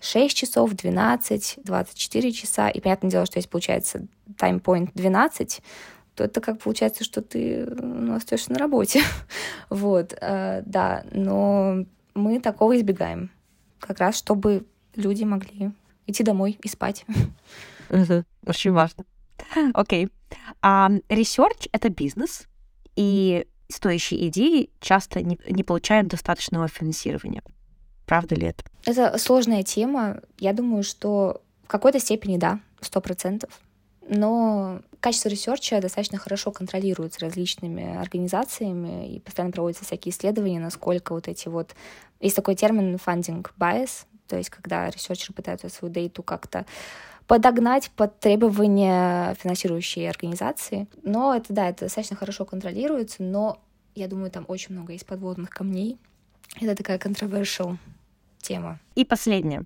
6 0.00 0.36
часов, 0.36 0.72
12, 0.72 1.58
24 1.62 2.32
часа, 2.32 2.68
и 2.68 2.80
понятное 2.80 3.10
дело, 3.10 3.26
что 3.26 3.38
если 3.38 3.48
получается 3.48 4.06
timepoint 4.36 4.90
12, 4.94 5.62
то 6.14 6.24
это 6.24 6.40
как 6.40 6.60
получается, 6.60 7.04
что 7.04 7.22
ты 7.22 7.66
ну, 7.66 8.14
остаешься 8.14 8.52
на 8.52 8.58
работе. 8.58 9.02
вот, 9.70 10.14
э, 10.20 10.62
да, 10.64 11.04
но 11.12 11.84
мы 12.14 12.40
такого 12.40 12.76
избегаем, 12.76 13.30
как 13.80 13.98
раз 13.98 14.16
чтобы 14.16 14.64
люди 14.94 15.24
могли 15.24 15.72
идти 16.06 16.22
домой 16.22 16.58
и 16.62 16.68
спать. 16.68 17.04
Очень 18.46 18.72
важно. 18.72 19.04
Окей. 19.74 20.08
А 20.62 20.90
research— 21.08 21.68
это 21.72 21.88
бизнес, 21.88 22.46
и 22.96 23.46
стоящие 23.68 24.28
идеи 24.28 24.70
часто 24.80 25.22
не, 25.22 25.38
не 25.48 25.62
получают 25.62 26.08
достаточного 26.08 26.68
финансирования. 26.68 27.42
Правда 28.06 28.34
ли 28.34 28.48
это? 28.48 28.64
Это 28.84 29.16
сложная 29.18 29.62
тема. 29.62 30.20
Я 30.38 30.52
думаю, 30.52 30.82
что 30.82 31.40
в 31.64 31.68
какой-то 31.68 31.98
степени 31.98 32.36
да, 32.36 32.60
сто 32.80 33.00
процентов. 33.00 33.60
Но 34.06 34.80
качество 35.00 35.28
research 35.28 35.74
а 35.74 35.80
достаточно 35.80 36.18
хорошо 36.18 36.52
контролируется 36.52 37.20
различными 37.20 37.96
организациями, 37.96 39.14
и 39.14 39.20
постоянно 39.20 39.52
проводятся 39.52 39.84
всякие 39.84 40.12
исследования, 40.12 40.60
насколько 40.60 41.14
вот 41.14 41.28
эти 41.28 41.48
вот... 41.48 41.74
Есть 42.20 42.36
такой 42.36 42.54
термин 42.54 42.96
funding 42.96 43.46
bias, 43.58 44.06
то 44.28 44.36
есть 44.36 44.50
когда 44.50 44.88
researcher 44.90 45.28
ы 45.28 45.32
пытаются 45.34 45.68
свою 45.68 45.92
data 45.92 46.16
у 46.16 46.22
как-то 46.22 46.64
подогнать 47.26 47.90
под 47.90 48.18
требования 48.20 49.34
финансирующей 49.34 50.08
организации. 50.08 50.86
Но 51.02 51.34
это, 51.34 51.52
да, 51.52 51.68
это 51.70 51.86
достаточно 51.86 52.16
хорошо 52.16 52.44
контролируется, 52.44 53.22
но 53.22 53.60
я 53.94 54.08
думаю, 54.08 54.30
там 54.30 54.44
очень 54.48 54.74
много 54.74 54.92
есть 54.92 55.06
подводных 55.06 55.50
камней. 55.50 55.98
Это 56.60 56.74
такая 56.74 56.98
controversial 56.98 57.78
тема. 58.44 58.78
И 58.94 59.04
последнее. 59.04 59.64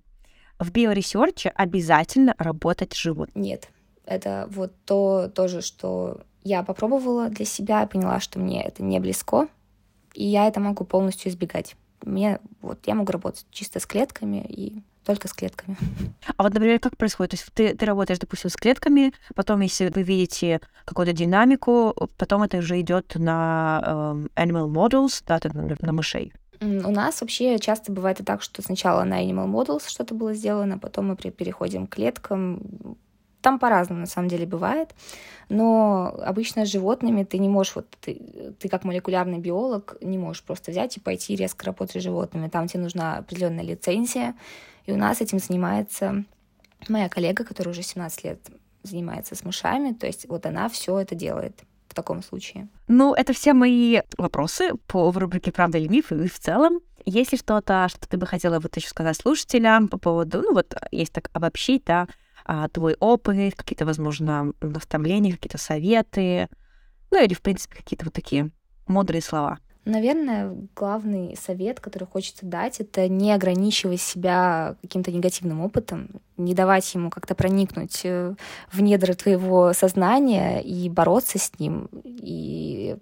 В 0.59 0.71
bioresearch 0.73 1.44
е 1.44 1.51
обязательно 1.51 2.35
работать 2.39 2.95
с? 2.95 3.31
Нет. 3.35 3.69
Это 4.05 4.49
вот 4.51 4.73
то 4.87 5.31
тоже, 5.35 5.61
что 5.61 6.23
я 6.45 6.63
попробовала 6.63 7.29
для 7.29 7.45
себя, 7.45 7.87
поняла, 7.87 8.21
что 8.21 8.39
мне 8.39 8.63
это 8.63 8.83
не 8.83 8.99
близко, 9.01 9.49
и 10.15 10.25
я 10.25 10.49
это 10.49 10.61
могу 10.61 10.85
полностью 10.85 11.31
избегать. 11.31 11.77
Мне 12.03 12.41
вот 12.63 12.79
я 12.87 12.95
могу 12.95 13.13
работать 13.13 13.47
чисто 13.51 13.81
с 13.81 13.87
клетками 13.87 14.45
и 14.49 14.83
только 15.05 15.29
с 15.29 15.33
клетками. 15.33 15.77
А 16.37 16.43
вот, 16.43 16.55
например, 16.55 16.79
как 16.81 16.97
происходит? 16.97 17.31
То 17.33 17.37
есть 17.37 17.53
ты, 17.55 17.75
ты 17.75 17.87
работаешь, 17.87 18.19
допустим, 18.19 18.51
с 18.51 18.57
клетками, 18.57 19.13
потом, 19.35 19.61
если 19.61 19.89
вы 19.89 20.03
видите 20.03 20.61
какую-то 20.85 21.13
динамику, 21.13 21.95
потом 22.17 22.43
это 22.43 22.59
уже 22.59 22.81
идет 22.81 23.15
на 23.17 24.29
э, 24.37 24.43
animal 24.45 24.69
models, 24.69 25.23
да, 25.27 25.41
на, 25.53 25.77
на 25.81 25.93
мышей. 25.93 26.33
У 26.61 26.91
нас 26.91 27.21
вообще 27.21 27.59
часто 27.59 27.93
бывает 27.93 28.21
и 28.21 28.25
так, 28.25 28.43
что 28.43 28.63
сначала 28.63 29.05
на 29.05 29.23
Animal 29.23 29.47
Models 29.47 29.89
что-то 29.89 30.15
было 30.15 30.35
сделано, 30.35 30.79
потом 30.79 31.09
мы 31.09 31.17
переходим 31.17 31.87
к 31.87 31.95
клеткам. 31.95 32.97
Там 33.41 33.61
по-разному, 33.61 34.01
на 34.01 34.07
самом 34.07 34.29
деле, 34.29 34.47
бывает. 34.47 34.95
Но 35.49 36.13
обычно 36.25 36.67
с 36.67 36.71
животными 36.71 37.23
ты 37.23 37.39
не 37.39 37.49
можешь, 37.49 37.77
вот 37.77 37.87
ты, 38.01 38.55
ты 38.59 38.69
как 38.69 38.85
молекулярный 38.85 39.39
биолог, 39.39 39.97
не 40.01 40.19
можешь 40.19 40.43
просто 40.43 40.73
взять 40.73 40.97
и 40.97 41.01
пойти 41.01 41.37
резко 41.37 41.67
работать 41.67 42.03
с 42.03 42.05
животными. 42.05 42.49
Там 42.49 42.67
тебе 42.67 42.83
нужна 42.83 43.19
определенная 43.19 43.63
лицензия. 43.63 44.35
И 44.87 44.93
у 44.93 44.97
нас 44.97 45.21
этим 45.21 45.39
занимается 45.39 46.25
моя 46.89 47.09
коллега, 47.09 47.45
которая 47.45 47.73
уже 47.73 47.83
17 47.83 48.25
лет 48.25 48.41
занимается 48.83 49.37
с 49.37 49.45
мышами. 49.45 49.93
То 49.93 50.09
есть 50.09 50.29
вот 50.29 50.45
она 50.45 50.69
все 50.69 50.99
это 50.99 51.15
делает 51.15 51.63
таком 51.99 52.23
случае? 52.23 52.69
Ну, 52.87 53.15
это 53.15 53.33
все 53.33 53.53
мои 53.53 54.01
вопросы 54.17 54.73
по 54.87 55.11
рубрике 55.11 55.53
«Правда 55.53 55.79
или 55.79 55.89
миф» 55.89 56.13
и 56.13 56.29
в 56.29 56.39
целом. 56.39 56.81
Есть 57.05 57.33
ли 57.33 57.39
что-то, 57.39 57.89
что 57.89 58.09
ты 58.09 58.17
бы 58.17 58.27
хотела 58.27 58.61
вот 58.61 58.77
еще 58.77 58.89
сказать 58.89 59.17
слушателям 59.17 59.89
по 59.89 59.99
поводу, 59.99 60.43
ну 60.43 60.55
вот, 60.55 60.75
есть 60.93 61.13
так 61.13 61.31
обобщить, 61.33 61.85
да, 61.85 62.07
а, 62.45 62.69
твой 62.69 62.95
опыт, 63.01 63.55
какие-то, 63.57 63.85
возможно, 63.85 64.53
наставления, 64.61 65.33
какие-то 65.33 65.59
советы, 65.59 66.49
ну 67.11 67.25
или, 67.25 67.35
в 67.35 67.41
принципе, 67.41 67.77
какие-то 67.77 68.05
вот 68.05 68.15
такие 68.15 68.51
мудрые 68.87 69.23
слова? 69.23 69.59
Наверное, 69.89 70.55
главный 70.77 71.35
совет, 71.35 71.81
который 71.81 72.05
хочется 72.05 72.45
дать, 72.45 72.79
это 72.79 73.09
не 73.09 73.33
ограничивать 73.33 74.03
себя 74.03 74.77
каким-то 74.83 75.11
негативным 75.11 75.63
опытом, 75.63 76.11
не 76.37 76.53
давать 76.53 76.95
ему 76.95 77.09
как-то 77.09 77.35
проникнуть 77.35 78.03
э, 78.05 78.35
в 78.71 78.83
недра 78.83 79.15
твоего 79.15 79.73
сознания 79.73 80.61
и 80.61 80.91
бороться 80.91 81.39
с 81.39 81.59
ним, 81.59 81.89
и 82.05 82.99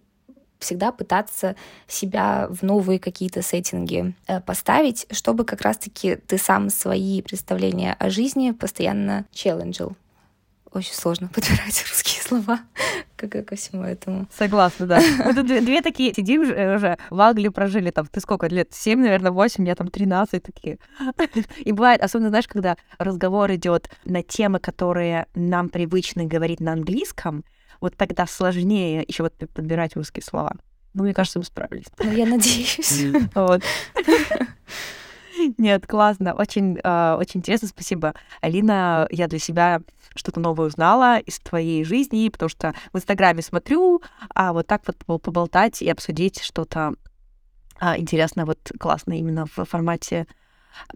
всегда 0.61 0.93
пытаться 0.93 1.57
себя 1.89 2.47
в 2.51 2.63
новые 2.63 3.01
какие-то 3.01 3.43
сеттинги 3.43 4.15
э, 4.29 4.41
поставить, 4.41 5.09
чтобы 5.11 5.45
как 5.45 5.63
раз-таки 5.63 6.15
ты 6.15 6.39
сам 6.39 6.71
свои 6.71 7.21
представления 7.21 7.95
о 7.95 8.11
жизни 8.11 8.53
постоянно 8.53 9.25
челленджил. 9.33 9.97
Очень 10.73 10.95
сложно 10.95 11.27
подбирать 11.35 11.85
русские 11.89 12.23
слова 12.23 12.61
как 13.17 13.47
ко 13.47 13.57
всему 13.57 13.83
этому. 13.83 14.27
Согласна, 14.37 14.87
да. 14.87 15.01
Мы 15.25 15.35
тут 15.35 15.47
две, 15.47 15.61
две 15.61 15.83
такие 15.83 16.13
сидим 16.15 16.43
уже, 16.43 16.99
в 17.11 17.21
Англии 17.21 17.49
прожили 17.49 17.91
там, 17.91 18.07
ты 18.07 18.21
сколько 18.21 18.47
лет? 18.47 18.69
Семь, 18.73 19.01
наверное, 19.01 19.31
восемь, 19.31 19.67
я 19.67 19.75
там 19.75 19.89
тринадцать 19.89 20.43
такие. 20.43 20.79
И 21.59 21.73
бывает, 21.73 22.03
особенно, 22.03 22.29
знаешь, 22.29 22.49
когда 22.49 22.77
разговор 22.99 23.53
идет 23.53 23.91
на 24.05 24.23
темы, 24.23 24.59
которые 24.59 25.27
нам 25.35 25.69
привычно 25.69 26.25
говорить 26.25 26.61
на 26.61 26.73
английском, 26.73 27.45
вот 27.81 27.97
тогда 27.97 28.27
сложнее 28.27 29.05
еще 29.07 29.23
вот 29.23 29.35
подбирать 29.53 29.97
русские 29.97 30.23
слова. 30.23 30.53
Ну, 30.95 31.03
мне 31.03 31.13
кажется, 31.13 31.39
мы 31.39 31.45
справились. 31.45 31.87
Ну, 31.99 32.11
я 32.11 32.27
надеюсь. 32.27 33.05
Вот. 33.35 33.63
Нет, 35.59 35.87
классно. 35.87 36.35
Очень, 36.35 36.79
э, 36.83 37.17
очень 37.19 37.41
интересно. 37.41 37.69
Спасибо. 37.69 38.15
Алина, 38.41 39.07
я 39.11 39.29
для 39.29 39.39
себя 39.39 39.81
что-то 40.15 40.41
новое 40.41 40.69
узнала 40.69 41.19
из 41.19 41.39
твоей 41.39 41.85
жизни, 41.85 42.29
потому 42.29 42.49
что 42.49 42.75
в 42.93 42.97
Инстаграме 42.97 43.43
смотрю, 43.43 44.03
а 44.35 44.53
вот 44.53 44.67
так 44.67 44.83
вот 44.87 45.23
поболтать 45.23 45.83
и 45.83 45.91
обсудить 45.91 46.43
что-то 46.43 46.95
а, 47.79 47.99
интересное, 47.99 48.47
вот 48.47 48.73
классно 48.79 49.19
именно 49.19 49.47
в 49.47 49.65
формате 49.65 50.27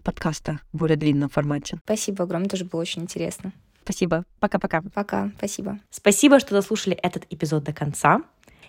подкаста, 0.03 0.59
в 0.73 0.77
более 0.77 0.97
длинном 0.97 1.29
формате. 1.29 1.79
Спасибо 1.85 2.23
огромное, 2.23 2.49
тоже 2.49 2.65
было 2.65 2.81
очень 2.81 3.03
интересно. 3.03 3.51
Спасибо. 3.83 4.25
Пока-пока. 4.39 4.81
Пока. 4.93 5.31
Спасибо. 5.37 5.79
Спасибо, 5.89 6.39
что 6.39 6.51
дослушали 6.51 6.95
этот 6.95 7.25
эпизод 7.29 7.63
до 7.63 7.73
конца. 7.73 8.21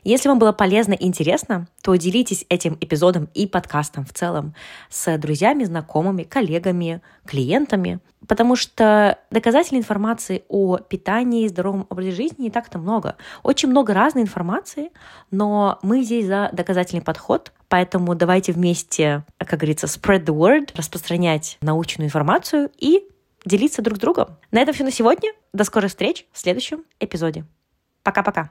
Если 0.05 0.28
вам 0.28 0.40
было 0.40 0.53
полезно 0.53 0.94
и 0.94 1.07
интересно, 1.07 1.68
то 1.80 1.94
делитесь 1.94 2.44
этим 2.48 2.76
эпизодом 2.80 3.28
и 3.34 3.46
подкастом 3.46 4.05
в 4.05 4.12
целом 4.12 4.55
с 4.88 5.16
друзьями, 5.16 5.62
знакомыми, 5.62 6.24
коллегами, 6.24 7.03
клиентами, 7.24 8.00
потому 8.26 8.57
что 8.57 9.18
доказательной 9.30 9.80
информации 9.80 10.42
о 10.48 10.78
питании 10.78 11.44
и 11.44 11.48
здоровом 11.48 11.86
образе 11.88 12.11
жизни 12.11 12.42
не 12.42 12.50
так-то 12.50 12.78
много. 12.78 13.16
Очень 13.44 13.68
много 13.68 13.94
разной 13.94 14.24
информации, 14.24 14.90
но 15.30 15.78
мы 15.82 16.03
здесь 16.03 16.26
за 16.26 16.50
доказательный 16.53 17.03
подход, 17.03 17.53
поэтому 17.68 18.16
давайте 18.16 18.53
вместе, 18.53 19.24
как 19.38 19.61
говорится, 19.61 19.86
spread 19.86 20.24
the 20.24 20.36
word, 20.36 20.70
распространять 20.74 21.59
научную 21.61 22.09
информацию 22.09 22.70
и 22.76 23.05
делиться 23.44 23.82
друг 23.82 23.98
с 23.98 24.00
другом. 24.00 24.36
На 24.50 24.61
этом 24.61 24.74
все 24.74 24.82
на 24.82 24.90
сегодня. 24.90 25.32
До 25.53 25.62
скорых 25.62 25.90
встреч 25.90 26.26
в 26.32 26.38
следующем 26.38 26.84
эпизоде. 26.98 27.44
Пока-пока. 28.03 28.50